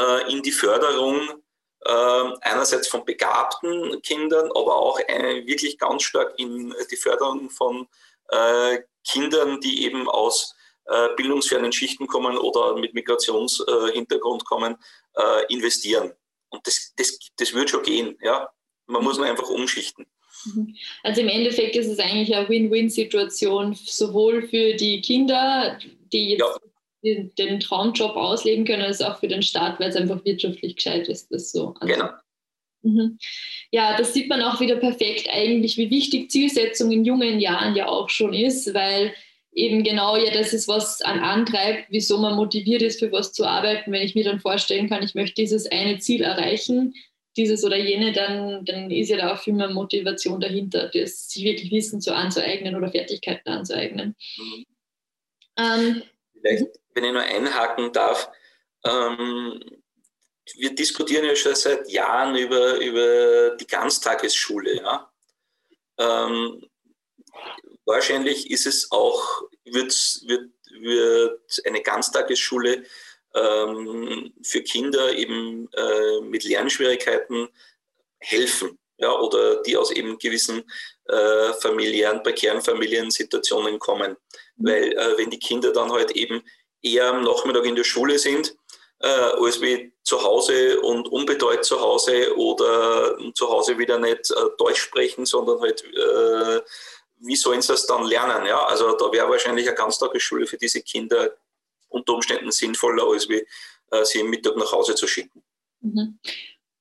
äh, 0.00 0.32
in 0.32 0.42
die 0.42 0.52
Förderung 0.52 1.42
äh, 1.84 2.24
einerseits 2.42 2.88
von 2.88 3.04
begabten 3.04 4.00
Kindern, 4.02 4.50
aber 4.50 4.76
auch 4.76 4.98
äh, 5.00 5.46
wirklich 5.46 5.78
ganz 5.78 6.02
stark 6.02 6.34
in 6.38 6.74
die 6.90 6.96
Förderung 6.96 7.50
von 7.50 7.86
Kindern, 9.04 9.60
die 9.60 9.82
eben 9.84 10.08
aus 10.08 10.54
bildungsfernen 11.16 11.72
Schichten 11.72 12.06
kommen 12.06 12.38
oder 12.38 12.76
mit 12.76 12.94
Migrationshintergrund 12.94 14.44
kommen, 14.44 14.76
investieren. 15.48 16.12
Und 16.50 16.64
das, 16.64 16.92
das, 16.96 17.18
das 17.36 17.52
wird 17.54 17.70
schon 17.70 17.82
gehen. 17.82 18.16
Ja? 18.22 18.48
Man 18.86 19.02
muss 19.02 19.16
nur 19.16 19.26
einfach 19.26 19.48
umschichten. 19.48 20.06
Mhm. 20.44 20.76
Also 21.02 21.22
im 21.22 21.28
Endeffekt 21.28 21.74
ist 21.74 21.88
es 21.88 21.98
eigentlich 21.98 22.32
eine 22.36 22.48
Win-Win-Situation, 22.48 23.74
sowohl 23.74 24.46
für 24.46 24.74
die 24.74 25.00
Kinder, 25.00 25.76
die 26.12 26.30
jetzt 26.30 26.40
ja. 26.40 26.69
Den, 27.02 27.32
den, 27.36 27.60
Traumjob 27.60 28.16
ausleben 28.16 28.64
können, 28.64 28.82
als 28.82 29.00
auch 29.00 29.18
für 29.18 29.28
den 29.28 29.42
Staat, 29.42 29.80
weil 29.80 29.90
es 29.90 29.96
einfach 29.96 30.24
wirtschaftlich 30.24 30.76
gescheit 30.76 31.08
ist. 31.08 31.32
Das 31.32 31.52
so. 31.52 31.74
Also, 31.80 31.94
genau. 31.94 32.10
Mhm. 32.82 33.18
Ja, 33.70 33.96
das 33.96 34.14
sieht 34.14 34.28
man 34.28 34.42
auch 34.42 34.60
wieder 34.60 34.76
perfekt 34.76 35.28
eigentlich, 35.30 35.76
wie 35.76 35.90
wichtig 35.90 36.30
Zielsetzung 36.30 36.90
in 36.90 37.04
jungen 37.04 37.38
Jahren 37.38 37.74
ja 37.76 37.88
auch 37.88 38.08
schon 38.08 38.32
ist, 38.32 38.72
weil 38.74 39.14
eben 39.52 39.82
genau 39.82 40.16
ja 40.16 40.32
das 40.32 40.52
ist, 40.52 40.68
was 40.68 41.02
an 41.02 41.20
antreibt, 41.20 41.86
wieso 41.90 42.18
man 42.18 42.36
motiviert 42.36 42.82
ist, 42.82 43.00
für 43.00 43.12
was 43.12 43.32
zu 43.32 43.44
arbeiten. 43.44 43.92
Wenn 43.92 44.02
ich 44.02 44.14
mir 44.14 44.24
dann 44.24 44.40
vorstellen 44.40 44.88
kann, 44.88 45.02
ich 45.02 45.14
möchte 45.14 45.34
dieses 45.34 45.70
eine 45.70 45.98
Ziel 45.98 46.22
erreichen, 46.22 46.94
dieses 47.36 47.64
oder 47.64 47.76
jene, 47.76 48.12
dann, 48.12 48.64
dann 48.64 48.90
ist 48.90 49.08
ja 49.08 49.16
da 49.16 49.34
auch 49.34 49.38
viel 49.38 49.54
mehr 49.54 49.70
Motivation 49.70 50.40
dahinter, 50.40 50.90
das 50.92 51.28
sich 51.28 51.44
wirklich 51.44 51.70
Wissen 51.70 52.00
zu 52.00 52.14
anzueignen 52.14 52.74
oder 52.74 52.90
Fertigkeiten 52.90 53.48
anzueignen. 53.48 54.14
Mhm. 54.36 54.64
Ähm, 55.58 56.02
Vielleicht, 56.40 56.79
wenn 56.94 57.04
ich 57.04 57.12
nur 57.12 57.22
einhaken 57.22 57.92
darf, 57.92 58.30
ähm, 58.84 59.62
wir 60.56 60.74
diskutieren 60.74 61.24
ja 61.24 61.36
schon 61.36 61.54
seit 61.54 61.88
Jahren 61.88 62.36
über, 62.36 62.76
über 62.76 63.56
die 63.56 63.66
Ganztagesschule. 63.66 64.76
Ja? 64.76 65.12
Ähm, 65.98 66.68
wahrscheinlich 67.84 68.50
ist 68.50 68.66
es 68.66 68.90
auch, 68.90 69.42
wird, 69.64 69.92
wird, 70.26 70.50
wird 70.80 71.62
eine 71.66 71.82
Ganztagesschule 71.82 72.84
ähm, 73.34 74.32
für 74.42 74.62
Kinder 74.62 75.12
eben 75.14 75.68
äh, 75.72 76.20
mit 76.22 76.44
Lernschwierigkeiten 76.44 77.48
helfen. 78.18 78.76
Ja, 78.98 79.18
oder 79.18 79.62
die 79.62 79.78
aus 79.78 79.90
eben 79.92 80.18
gewissen 80.18 80.62
äh, 81.06 81.54
familiären, 81.54 82.22
prekären 82.22 82.60
Familiensituationen 82.60 83.78
kommen. 83.78 84.14
Mhm. 84.56 84.66
Weil 84.68 84.92
äh, 84.92 85.16
wenn 85.16 85.30
die 85.30 85.38
Kinder 85.38 85.72
dann 85.72 85.90
halt 85.90 86.10
eben 86.10 86.42
eher 86.82 87.10
am 87.10 87.22
Nachmittag 87.22 87.64
in 87.64 87.76
der 87.76 87.84
Schule 87.84 88.18
sind, 88.18 88.56
äh, 89.00 89.06
als 89.08 89.60
wie 89.60 89.92
zu 90.02 90.22
Hause 90.22 90.80
und 90.80 91.08
unbedeut 91.08 91.64
zu 91.64 91.80
Hause 91.80 92.36
oder 92.36 93.16
zu 93.34 93.48
Hause 93.48 93.78
wieder 93.78 93.98
nicht 93.98 94.30
äh, 94.30 94.34
Deutsch 94.58 94.80
sprechen, 94.80 95.26
sondern 95.26 95.60
halt, 95.60 95.84
äh, 95.84 96.60
wie 97.20 97.36
sollen 97.36 97.62
sie 97.62 97.68
das 97.68 97.86
dann 97.86 98.04
lernen? 98.04 98.46
Ja? 98.46 98.64
Also 98.66 98.96
da 98.96 99.12
wäre 99.12 99.28
wahrscheinlich 99.28 99.66
eine 99.66 99.76
Ganztagesschule 99.76 100.46
für 100.46 100.56
diese 100.58 100.82
Kinder 100.82 101.36
unter 101.88 102.14
Umständen 102.14 102.50
sinnvoller, 102.50 103.06
als 103.06 103.28
wie 103.28 103.44
äh, 103.90 104.04
sie 104.04 104.20
am 104.20 104.30
Mittag 104.30 104.56
nach 104.56 104.72
Hause 104.72 104.94
zu 104.94 105.06
schicken. 105.06 105.42
Mhm. 105.80 106.18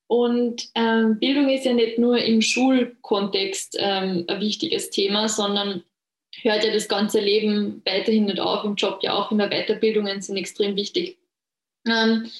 Und 0.06 0.70
ähm, 0.74 1.20
Bildung 1.20 1.48
ist 1.50 1.64
ja 1.64 1.72
nicht 1.72 1.98
nur 1.98 2.18
im 2.18 2.42
Schulkontext 2.42 3.76
ähm, 3.78 4.24
ein 4.26 4.40
wichtiges 4.40 4.90
Thema, 4.90 5.28
sondern 5.28 5.84
hört 6.42 6.64
ja 6.64 6.72
das 6.72 6.88
ganze 6.88 7.20
Leben 7.20 7.82
weiterhin 7.84 8.26
nicht 8.26 8.40
auf, 8.40 8.64
im 8.64 8.74
Job 8.74 9.00
ja 9.02 9.14
auch 9.14 9.30
immer 9.30 9.48
Weiterbildungen 9.48 10.22
sind 10.22 10.36
extrem 10.36 10.76
wichtig. 10.76 11.18
Ähm, 11.86 12.30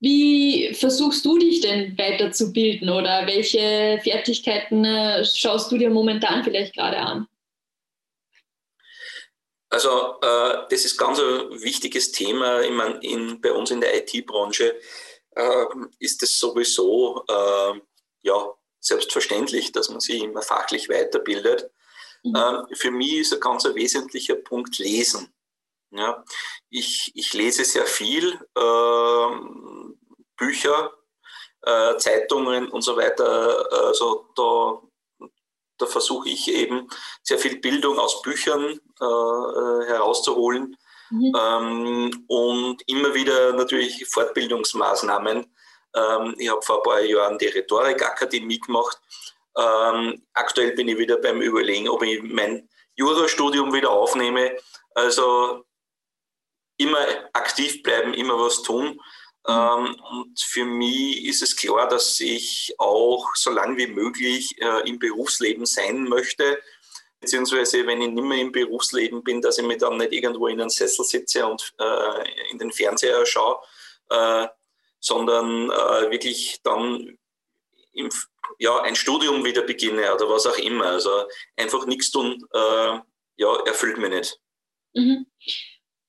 wie 0.00 0.72
versuchst 0.74 1.24
du 1.24 1.38
dich 1.38 1.60
denn 1.60 1.98
weiterzubilden 1.98 2.88
oder 2.88 3.26
welche 3.26 4.00
Fertigkeiten 4.02 4.84
äh, 4.84 5.24
schaust 5.24 5.72
du 5.72 5.78
dir 5.78 5.90
momentan 5.90 6.44
vielleicht 6.44 6.74
gerade 6.74 6.98
an? 6.98 7.26
Also 9.70 10.18
äh, 10.22 10.66
das 10.70 10.84
ist 10.84 10.96
ganz 10.96 11.18
ein 11.18 11.62
wichtiges 11.62 12.12
Thema. 12.12 12.62
Ich 12.62 12.70
meine, 12.70 12.98
in, 13.02 13.40
bei 13.40 13.52
uns 13.52 13.70
in 13.70 13.80
der 13.80 13.96
IT-Branche 13.98 14.76
äh, 15.34 15.64
ist 15.98 16.22
es 16.22 16.38
sowieso 16.38 17.24
äh, 17.28 17.80
ja, 18.22 18.54
selbstverständlich, 18.80 19.72
dass 19.72 19.90
man 19.90 20.00
sich 20.00 20.22
immer 20.22 20.42
fachlich 20.42 20.88
weiterbildet. 20.88 21.70
Mhm. 22.22 22.36
Ähm, 22.36 22.66
für 22.72 22.90
mich 22.90 23.14
ist 23.18 23.34
ein 23.34 23.40
ganz 23.40 23.64
wesentlicher 23.64 24.36
Punkt 24.36 24.78
Lesen. 24.78 25.32
Ja, 25.90 26.22
ich, 26.68 27.12
ich 27.14 27.32
lese 27.32 27.64
sehr 27.64 27.86
viel, 27.86 28.38
äh, 28.54 29.28
Bücher, 30.36 30.92
äh, 31.62 31.96
Zeitungen 31.96 32.68
und 32.68 32.82
so 32.82 32.96
weiter. 32.96 33.66
Also 33.72 34.28
da 34.36 34.82
da 35.78 35.86
versuche 35.86 36.28
ich 36.28 36.48
eben 36.48 36.88
sehr 37.22 37.38
viel 37.38 37.58
Bildung 37.60 37.98
aus 37.98 38.20
Büchern 38.22 38.80
äh, 39.00 39.04
äh, 39.04 39.86
herauszuholen 39.86 40.76
mhm. 41.10 41.36
ähm, 41.38 42.24
und 42.26 42.82
immer 42.86 43.14
wieder 43.14 43.52
natürlich 43.52 44.04
Fortbildungsmaßnahmen. 44.06 45.46
Ähm, 45.94 46.34
ich 46.36 46.50
habe 46.50 46.62
vor 46.62 46.78
ein 46.78 46.82
paar 46.82 47.00
Jahren 47.00 47.38
die 47.38 47.46
Rhetorikakademie 47.46 48.58
gemacht. 48.58 49.00
Ähm, 49.58 50.22
aktuell 50.34 50.72
bin 50.72 50.88
ich 50.88 50.98
wieder 50.98 51.16
beim 51.16 51.42
Überlegen, 51.42 51.88
ob 51.88 52.02
ich 52.02 52.22
mein 52.22 52.68
Jurastudium 52.94 53.72
wieder 53.72 53.90
aufnehme. 53.90 54.56
Also 54.94 55.64
immer 56.76 56.98
aktiv 57.32 57.82
bleiben, 57.82 58.14
immer 58.14 58.38
was 58.38 58.62
tun. 58.62 58.88
Mhm. 58.88 59.00
Ähm, 59.48 59.96
und 60.10 60.40
für 60.40 60.64
mich 60.64 61.24
ist 61.24 61.42
es 61.42 61.56
klar, 61.56 61.88
dass 61.88 62.20
ich 62.20 62.74
auch 62.78 63.34
so 63.34 63.50
lange 63.50 63.76
wie 63.78 63.86
möglich 63.86 64.54
äh, 64.60 64.88
im 64.88 64.98
Berufsleben 64.98 65.66
sein 65.66 66.04
möchte. 66.04 66.60
Beziehungsweise, 67.20 67.84
wenn 67.86 68.00
ich 68.00 68.10
nicht 68.10 68.24
mehr 68.24 68.38
im 68.38 68.52
Berufsleben 68.52 69.24
bin, 69.24 69.40
dass 69.40 69.58
ich 69.58 69.64
mir 69.64 69.76
dann 69.76 69.96
nicht 69.96 70.12
irgendwo 70.12 70.46
in 70.46 70.60
einen 70.60 70.70
Sessel 70.70 71.04
sitze 71.04 71.44
und 71.46 71.74
äh, 71.80 72.50
in 72.50 72.58
den 72.58 72.70
Fernseher 72.70 73.26
schaue, 73.26 73.58
äh, 74.10 74.46
sondern 75.00 75.70
äh, 75.70 76.10
wirklich 76.10 76.60
dann 76.62 77.18
im, 77.92 78.10
ja, 78.58 78.80
ein 78.82 78.96
Studium 78.96 79.44
wieder 79.44 79.62
beginne 79.62 80.14
oder 80.14 80.28
was 80.28 80.46
auch 80.46 80.58
immer. 80.58 80.86
Also 80.86 81.10
einfach 81.56 81.86
nichts 81.86 82.10
tun, 82.10 82.42
äh, 82.52 82.98
ja, 83.36 83.56
erfüllt 83.66 83.98
mich 83.98 84.10
nicht. 84.10 84.38
Mhm. 84.94 85.26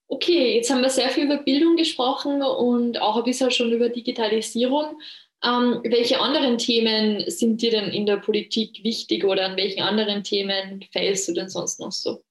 Okay, 0.07 0.55
jetzt 0.55 0.71
haben 0.71 0.81
wir 0.81 0.89
sehr 0.89 1.09
viel 1.09 1.25
über 1.25 1.37
Bildung 1.37 1.75
gesprochen 1.75 2.41
und 2.41 2.99
auch 2.99 3.17
ein 3.17 3.23
bisschen 3.23 3.51
schon 3.51 3.71
über 3.71 3.89
Digitalisierung. 3.89 4.99
Ähm, 5.43 5.81
welche 5.83 6.19
anderen 6.19 6.57
Themen 6.57 7.29
sind 7.29 7.61
dir 7.61 7.71
denn 7.71 7.89
in 7.89 8.05
der 8.05 8.17
Politik 8.17 8.83
wichtig 8.83 9.23
oder 9.23 9.45
an 9.45 9.55
welchen 9.55 9.81
anderen 9.81 10.23
Themen 10.23 10.85
feilst 10.91 11.27
du 11.27 11.33
denn 11.33 11.49
sonst 11.49 11.79
noch 11.79 11.91
so? 11.91 12.21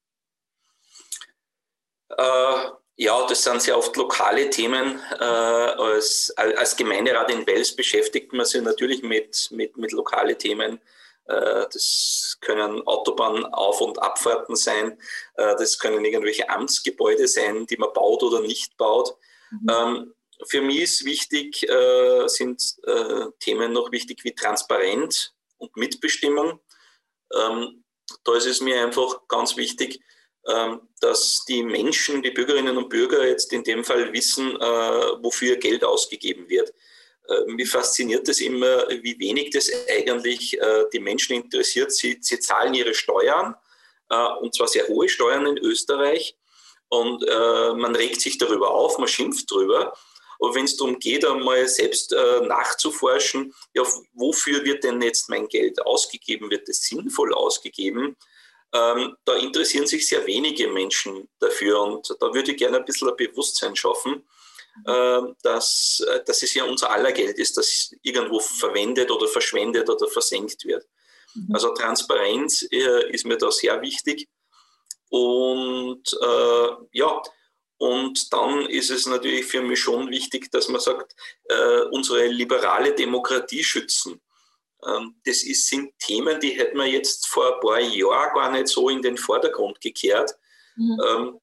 Äh, 2.09 2.69
ja, 2.99 3.25
das 3.27 3.43
sind 3.43 3.61
sehr 3.61 3.77
oft 3.77 3.95
lokale 3.95 4.49
Themen. 4.49 4.99
Äh, 5.17 5.23
als, 5.23 6.33
als 6.35 6.75
Gemeinderat 6.75 7.31
in 7.31 7.47
Wels 7.47 7.73
beschäftigt 7.73 8.33
man 8.33 8.45
sich 8.45 8.61
natürlich 8.61 9.03
mit, 9.03 9.47
mit, 9.51 9.77
mit 9.77 9.93
lokalen 9.93 10.37
Themen. 10.37 10.81
Äh, 11.23 11.65
das 11.71 12.37
können 12.41 12.81
Autobahnauf- 12.81 13.79
und 13.79 14.01
Abfahrten 14.01 14.57
sein. 14.57 14.99
Äh, 15.35 15.55
das 15.55 15.79
können 15.79 16.03
irgendwelche 16.03 16.49
Amtsgebäude 16.49 17.29
sein, 17.29 17.65
die 17.67 17.77
man 17.77 17.93
baut 17.93 18.21
oder 18.21 18.41
nicht 18.41 18.75
baut. 18.75 19.15
Mhm. 19.51 19.67
Ähm, 19.71 20.13
für 20.45 20.61
mich 20.61 20.81
ist 20.81 21.05
wichtig, 21.05 21.67
sind 22.27 22.61
Themen 23.41 23.73
noch 23.73 23.91
wichtig 23.91 24.23
wie 24.23 24.33
Transparenz 24.33 25.33
und 25.57 25.75
Mitbestimmung. 25.75 26.61
Ähm, 27.35 27.83
da 28.23 28.35
ist 28.37 28.45
es 28.45 28.61
mir 28.61 28.81
einfach 28.81 29.27
ganz 29.27 29.57
wichtig, 29.57 30.01
dass 30.99 31.45
die 31.45 31.63
Menschen, 31.63 32.21
die 32.21 32.31
Bürgerinnen 32.31 32.77
und 32.77 32.89
Bürger 32.89 33.27
jetzt 33.27 33.53
in 33.53 33.63
dem 33.63 33.83
Fall 33.83 34.11
wissen, 34.13 34.55
äh, 34.55 34.63
wofür 35.21 35.57
Geld 35.57 35.83
ausgegeben 35.83 36.49
wird. 36.49 36.73
Äh, 37.27 37.51
mich 37.51 37.69
fasziniert 37.69 38.27
das 38.27 38.39
immer, 38.39 38.87
wie 38.89 39.19
wenig 39.19 39.51
das 39.51 39.69
eigentlich 39.89 40.59
äh, 40.59 40.85
die 40.91 40.99
Menschen 40.99 41.35
interessiert. 41.35 41.91
Sie, 41.91 42.17
sie 42.21 42.39
zahlen 42.39 42.73
ihre 42.73 42.93
Steuern, 42.93 43.55
und 44.41 44.55
zwar 44.55 44.67
sehr 44.67 44.87
hohe 44.87 45.07
Steuern 45.07 45.45
in 45.45 45.59
Österreich. 45.59 46.35
Und 46.87 47.23
man 47.77 47.95
regt 47.95 48.19
sich 48.19 48.39
darüber 48.39 48.71
auf, 48.71 48.97
man 48.97 49.07
schimpft 49.07 49.51
darüber. 49.51 49.93
Aber 50.39 50.55
wenn 50.55 50.65
es 50.65 50.77
darum 50.77 50.97
geht, 50.97 51.23
einmal 51.23 51.67
selbst 51.67 52.09
nachzuforschen, 52.41 53.53
ja, 53.75 53.83
wofür 54.13 54.65
wird 54.65 54.83
denn 54.83 54.99
jetzt 55.03 55.29
mein 55.29 55.47
Geld 55.47 55.79
ausgegeben? 55.85 56.49
Wird 56.49 56.67
es 56.69 56.81
sinnvoll 56.81 57.35
ausgegeben? 57.35 58.17
Ähm, 58.73 59.15
da 59.25 59.35
interessieren 59.35 59.87
sich 59.87 60.07
sehr 60.07 60.25
wenige 60.27 60.67
Menschen 60.67 61.27
dafür 61.39 61.81
und 61.81 62.15
da 62.19 62.33
würde 62.33 62.51
ich 62.51 62.57
gerne 62.57 62.77
ein 62.77 62.85
bisschen 62.85 63.09
ein 63.09 63.15
Bewusstsein 63.15 63.75
schaffen, 63.75 64.27
äh, 64.85 65.21
dass, 65.41 66.05
dass 66.25 66.43
es 66.43 66.53
ja 66.53 66.65
unser 66.65 66.91
aller 66.91 67.11
Geld 67.11 67.37
ist, 67.39 67.57
das 67.57 67.91
irgendwo 68.03 68.39
verwendet 68.39 69.09
oder 69.09 69.27
verschwendet 69.27 69.89
oder 69.89 70.07
versenkt 70.07 70.65
wird. 70.65 70.85
Mhm. 71.33 71.53
Also 71.53 71.73
Transparenz 71.73 72.67
äh, 72.71 73.09
ist 73.11 73.25
mir 73.25 73.37
da 73.37 73.51
sehr 73.51 73.81
wichtig. 73.81 74.27
Und 75.09 76.03
äh, 76.21 76.67
ja, 76.91 77.21
und 77.77 78.33
dann 78.33 78.65
ist 78.67 78.89
es 78.89 79.05
natürlich 79.05 79.45
für 79.45 79.61
mich 79.61 79.79
schon 79.79 80.09
wichtig, 80.09 80.51
dass 80.51 80.67
man 80.67 80.81
sagt, 80.81 81.15
äh, 81.45 81.81
unsere 81.91 82.27
liberale 82.27 82.93
Demokratie 82.93 83.63
schützen. 83.63 84.21
Ähm, 84.85 85.15
das 85.25 85.43
ist, 85.43 85.67
sind 85.67 85.97
Themen, 85.99 86.39
die 86.39 86.51
hätten 86.51 86.77
wir 86.77 86.87
jetzt 86.87 87.27
vor 87.27 87.55
ein 87.55 87.59
paar 87.59 87.79
Jahren 87.79 88.33
gar 88.33 88.51
nicht 88.51 88.67
so 88.67 88.89
in 88.89 89.01
den 89.01 89.17
Vordergrund 89.17 89.81
gekehrt, 89.81 90.31
mhm. 90.75 91.01
Ähm, 91.07 91.39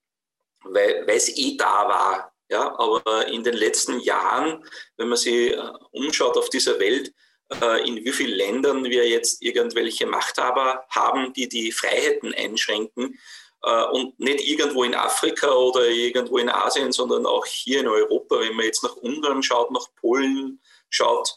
weil 0.64 1.04
es 1.08 1.36
eh 1.36 1.56
da 1.56 1.88
war. 1.88 2.32
Ja, 2.48 2.78
aber 2.78 3.26
in 3.26 3.42
den 3.42 3.54
letzten 3.54 3.98
Jahren, 4.00 4.64
wenn 4.96 5.08
man 5.08 5.18
sich 5.18 5.52
äh, 5.52 5.72
umschaut 5.90 6.36
auf 6.36 6.48
dieser 6.48 6.78
Welt, 6.78 7.12
äh, 7.60 7.88
in 7.88 8.04
wie 8.04 8.12
vielen 8.12 8.36
Ländern 8.36 8.84
wir 8.84 9.08
jetzt 9.08 9.42
irgendwelche 9.42 10.06
Machthaber 10.06 10.84
haben, 10.90 11.32
die 11.32 11.48
die 11.48 11.72
Freiheiten 11.72 12.32
einschränken, 12.32 13.18
äh, 13.62 13.84
und 13.86 14.18
nicht 14.20 14.46
irgendwo 14.46 14.84
in 14.84 14.94
Afrika 14.94 15.50
oder 15.52 15.88
irgendwo 15.88 16.38
in 16.38 16.48
Asien, 16.48 16.92
sondern 16.92 17.26
auch 17.26 17.44
hier 17.46 17.80
in 17.80 17.88
Europa, 17.88 18.38
wenn 18.38 18.54
man 18.54 18.64
jetzt 18.64 18.84
nach 18.84 18.96
Ungarn 18.96 19.42
schaut, 19.42 19.72
nach 19.72 19.88
Polen 19.96 20.60
schaut, 20.88 21.36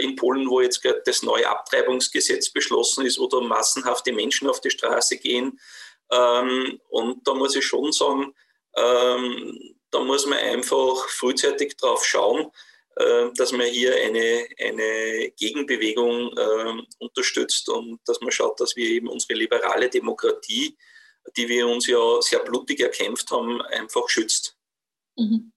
in 0.00 0.16
Polen, 0.16 0.50
wo 0.50 0.60
jetzt 0.60 0.82
gerade 0.82 1.02
das 1.04 1.22
neue 1.22 1.48
Abtreibungsgesetz 1.48 2.50
beschlossen 2.50 3.06
ist, 3.06 3.18
wo 3.18 3.28
da 3.28 3.40
massenhaft 3.40 4.06
Menschen 4.06 4.48
auf 4.48 4.60
die 4.60 4.70
Straße 4.70 5.18
gehen. 5.18 5.60
Ähm, 6.10 6.80
und 6.88 7.26
da 7.26 7.34
muss 7.34 7.54
ich 7.54 7.64
schon 7.64 7.92
sagen, 7.92 8.34
ähm, 8.76 9.76
da 9.90 10.00
muss 10.00 10.26
man 10.26 10.38
einfach 10.38 11.08
frühzeitig 11.08 11.76
drauf 11.76 12.04
schauen, 12.04 12.50
äh, 12.96 13.30
dass 13.36 13.52
man 13.52 13.66
hier 13.66 13.94
eine, 13.94 14.48
eine 14.58 15.30
Gegenbewegung 15.36 16.36
äh, 16.36 16.82
unterstützt 16.98 17.68
und 17.68 18.00
dass 18.06 18.20
man 18.20 18.30
schaut, 18.30 18.60
dass 18.60 18.76
wir 18.76 18.88
eben 18.88 19.08
unsere 19.08 19.34
liberale 19.34 19.88
Demokratie, 19.88 20.76
die 21.36 21.48
wir 21.48 21.66
uns 21.68 21.86
ja 21.86 22.20
sehr 22.20 22.40
blutig 22.40 22.80
erkämpft 22.80 23.30
haben, 23.30 23.60
einfach 23.62 24.08
schützt. 24.08 24.56
Mhm. 25.16 25.52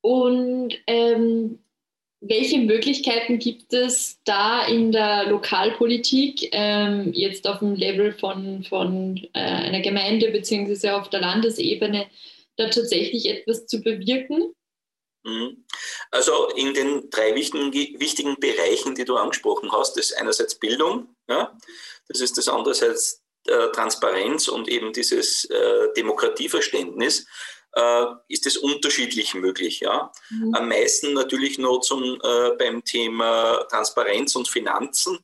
Und 0.00 0.74
ähm, 0.86 1.63
welche 2.28 2.58
Möglichkeiten 2.58 3.38
gibt 3.38 3.72
es 3.72 4.18
da 4.24 4.66
in 4.66 4.92
der 4.92 5.26
Lokalpolitik, 5.26 6.48
ähm, 6.52 7.12
jetzt 7.12 7.46
auf 7.46 7.58
dem 7.58 7.74
Level 7.74 8.12
von, 8.12 8.64
von 8.64 9.18
äh, 9.34 9.40
einer 9.40 9.80
Gemeinde 9.80 10.30
bzw. 10.30 10.90
auf 10.90 11.10
der 11.10 11.20
Landesebene, 11.20 12.06
da 12.56 12.68
tatsächlich 12.68 13.28
etwas 13.28 13.66
zu 13.66 13.80
bewirken? 13.80 14.54
Mhm. 15.24 15.64
Also 16.10 16.48
in 16.56 16.74
den 16.74 17.10
drei 17.10 17.34
wichtigen, 17.34 17.72
wichtigen 17.72 18.38
Bereichen, 18.38 18.94
die 18.94 19.04
du 19.04 19.16
angesprochen 19.16 19.72
hast, 19.72 19.98
ist 19.98 20.16
einerseits 20.16 20.54
Bildung, 20.54 21.14
ja, 21.28 21.56
das 22.08 22.20
ist 22.20 22.36
das 22.38 22.48
andererseits 22.48 23.22
äh, 23.46 23.70
Transparenz 23.72 24.48
und 24.48 24.68
eben 24.68 24.92
dieses 24.92 25.44
äh, 25.46 25.92
Demokratieverständnis 25.96 27.26
äh, 27.74 28.06
ist 28.28 28.46
es 28.46 28.56
unterschiedlich 28.56 29.34
möglich. 29.34 29.80
Ja? 29.80 30.12
Mhm. 30.30 30.54
Am 30.54 30.68
meisten 30.68 31.12
natürlich 31.12 31.58
nur 31.58 31.80
zum, 31.82 32.20
äh, 32.22 32.50
beim 32.58 32.84
Thema 32.84 33.64
Transparenz 33.70 34.36
und 34.36 34.48
Finanzen, 34.48 35.18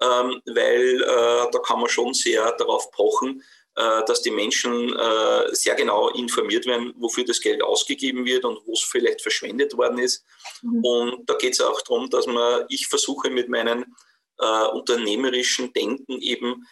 ähm, 0.00 0.42
weil 0.46 1.02
äh, 1.02 1.50
da 1.50 1.58
kann 1.64 1.80
man 1.80 1.88
schon 1.88 2.12
sehr 2.14 2.52
darauf 2.52 2.90
pochen, 2.90 3.42
äh, 3.76 4.04
dass 4.06 4.20
die 4.22 4.30
Menschen 4.30 4.94
äh, 4.94 5.54
sehr 5.54 5.74
genau 5.74 6.08
informiert 6.08 6.66
werden, 6.66 6.92
wofür 6.96 7.24
das 7.24 7.40
Geld 7.40 7.62
ausgegeben 7.62 8.24
wird 8.24 8.44
und 8.44 8.58
wo 8.66 8.72
es 8.72 8.82
vielleicht 8.82 9.22
verschwendet 9.22 9.76
worden 9.76 9.98
ist. 9.98 10.24
Mhm. 10.62 10.84
Und 10.84 11.30
da 11.30 11.34
geht 11.34 11.52
es 11.54 11.60
auch 11.60 11.80
darum, 11.82 12.10
dass 12.10 12.26
man, 12.26 12.64
ich 12.68 12.88
versuche 12.88 13.30
mit 13.30 13.48
meinem 13.48 13.94
äh, 14.38 14.66
unternehmerischen 14.68 15.72
Denken 15.72 16.20
eben 16.20 16.66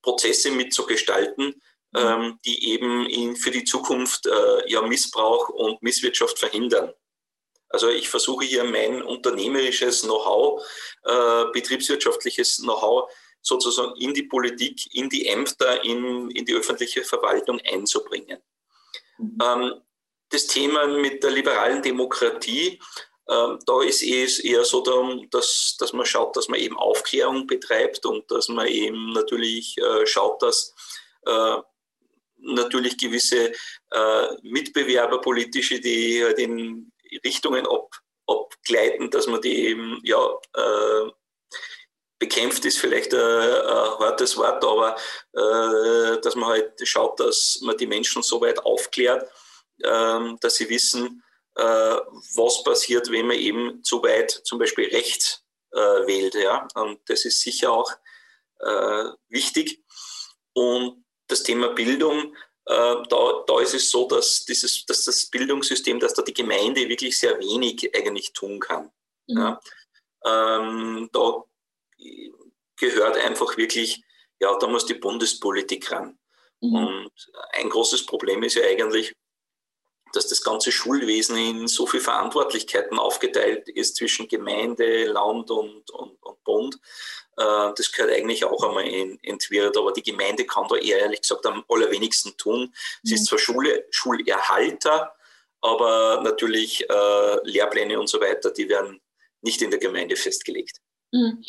Prozesse 0.00 0.52
mitzugestalten, 0.52 1.60
ähm, 1.94 2.38
die 2.44 2.72
eben 2.72 3.06
in, 3.06 3.36
für 3.36 3.50
die 3.50 3.64
Zukunft 3.64 4.26
äh, 4.26 4.70
ja 4.70 4.82
Missbrauch 4.82 5.48
und 5.48 5.82
Misswirtschaft 5.82 6.38
verhindern. 6.38 6.92
Also 7.70 7.88
ich 7.88 8.08
versuche 8.08 8.44
hier 8.44 8.64
mein 8.64 9.02
unternehmerisches 9.02 10.02
Know-how, 10.02 10.62
äh, 11.04 11.44
betriebswirtschaftliches 11.52 12.58
Know-how 12.58 13.10
sozusagen 13.42 13.94
in 13.96 14.14
die 14.14 14.24
Politik, 14.24 14.94
in 14.94 15.08
die 15.08 15.26
Ämter, 15.26 15.84
in, 15.84 16.30
in 16.30 16.44
die 16.44 16.54
öffentliche 16.54 17.04
Verwaltung 17.04 17.60
einzubringen. 17.60 18.38
Mhm. 19.18 19.38
Ähm, 19.42 19.74
das 20.30 20.46
Thema 20.46 20.86
mit 20.86 21.22
der 21.22 21.30
liberalen 21.30 21.82
Demokratie, 21.82 22.80
äh, 23.26 23.56
da 23.66 23.82
ist 23.82 24.02
es 24.02 24.38
eher 24.38 24.64
so, 24.64 24.82
dass, 25.30 25.76
dass 25.78 25.92
man 25.92 26.06
schaut, 26.06 26.36
dass 26.36 26.48
man 26.48 26.60
eben 26.60 26.76
Aufklärung 26.76 27.46
betreibt 27.46 28.04
und 28.06 28.30
dass 28.30 28.48
man 28.48 28.66
eben 28.66 29.12
natürlich 29.12 29.76
äh, 29.78 30.06
schaut, 30.06 30.42
dass 30.42 30.74
äh, 31.26 31.56
natürlich 32.38 32.98
gewisse 32.98 33.52
äh, 33.90 34.26
Mitbewerber 34.42 35.20
politische, 35.20 35.80
die 35.80 36.24
halt 36.24 36.38
in 36.38 36.92
Richtungen 37.24 37.66
ab, 37.66 37.90
abgleiten, 38.26 39.10
dass 39.10 39.26
man 39.26 39.40
die 39.40 39.66
eben, 39.66 40.00
ja, 40.04 40.18
äh, 40.54 41.10
bekämpft 42.18 42.64
ist 42.64 42.78
vielleicht 42.78 43.14
ein, 43.14 43.20
ein 43.20 43.98
hartes 43.98 44.36
Wort, 44.36 44.64
aber 44.64 44.96
äh, 45.32 46.20
dass 46.20 46.34
man 46.34 46.50
halt 46.50 46.72
schaut, 46.86 47.20
dass 47.20 47.60
man 47.62 47.76
die 47.76 47.86
Menschen 47.86 48.22
so 48.22 48.40
weit 48.40 48.58
aufklärt, 48.58 49.30
äh, 49.82 50.34
dass 50.40 50.56
sie 50.56 50.68
wissen, 50.68 51.22
äh, 51.54 51.62
was 52.36 52.62
passiert, 52.64 53.10
wenn 53.10 53.26
man 53.26 53.36
eben 53.36 53.82
zu 53.84 54.02
weit 54.02 54.30
zum 54.30 54.58
Beispiel 54.58 54.88
rechts 54.88 55.44
äh, 55.72 55.78
wählt. 55.78 56.34
Ja? 56.34 56.66
Und 56.74 57.00
das 57.08 57.24
ist 57.24 57.40
sicher 57.40 57.72
auch 57.72 57.90
äh, 58.60 59.04
wichtig. 59.28 59.84
Und 60.52 61.04
das 61.28 61.42
Thema 61.42 61.68
Bildung, 61.68 62.34
äh, 62.66 62.96
da, 63.08 63.44
da 63.46 63.60
ist 63.60 63.74
es 63.74 63.90
so, 63.90 64.06
dass, 64.08 64.44
dieses, 64.44 64.84
dass 64.84 65.04
das 65.04 65.26
Bildungssystem, 65.26 66.00
dass 66.00 66.14
da 66.14 66.22
die 66.22 66.34
Gemeinde 66.34 66.88
wirklich 66.88 67.16
sehr 67.16 67.38
wenig 67.38 67.90
eigentlich 67.94 68.32
tun 68.32 68.58
kann. 68.58 68.90
Mhm. 69.26 69.38
Ja. 69.38 69.60
Ähm, 70.26 71.08
da 71.12 71.44
gehört 72.76 73.16
einfach 73.18 73.56
wirklich, 73.56 74.02
ja, 74.40 74.56
da 74.58 74.66
muss 74.66 74.86
die 74.86 74.94
Bundespolitik 74.94 75.90
ran. 75.92 76.18
Mhm. 76.60 76.74
Und 76.74 77.32
ein 77.52 77.70
großes 77.70 78.06
Problem 78.06 78.42
ist 78.42 78.54
ja 78.54 78.64
eigentlich, 78.64 79.14
dass 80.12 80.28
das 80.28 80.42
ganze 80.42 80.72
Schulwesen 80.72 81.36
in 81.36 81.68
so 81.68 81.86
viele 81.86 82.02
Verantwortlichkeiten 82.02 82.98
aufgeteilt 82.98 83.68
ist 83.68 83.96
zwischen 83.96 84.28
Gemeinde, 84.28 85.06
Land 85.06 85.50
und, 85.50 85.90
und, 85.90 86.22
und 86.22 86.44
Bund, 86.44 86.78
das 87.38 87.92
gehört 87.92 88.14
eigentlich 88.14 88.44
auch 88.44 88.62
einmal 88.62 88.84
entwirrt, 89.22 89.76
aber 89.76 89.92
die 89.92 90.02
Gemeinde 90.02 90.44
kann 90.44 90.66
da 90.68 90.76
eher 90.76 90.98
ehrlich 90.98 91.22
gesagt 91.22 91.46
am 91.46 91.64
allerwenigsten 91.68 92.36
tun. 92.36 92.72
Sie 93.02 93.14
ist 93.14 93.22
mhm. 93.22 93.26
zwar 93.26 93.38
Schule, 93.38 93.86
Schulerhalter, 93.90 95.12
aber 95.60 96.20
natürlich 96.22 96.88
äh, 96.88 97.36
Lehrpläne 97.44 97.98
und 97.98 98.08
so 98.08 98.20
weiter, 98.20 98.50
die 98.50 98.68
werden 98.68 99.00
nicht 99.42 99.62
in 99.62 99.70
der 99.70 99.80
Gemeinde 99.80 100.16
festgelegt. 100.16 100.78
Mhm. 101.12 101.42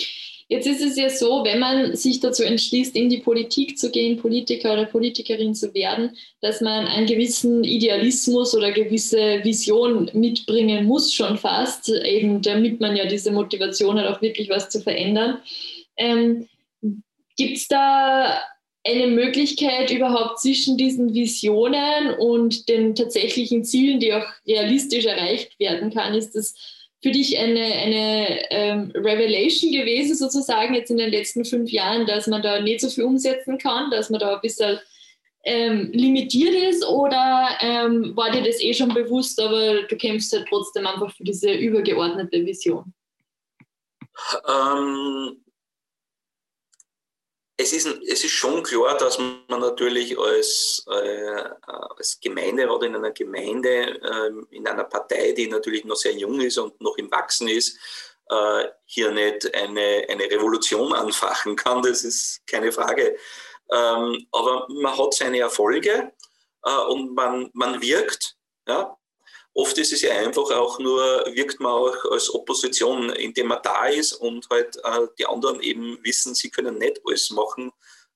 Jetzt 0.52 0.66
ist 0.66 0.82
es 0.82 0.98
ja 0.98 1.12
so, 1.12 1.44
wenn 1.44 1.60
man 1.60 1.96
sich 1.96 2.22
dazu 2.22 2.42
entschließt, 2.42 2.96
in 2.96 3.08
die 3.08 3.20
Politik 3.20 3.78
zu 3.78 3.92
gehen, 3.92 4.18
Politiker 4.18 4.74
oder 4.74 4.86
Politikerin 4.86 5.54
zu 5.54 5.72
werden, 5.76 6.18
dass 6.42 6.60
man 6.60 6.88
einen 6.88 7.06
gewissen 7.06 7.64
Idealismus 7.64 8.56
oder 8.56 8.72
gewisse 8.72 9.44
Vision 9.44 10.10
mitbringen 10.14 10.86
muss, 10.86 11.14
schon 11.14 11.38
fast, 11.38 11.90
eben 11.90 12.42
damit 12.42 12.80
man 12.80 12.96
ja 12.96 13.06
diese 13.06 13.32
Motivation 13.32 14.00
hat, 14.00 14.08
auch 14.08 14.24
wirklich 14.24 14.50
was 14.50 14.72
zu 14.72 14.82
verändern. 14.82 15.40
Ähm, 16.00 16.48
Gibt 17.38 17.58
es 17.58 17.68
da 17.68 18.42
eine 18.84 19.08
Möglichkeit 19.08 19.92
überhaupt 19.92 20.40
zwischen 20.40 20.78
diesen 20.78 21.14
Visionen 21.14 22.14
und 22.18 22.68
den 22.68 22.96
tatsächlichen 22.96 23.64
Zielen, 23.64 24.00
die 24.00 24.14
auch 24.14 24.26
realistisch 24.48 25.06
erreicht 25.06 25.60
werden 25.60 25.94
kann? 25.94 26.16
Ist 26.16 26.36
das 26.36 26.56
für 27.02 27.12
dich 27.12 27.38
eine, 27.38 27.62
eine 27.62 28.52
ähm, 28.52 28.92
Revelation 28.94 29.72
gewesen, 29.72 30.16
sozusagen, 30.16 30.74
jetzt 30.74 30.92
in 30.92 30.98
den 30.98 31.12
letzten 31.12 31.46
fünf 31.46 31.72
Jahren, 31.72 32.06
dass 32.06 32.28
man 32.28 32.42
da 32.42 32.62
nicht 32.62 32.82
so 32.82 32.90
viel 32.90 33.06
umsetzen 33.06 33.58
kann, 33.58 33.90
dass 33.90 34.10
man 34.10 34.20
da 34.20 34.36
ein 34.36 34.42
bisschen 34.42 34.80
ähm, 35.46 35.92
limitiert 35.94 36.54
ist 36.54 36.86
oder 36.86 37.50
ähm, 37.62 38.16
war 38.18 38.32
dir 38.32 38.44
das 38.44 38.62
eh 38.62 38.74
schon 38.74 38.94
bewusst, 38.94 39.40
aber 39.42 39.84
du 39.84 39.96
kämpfst 39.96 40.34
halt 40.34 40.48
trotzdem 40.50 40.86
einfach 40.86 41.16
für 41.16 41.24
diese 41.24 41.54
übergeordnete 41.54 42.46
Vision? 42.46 42.94
Ähm, 44.46 45.38
es, 47.60 47.74
ist, 47.74 47.88
es 48.08 48.24
ist 48.24 48.32
schon 48.32 48.64
klar, 48.64 48.98
dass 48.98 49.20
man 49.20 49.60
natürlich 49.60 50.18
als, 50.18 50.86
äh, 50.90 51.44
als 51.98 52.18
Gemeinderat 52.22 52.84
in 52.84 52.96
einer 52.96 53.12
Gemeinde, 53.12 54.00
äh, 54.02 54.56
in 54.56 54.66
einer 54.66 54.86
Partei, 54.86 55.34
die 55.34 55.48
natürlich 55.48 55.84
noch 55.84 55.98
sehr 55.98 56.14
jung 56.14 56.40
ist 56.40 56.58
und 56.58 56.80
noch 56.80 56.98
im 56.98 57.12
Wachsen 57.12 57.50
ist, 57.50 57.78
äh, 58.30 58.66
hier 58.86 59.12
nicht 59.12 59.54
eine, 59.54 60.06
eine 60.08 60.24
Revolution 60.32 60.94
anfachen 60.94 61.58
kann. 61.58 61.82
Das 61.82 62.06
ist 62.06 62.48
keine 62.48 62.72
Frage. 62.72 63.18
Ähm, 63.70 64.26
aber 64.32 64.66
man 64.70 64.98
hat 64.98 65.14
seine 65.14 65.40
Erfolge 65.40 66.14
äh, 66.64 66.78
und 66.88 67.14
man, 67.14 67.50
man 67.54 67.82
wirkt. 67.82 68.38
Ja? 68.70 68.98
Oft 69.60 69.78
ist 69.78 69.92
es 69.92 70.04
ja 70.04 70.14
einfach 70.14 70.50
auch 70.52 70.80
nur, 70.80 71.26
wirkt 71.34 71.60
man 71.60 71.74
auch 71.74 72.06
als 72.12 72.34
Opposition, 72.34 73.10
indem 73.10 73.48
man 73.48 73.60
da 73.62 73.88
ist 73.88 74.14
und 74.14 74.48
halt 74.50 74.78
äh, 74.78 75.08
die 75.18 75.26
anderen 75.26 75.60
eben 75.62 76.00
wissen, 76.02 76.34
sie 76.34 76.50
können 76.50 76.78
nicht 76.78 77.02
alles 77.06 77.30
machen 77.32 77.70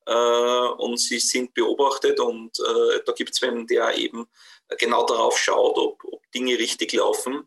äh, 0.05 0.67
und 0.77 0.97
sie 1.01 1.19
sind 1.19 1.53
beobachtet 1.53 2.21
und 2.21 2.57
äh, 2.59 3.01
da 3.05 3.11
gibt 3.11 3.31
es 3.31 3.41
wen, 3.41 3.67
der 3.67 3.93
eben 3.97 4.25
genau 4.77 5.05
darauf 5.05 5.37
schaut, 5.37 5.77
ob, 5.77 6.01
ob 6.05 6.21
Dinge 6.31 6.57
richtig 6.57 6.93
laufen. 6.93 7.45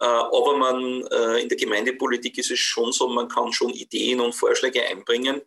Äh, 0.00 0.06
aber 0.06 0.56
man, 0.56 1.06
äh, 1.08 1.42
in 1.42 1.50
der 1.50 1.58
Gemeindepolitik 1.58 2.38
ist 2.38 2.50
es 2.50 2.58
schon 2.58 2.90
so, 2.90 3.06
man 3.06 3.28
kann 3.28 3.52
schon 3.52 3.68
Ideen 3.68 4.20
und 4.20 4.34
Vorschläge 4.34 4.82
einbringen 4.82 5.42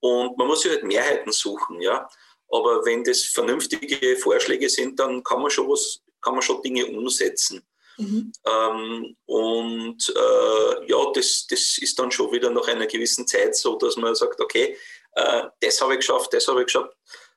und 0.00 0.36
man 0.36 0.48
muss 0.48 0.62
sich 0.62 0.72
halt 0.72 0.82
Mehrheiten 0.82 1.30
suchen, 1.30 1.80
ja. 1.80 2.08
Aber 2.48 2.84
wenn 2.84 3.04
das 3.04 3.22
vernünftige 3.22 4.16
Vorschläge 4.16 4.68
sind, 4.68 4.98
dann 4.98 5.22
kann 5.22 5.40
man 5.40 5.52
schon 5.52 5.68
was, 5.68 6.02
kann 6.22 6.34
man 6.34 6.42
schon 6.42 6.62
Dinge 6.62 6.86
umsetzen. 6.86 7.62
Mhm. 7.98 8.32
Ähm, 8.46 9.16
und 9.26 10.14
äh, 10.16 10.86
ja, 10.86 11.12
das, 11.14 11.46
das 11.48 11.78
ist 11.78 11.98
dann 11.98 12.10
schon 12.10 12.32
wieder 12.32 12.50
nach 12.50 12.66
einer 12.68 12.86
gewissen 12.86 13.26
Zeit 13.26 13.54
so, 13.54 13.76
dass 13.76 13.96
man 13.96 14.14
sagt, 14.14 14.40
okay, 14.40 14.76
äh, 15.12 15.42
das 15.60 15.80
habe 15.80 15.94
ich 15.94 16.00
geschafft, 16.00 16.32
das 16.32 16.48
habe 16.48 16.60
ich 16.60 16.66
geschafft, 16.66 16.96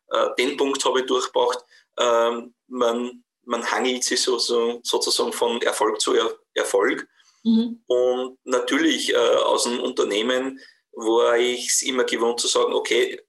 äh, 0.10 0.30
den 0.38 0.56
Punkt 0.56 0.84
habe 0.86 1.02
ich 1.02 1.06
durchgebracht. 1.06 1.60
Ähm, 2.00 2.54
man, 2.68 3.24
man 3.44 3.70
hangelt 3.70 4.04
sich 4.04 4.22
so, 4.22 4.38
so, 4.38 4.80
sozusagen 4.84 5.34
von 5.34 5.62
Erfolg 5.62 6.00
zu 6.00 6.14
er 6.14 6.34
Erfolg. 6.54 7.08
Mhm. 7.44 7.84
Und 7.88 8.38
natürlich 8.46 9.12
äh, 9.12 9.18
aus 9.18 9.64
dem 9.64 9.80
Unternehmen 9.80 10.60
war 10.94 11.38
ich 11.38 11.68
es 11.68 11.82
immer 11.82 12.04
gewohnt 12.04 12.40
zu 12.40 12.48
sagen, 12.48 12.74
okay, 12.74 13.20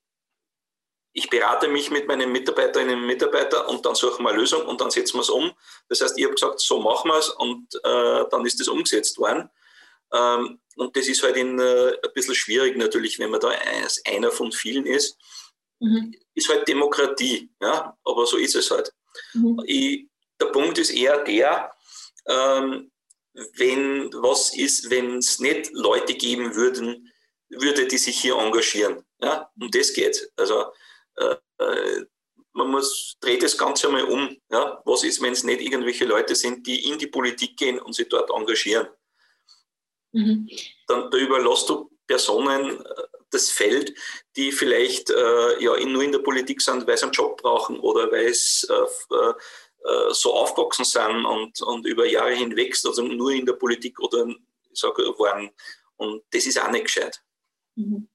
ich 1.16 1.30
berate 1.30 1.68
mich 1.68 1.90
mit 1.90 2.08
meinen 2.08 2.32
Mitarbeiterinnen 2.32 2.98
und 2.98 3.06
Mitarbeitern 3.06 3.66
und 3.66 3.86
dann 3.86 3.94
suchen 3.94 4.24
wir 4.24 4.30
eine 4.30 4.38
Lösung 4.40 4.66
und 4.66 4.80
dann 4.80 4.90
setzen 4.90 5.16
wir 5.16 5.20
es 5.20 5.30
um. 5.30 5.52
Das 5.88 6.00
heißt, 6.00 6.18
ich 6.18 6.24
habe 6.24 6.34
gesagt, 6.34 6.60
so 6.60 6.80
machen 6.80 7.08
wir 7.08 7.18
es 7.18 7.30
und 7.30 7.72
äh, 7.84 8.24
dann 8.30 8.44
ist 8.44 8.58
das 8.58 8.66
umgesetzt 8.66 9.16
worden. 9.18 9.48
Ähm, 10.12 10.58
und 10.74 10.96
das 10.96 11.06
ist 11.06 11.22
halt 11.22 11.36
in, 11.36 11.58
äh, 11.60 11.92
ein 12.04 12.12
bisschen 12.14 12.34
schwierig 12.34 12.76
natürlich, 12.76 13.20
wenn 13.20 13.30
man 13.30 13.40
da 13.40 13.52
einer 14.06 14.32
von 14.32 14.50
vielen 14.50 14.86
ist. 14.86 15.16
Mhm. 15.78 16.16
Ist 16.34 16.48
halt 16.48 16.66
Demokratie, 16.66 17.48
ja, 17.62 17.96
aber 18.04 18.26
so 18.26 18.36
ist 18.36 18.56
es 18.56 18.72
halt. 18.72 18.92
Mhm. 19.34 19.62
Ich, 19.66 20.08
der 20.40 20.46
Punkt 20.46 20.78
ist 20.78 20.90
eher 20.90 21.22
der, 21.22 21.72
ähm, 22.26 22.90
wenn 23.54 24.12
was 24.14 24.52
ist, 24.56 24.90
wenn 24.90 25.18
es 25.18 25.38
nicht 25.38 25.70
Leute 25.72 26.14
geben 26.14 26.56
würden, 26.56 27.12
würde, 27.48 27.86
die 27.86 27.98
sich 27.98 28.20
hier 28.20 28.36
engagieren. 28.36 29.04
Ja, 29.20 29.48
um 29.60 29.70
das 29.70 29.92
geht. 29.92 30.32
Also 30.36 30.72
äh, 31.16 31.36
äh, 31.58 32.06
man 32.52 32.70
muss 32.70 33.16
dreht 33.20 33.42
das 33.42 33.58
Ganze 33.58 33.88
einmal 33.88 34.04
um. 34.04 34.36
Ja, 34.50 34.80
was 34.84 35.04
ist, 35.04 35.20
wenn 35.20 35.32
es 35.32 35.44
nicht 35.44 35.60
irgendwelche 35.60 36.04
Leute 36.04 36.34
sind, 36.34 36.66
die 36.66 36.88
in 36.88 36.98
die 36.98 37.08
Politik 37.08 37.56
gehen 37.56 37.78
und 37.80 37.94
sich 37.94 38.08
dort 38.08 38.30
engagieren? 38.30 38.88
Mhm. 40.12 40.48
Dann 40.86 41.10
da 41.10 41.18
überlässt 41.18 41.68
du 41.68 41.90
Personen 42.06 42.80
äh, 42.80 43.02
das 43.30 43.50
Feld, 43.50 43.92
die 44.36 44.52
vielleicht 44.52 45.10
äh, 45.10 45.62
ja 45.62 45.78
nur 45.84 46.02
in 46.02 46.12
der 46.12 46.20
Politik 46.20 46.62
sind, 46.62 46.86
weil 46.86 46.96
sie 46.96 47.04
einen 47.04 47.12
Job 47.12 47.42
brauchen 47.42 47.80
oder 47.80 48.10
weil 48.12 48.32
sie 48.32 48.68
äh, 48.68 49.32
äh, 49.84 50.14
so 50.14 50.32
aufgewachsen 50.32 50.84
sind 50.84 51.26
und, 51.26 51.60
und 51.60 51.86
über 51.86 52.06
Jahre 52.06 52.34
hinweg 52.34 52.76
also 52.84 53.02
nur 53.02 53.32
in 53.32 53.44
der 53.44 53.54
Politik 53.54 54.00
oder 54.00 54.26
ich 54.28 54.80
sag, 54.80 54.96
waren. 54.96 55.50
Und 55.96 56.22
das 56.30 56.46
ist 56.46 56.60
auch 56.60 56.70
nicht 56.70 56.84
gescheit. 56.84 57.20
Mhm. 57.74 58.08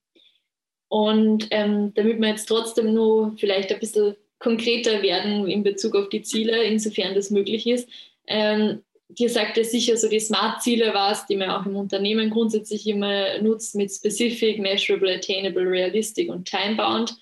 Und 0.90 1.48
ähm, 1.52 1.94
damit 1.94 2.20
wir 2.20 2.30
jetzt 2.30 2.48
trotzdem 2.48 2.94
nur 2.94 3.36
vielleicht 3.38 3.72
ein 3.72 3.80
bisschen 3.80 4.16
konkreter 4.40 5.02
werden 5.02 5.48
in 5.48 5.64
Bezug 5.64 5.96
auf 5.96 6.10
die 6.10 6.24
Ziele, 6.24 6.64
insofern 6.64 7.14
das 7.14 7.30
möglich 7.30 7.68
ist. 7.68 7.88
Ähm, 8.28 8.82
dir 9.10 9.30
sagt 9.30 9.58
ja 9.58 9.64
sicher, 9.64 9.98
so 9.98 10.10
die 10.10 10.20
Smart-Ziele 10.20 10.94
war 10.94 11.12
es, 11.12 11.26
die 11.26 11.36
man 11.36 11.50
auch 11.50 11.66
im 11.66 11.76
Unternehmen 11.76 12.30
grundsätzlich 12.30 12.88
immer 12.88 13.40
nutzt 13.42 13.76
mit 13.76 13.92
Specific, 13.92 14.60
Measurable, 14.60 15.14
Attainable, 15.16 15.70
Realistic 15.70 16.30
und 16.30 16.48
Time-Bound. 16.48 17.16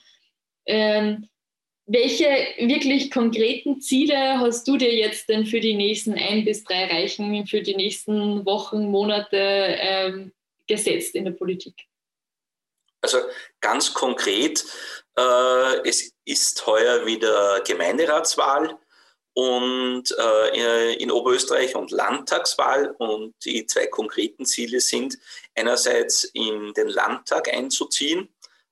Ähm, 0.66 1.28
welche 1.86 2.26
wirklich 2.60 3.10
konkreten 3.12 3.80
Ziele 3.80 4.40
hast 4.40 4.68
du 4.68 4.76
dir 4.76 4.94
jetzt 4.94 5.30
denn 5.30 5.46
für 5.46 5.62
die 5.62 5.76
nächsten 5.76 6.14
ein 6.14 6.44
bis 6.44 6.66
drei 6.66 6.86
Reichen, 6.86 7.48
für 7.48 7.62
die 7.62 7.76
nächsten 7.76 8.46
Wochen, 8.46 8.92
Monate 8.92 9.38
ähm, 9.38 10.34
gesetzt 10.68 11.16
in 11.16 11.24
der 11.24 11.32
Politik? 11.32 11.76
Also 13.08 13.26
ganz 13.62 13.94
konkret, 13.94 14.66
äh, 15.18 15.88
es 15.88 16.12
ist 16.26 16.68
heuer 16.68 17.06
wieder 17.06 17.62
Gemeinderatswahl 17.62 18.78
und 19.34 20.04
äh, 20.20 20.94
in 20.96 21.10
Oberösterreich 21.10 21.74
und 21.76 21.92
Landtagswahl. 21.92 22.94
Und 22.98 23.34
die 23.46 23.66
zwei 23.66 23.88
konkreten 23.88 24.46
Ziele 24.46 24.82
sind 24.82 25.18
einerseits 25.56 26.26
in 26.34 26.74
den 26.74 26.90
Landtag 26.90 27.48
einzuziehen, 27.48 28.28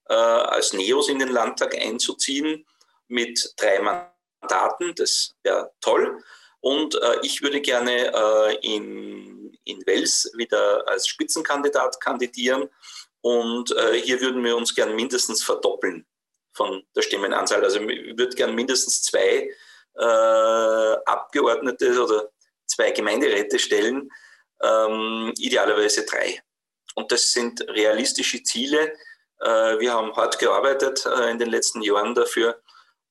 äh, 0.09 0.13
als 0.13 0.73
Neos 0.73 1.07
in 1.07 1.19
den 1.19 1.29
Landtag 1.29 1.77
einzuziehen 1.79 2.65
mit 3.07 3.53
drei 3.55 3.79
Mandaten. 3.79 4.93
Das 4.95 5.33
wäre 5.43 5.71
toll. 5.79 6.21
Und 6.59 6.95
äh, 6.95 7.19
ich 7.21 7.41
würde 7.41 7.61
gerne 7.61 8.11
äh, 8.13 8.57
in, 8.61 9.57
in 9.63 9.85
Wels 9.85 10.29
wieder 10.35 10.85
als 10.89 11.07
Spitzenkandidat 11.07 12.01
kandidieren 12.01 12.69
und 13.25 13.75
äh, 13.75 13.99
hier 13.99 14.21
würden 14.21 14.43
wir 14.43 14.55
uns 14.55 14.75
gern 14.75 14.95
mindestens 14.95 15.41
verdoppeln 15.41 16.05
von 16.53 16.83
der 16.95 17.01
Stimmenanzahl. 17.01 17.63
Also 17.63 17.79
ich 17.79 18.15
würde 18.15 18.35
gern 18.35 18.53
mindestens 18.53 19.01
zwei 19.01 19.49
äh, 19.95 20.95
Abgeordnete 21.07 22.03
oder 22.03 22.29
zwei 22.67 22.91
Gemeinderäte 22.91 23.57
stellen, 23.57 24.11
ähm, 24.61 25.33
idealerweise 25.39 26.05
drei. 26.05 26.39
Und 26.93 27.11
das 27.11 27.31
sind 27.31 27.67
realistische 27.67 28.43
Ziele. 28.43 28.93
Äh, 29.39 29.79
wir 29.79 29.91
haben 29.91 30.15
hart 30.15 30.37
gearbeitet 30.37 31.07
äh, 31.07 31.31
in 31.31 31.39
den 31.39 31.49
letzten 31.49 31.81
Jahren 31.81 32.13
dafür. 32.13 32.61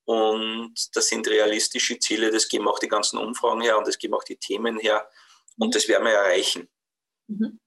Und 0.04 0.74
das 0.94 1.08
sind 1.08 1.26
realistische 1.26 1.98
Ziele, 1.98 2.30
das 2.30 2.46
geben 2.46 2.68
auch 2.68 2.78
die 2.78 2.86
ganzen 2.86 3.18
Umfragen 3.18 3.62
her 3.62 3.76
und 3.78 3.88
das 3.88 3.98
geben 3.98 4.14
auch 4.14 4.22
die 4.22 4.36
Themen 4.36 4.78
her. 4.78 5.10
Und 5.58 5.70
mhm. 5.70 5.72
das 5.72 5.88
werden 5.88 6.04
wir 6.04 6.12
erreichen. 6.12 6.68
Mhm. 7.26 7.58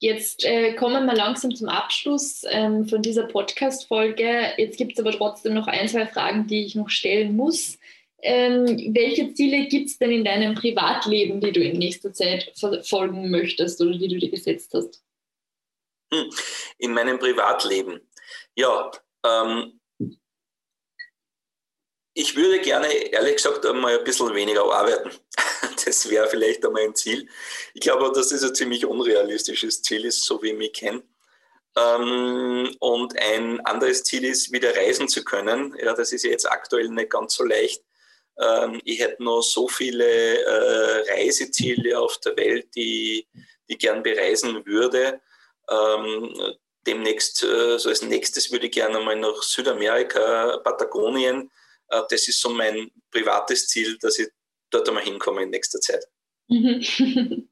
Jetzt 0.00 0.44
äh, 0.44 0.74
kommen 0.74 1.06
wir 1.06 1.14
langsam 1.14 1.54
zum 1.54 1.68
Abschluss 1.68 2.42
ähm, 2.48 2.88
von 2.88 3.02
dieser 3.02 3.24
Podcast-Folge. 3.26 4.52
Jetzt 4.56 4.78
gibt 4.78 4.92
es 4.92 5.00
aber 5.00 5.10
trotzdem 5.10 5.54
noch 5.54 5.66
ein, 5.66 5.88
zwei 5.88 6.06
Fragen, 6.06 6.46
die 6.46 6.64
ich 6.64 6.76
noch 6.76 6.88
stellen 6.88 7.34
muss. 7.34 7.78
Ähm, 8.22 8.92
welche 8.94 9.34
Ziele 9.34 9.66
gibt 9.66 9.88
es 9.88 9.98
denn 9.98 10.12
in 10.12 10.24
deinem 10.24 10.54
Privatleben, 10.54 11.40
die 11.40 11.50
du 11.50 11.60
in 11.60 11.78
nächster 11.78 12.12
Zeit 12.12 12.52
verfolgen 12.56 13.30
möchtest 13.30 13.80
oder 13.80 13.96
die 13.96 14.08
du 14.08 14.18
dir 14.18 14.30
gesetzt 14.30 14.72
hast? 14.72 15.02
Hm, 16.12 16.30
in 16.78 16.92
meinem 16.94 17.18
Privatleben. 17.18 18.00
Ja, 18.54 18.90
ähm, 19.26 19.80
ich 22.14 22.36
würde 22.36 22.60
gerne, 22.60 22.88
ehrlich 22.88 23.36
gesagt, 23.36 23.66
einmal 23.66 23.98
ein 23.98 24.04
bisschen 24.04 24.32
weniger 24.34 24.64
arbeiten. 24.64 25.10
Das 25.88 26.10
wäre 26.10 26.28
vielleicht 26.28 26.66
einmal 26.66 26.82
ein 26.82 26.94
Ziel. 26.94 27.26
Ich 27.72 27.80
glaube, 27.80 28.12
dass 28.12 28.28
das 28.28 28.42
ein 28.42 28.54
ziemlich 28.54 28.84
unrealistisches 28.84 29.80
Ziel 29.80 30.04
ist, 30.04 30.22
so 30.22 30.42
wie 30.42 30.50
ich 30.50 30.58
mich 30.58 30.74
kenne. 30.74 31.02
Ähm, 31.76 32.76
und 32.78 33.18
ein 33.18 33.64
anderes 33.64 34.04
Ziel 34.04 34.26
ist, 34.26 34.52
wieder 34.52 34.76
reisen 34.76 35.08
zu 35.08 35.24
können. 35.24 35.74
Ja, 35.82 35.94
das 35.94 36.12
ist 36.12 36.24
jetzt 36.24 36.50
aktuell 36.50 36.90
nicht 36.90 37.08
ganz 37.08 37.36
so 37.36 37.44
leicht. 37.44 37.82
Ähm, 38.38 38.82
ich 38.84 39.00
hätte 39.00 39.22
noch 39.22 39.40
so 39.40 39.66
viele 39.66 40.04
äh, 40.04 41.10
Reiseziele 41.10 41.98
auf 41.98 42.18
der 42.18 42.36
Welt, 42.36 42.74
die 42.74 43.26
ich 43.66 43.78
gern 43.78 44.02
bereisen 44.02 44.66
würde. 44.66 45.22
Ähm, 45.70 46.54
demnächst, 46.86 47.42
äh, 47.44 47.78
so 47.78 47.88
als 47.88 48.02
nächstes 48.02 48.52
würde 48.52 48.66
ich 48.66 48.72
gerne 48.72 49.00
mal 49.00 49.16
nach 49.16 49.42
Südamerika, 49.42 50.58
Patagonien 50.58 51.50
äh, 51.88 52.02
das 52.08 52.28
ist 52.28 52.40
so 52.40 52.50
mein 52.50 52.90
privates 53.10 53.66
Ziel, 53.68 53.98
dass 53.98 54.18
ich 54.18 54.28
dort 54.70 54.88
einmal 54.88 55.04
hinkomme 55.04 55.42
in 55.42 55.50
nächster 55.50 55.80
Zeit. 55.80 56.04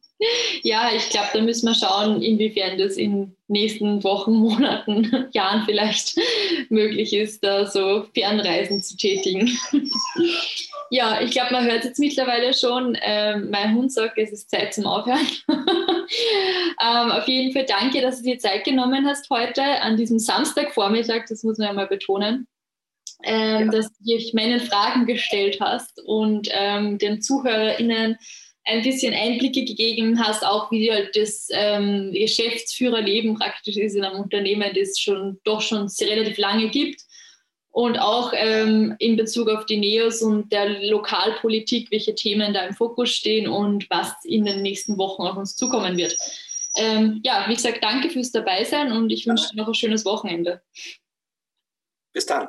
Ja, 0.62 0.90
ich 0.94 1.10
glaube, 1.10 1.28
da 1.34 1.40
müssen 1.42 1.66
wir 1.66 1.74
schauen, 1.74 2.22
inwiefern 2.22 2.78
das 2.78 2.96
in 2.96 3.36
nächsten 3.48 4.02
Wochen, 4.02 4.32
Monaten, 4.34 5.28
Jahren 5.32 5.64
vielleicht 5.64 6.16
möglich 6.70 7.12
ist, 7.12 7.44
da 7.44 7.66
so 7.66 8.06
Fernreisen 8.14 8.82
zu 8.82 8.96
tätigen. 8.96 9.56
Ja, 10.88 11.20
ich 11.20 11.32
glaube, 11.32 11.52
man 11.52 11.64
hört 11.64 11.82
jetzt 11.82 11.98
mittlerweile 11.98 12.54
schon, 12.54 12.96
ähm, 13.02 13.50
mein 13.50 13.74
Hund 13.74 13.92
sagt, 13.92 14.18
es 14.18 14.30
ist 14.30 14.48
Zeit 14.48 14.72
zum 14.72 14.86
Aufhören. 14.86 15.26
ähm, 15.48 17.10
auf 17.10 17.26
jeden 17.26 17.52
Fall 17.52 17.66
danke, 17.66 18.00
dass 18.00 18.18
du 18.18 18.22
dir 18.22 18.38
Zeit 18.38 18.62
genommen 18.62 19.04
hast 19.04 19.28
heute 19.28 19.64
an 19.64 19.96
diesem 19.96 20.20
Samstagvormittag, 20.20 21.24
das 21.28 21.42
muss 21.42 21.58
man 21.58 21.66
ja 21.66 21.72
mal 21.72 21.88
betonen, 21.88 22.46
ähm, 23.22 23.66
ja. 23.66 23.70
dass 23.70 23.92
du 23.92 24.04
dich 24.04 24.34
meinen 24.34 24.60
Fragen 24.60 25.06
gestellt 25.06 25.58
hast 25.60 26.00
und 26.04 26.48
ähm, 26.52 26.98
den 26.98 27.22
ZuhörerInnen 27.22 28.18
ein 28.66 28.82
bisschen 28.82 29.14
Einblicke 29.14 29.64
gegeben 29.64 30.18
hast, 30.20 30.44
auch 30.44 30.70
wie 30.72 30.90
halt 30.90 31.14
das 31.16 31.48
ähm, 31.52 32.12
Geschäftsführerleben 32.12 33.36
praktisch 33.36 33.76
ist 33.76 33.94
in 33.94 34.04
einem 34.04 34.20
Unternehmen, 34.20 34.72
das 34.74 34.90
es 34.90 35.00
schon 35.00 35.38
doch 35.44 35.60
schon 35.60 35.88
relativ 36.00 36.36
lange 36.36 36.68
gibt. 36.68 37.02
Und 37.70 37.98
auch 37.98 38.32
ähm, 38.34 38.96
in 38.98 39.16
Bezug 39.16 39.50
auf 39.50 39.66
die 39.66 39.76
NEOS 39.76 40.22
und 40.22 40.50
der 40.50 40.82
Lokalpolitik, 40.88 41.90
welche 41.90 42.14
Themen 42.14 42.54
da 42.54 42.66
im 42.66 42.74
Fokus 42.74 43.10
stehen 43.10 43.46
und 43.48 43.88
was 43.90 44.12
in 44.24 44.46
den 44.46 44.62
nächsten 44.62 44.96
Wochen 44.96 45.22
auf 45.22 45.36
uns 45.36 45.56
zukommen 45.56 45.96
wird. 45.98 46.16
Ähm, 46.78 47.20
ja, 47.22 47.44
wie 47.48 47.54
gesagt, 47.54 47.82
danke 47.82 48.08
fürs 48.08 48.32
Dabeisein 48.32 48.92
und 48.92 49.10
ich 49.10 49.26
wünsche 49.26 49.50
dir 49.50 49.56
noch 49.56 49.68
ein 49.68 49.74
schönes 49.74 50.06
Wochenende. 50.06 50.62
Bis 52.12 52.24
dann. 52.24 52.48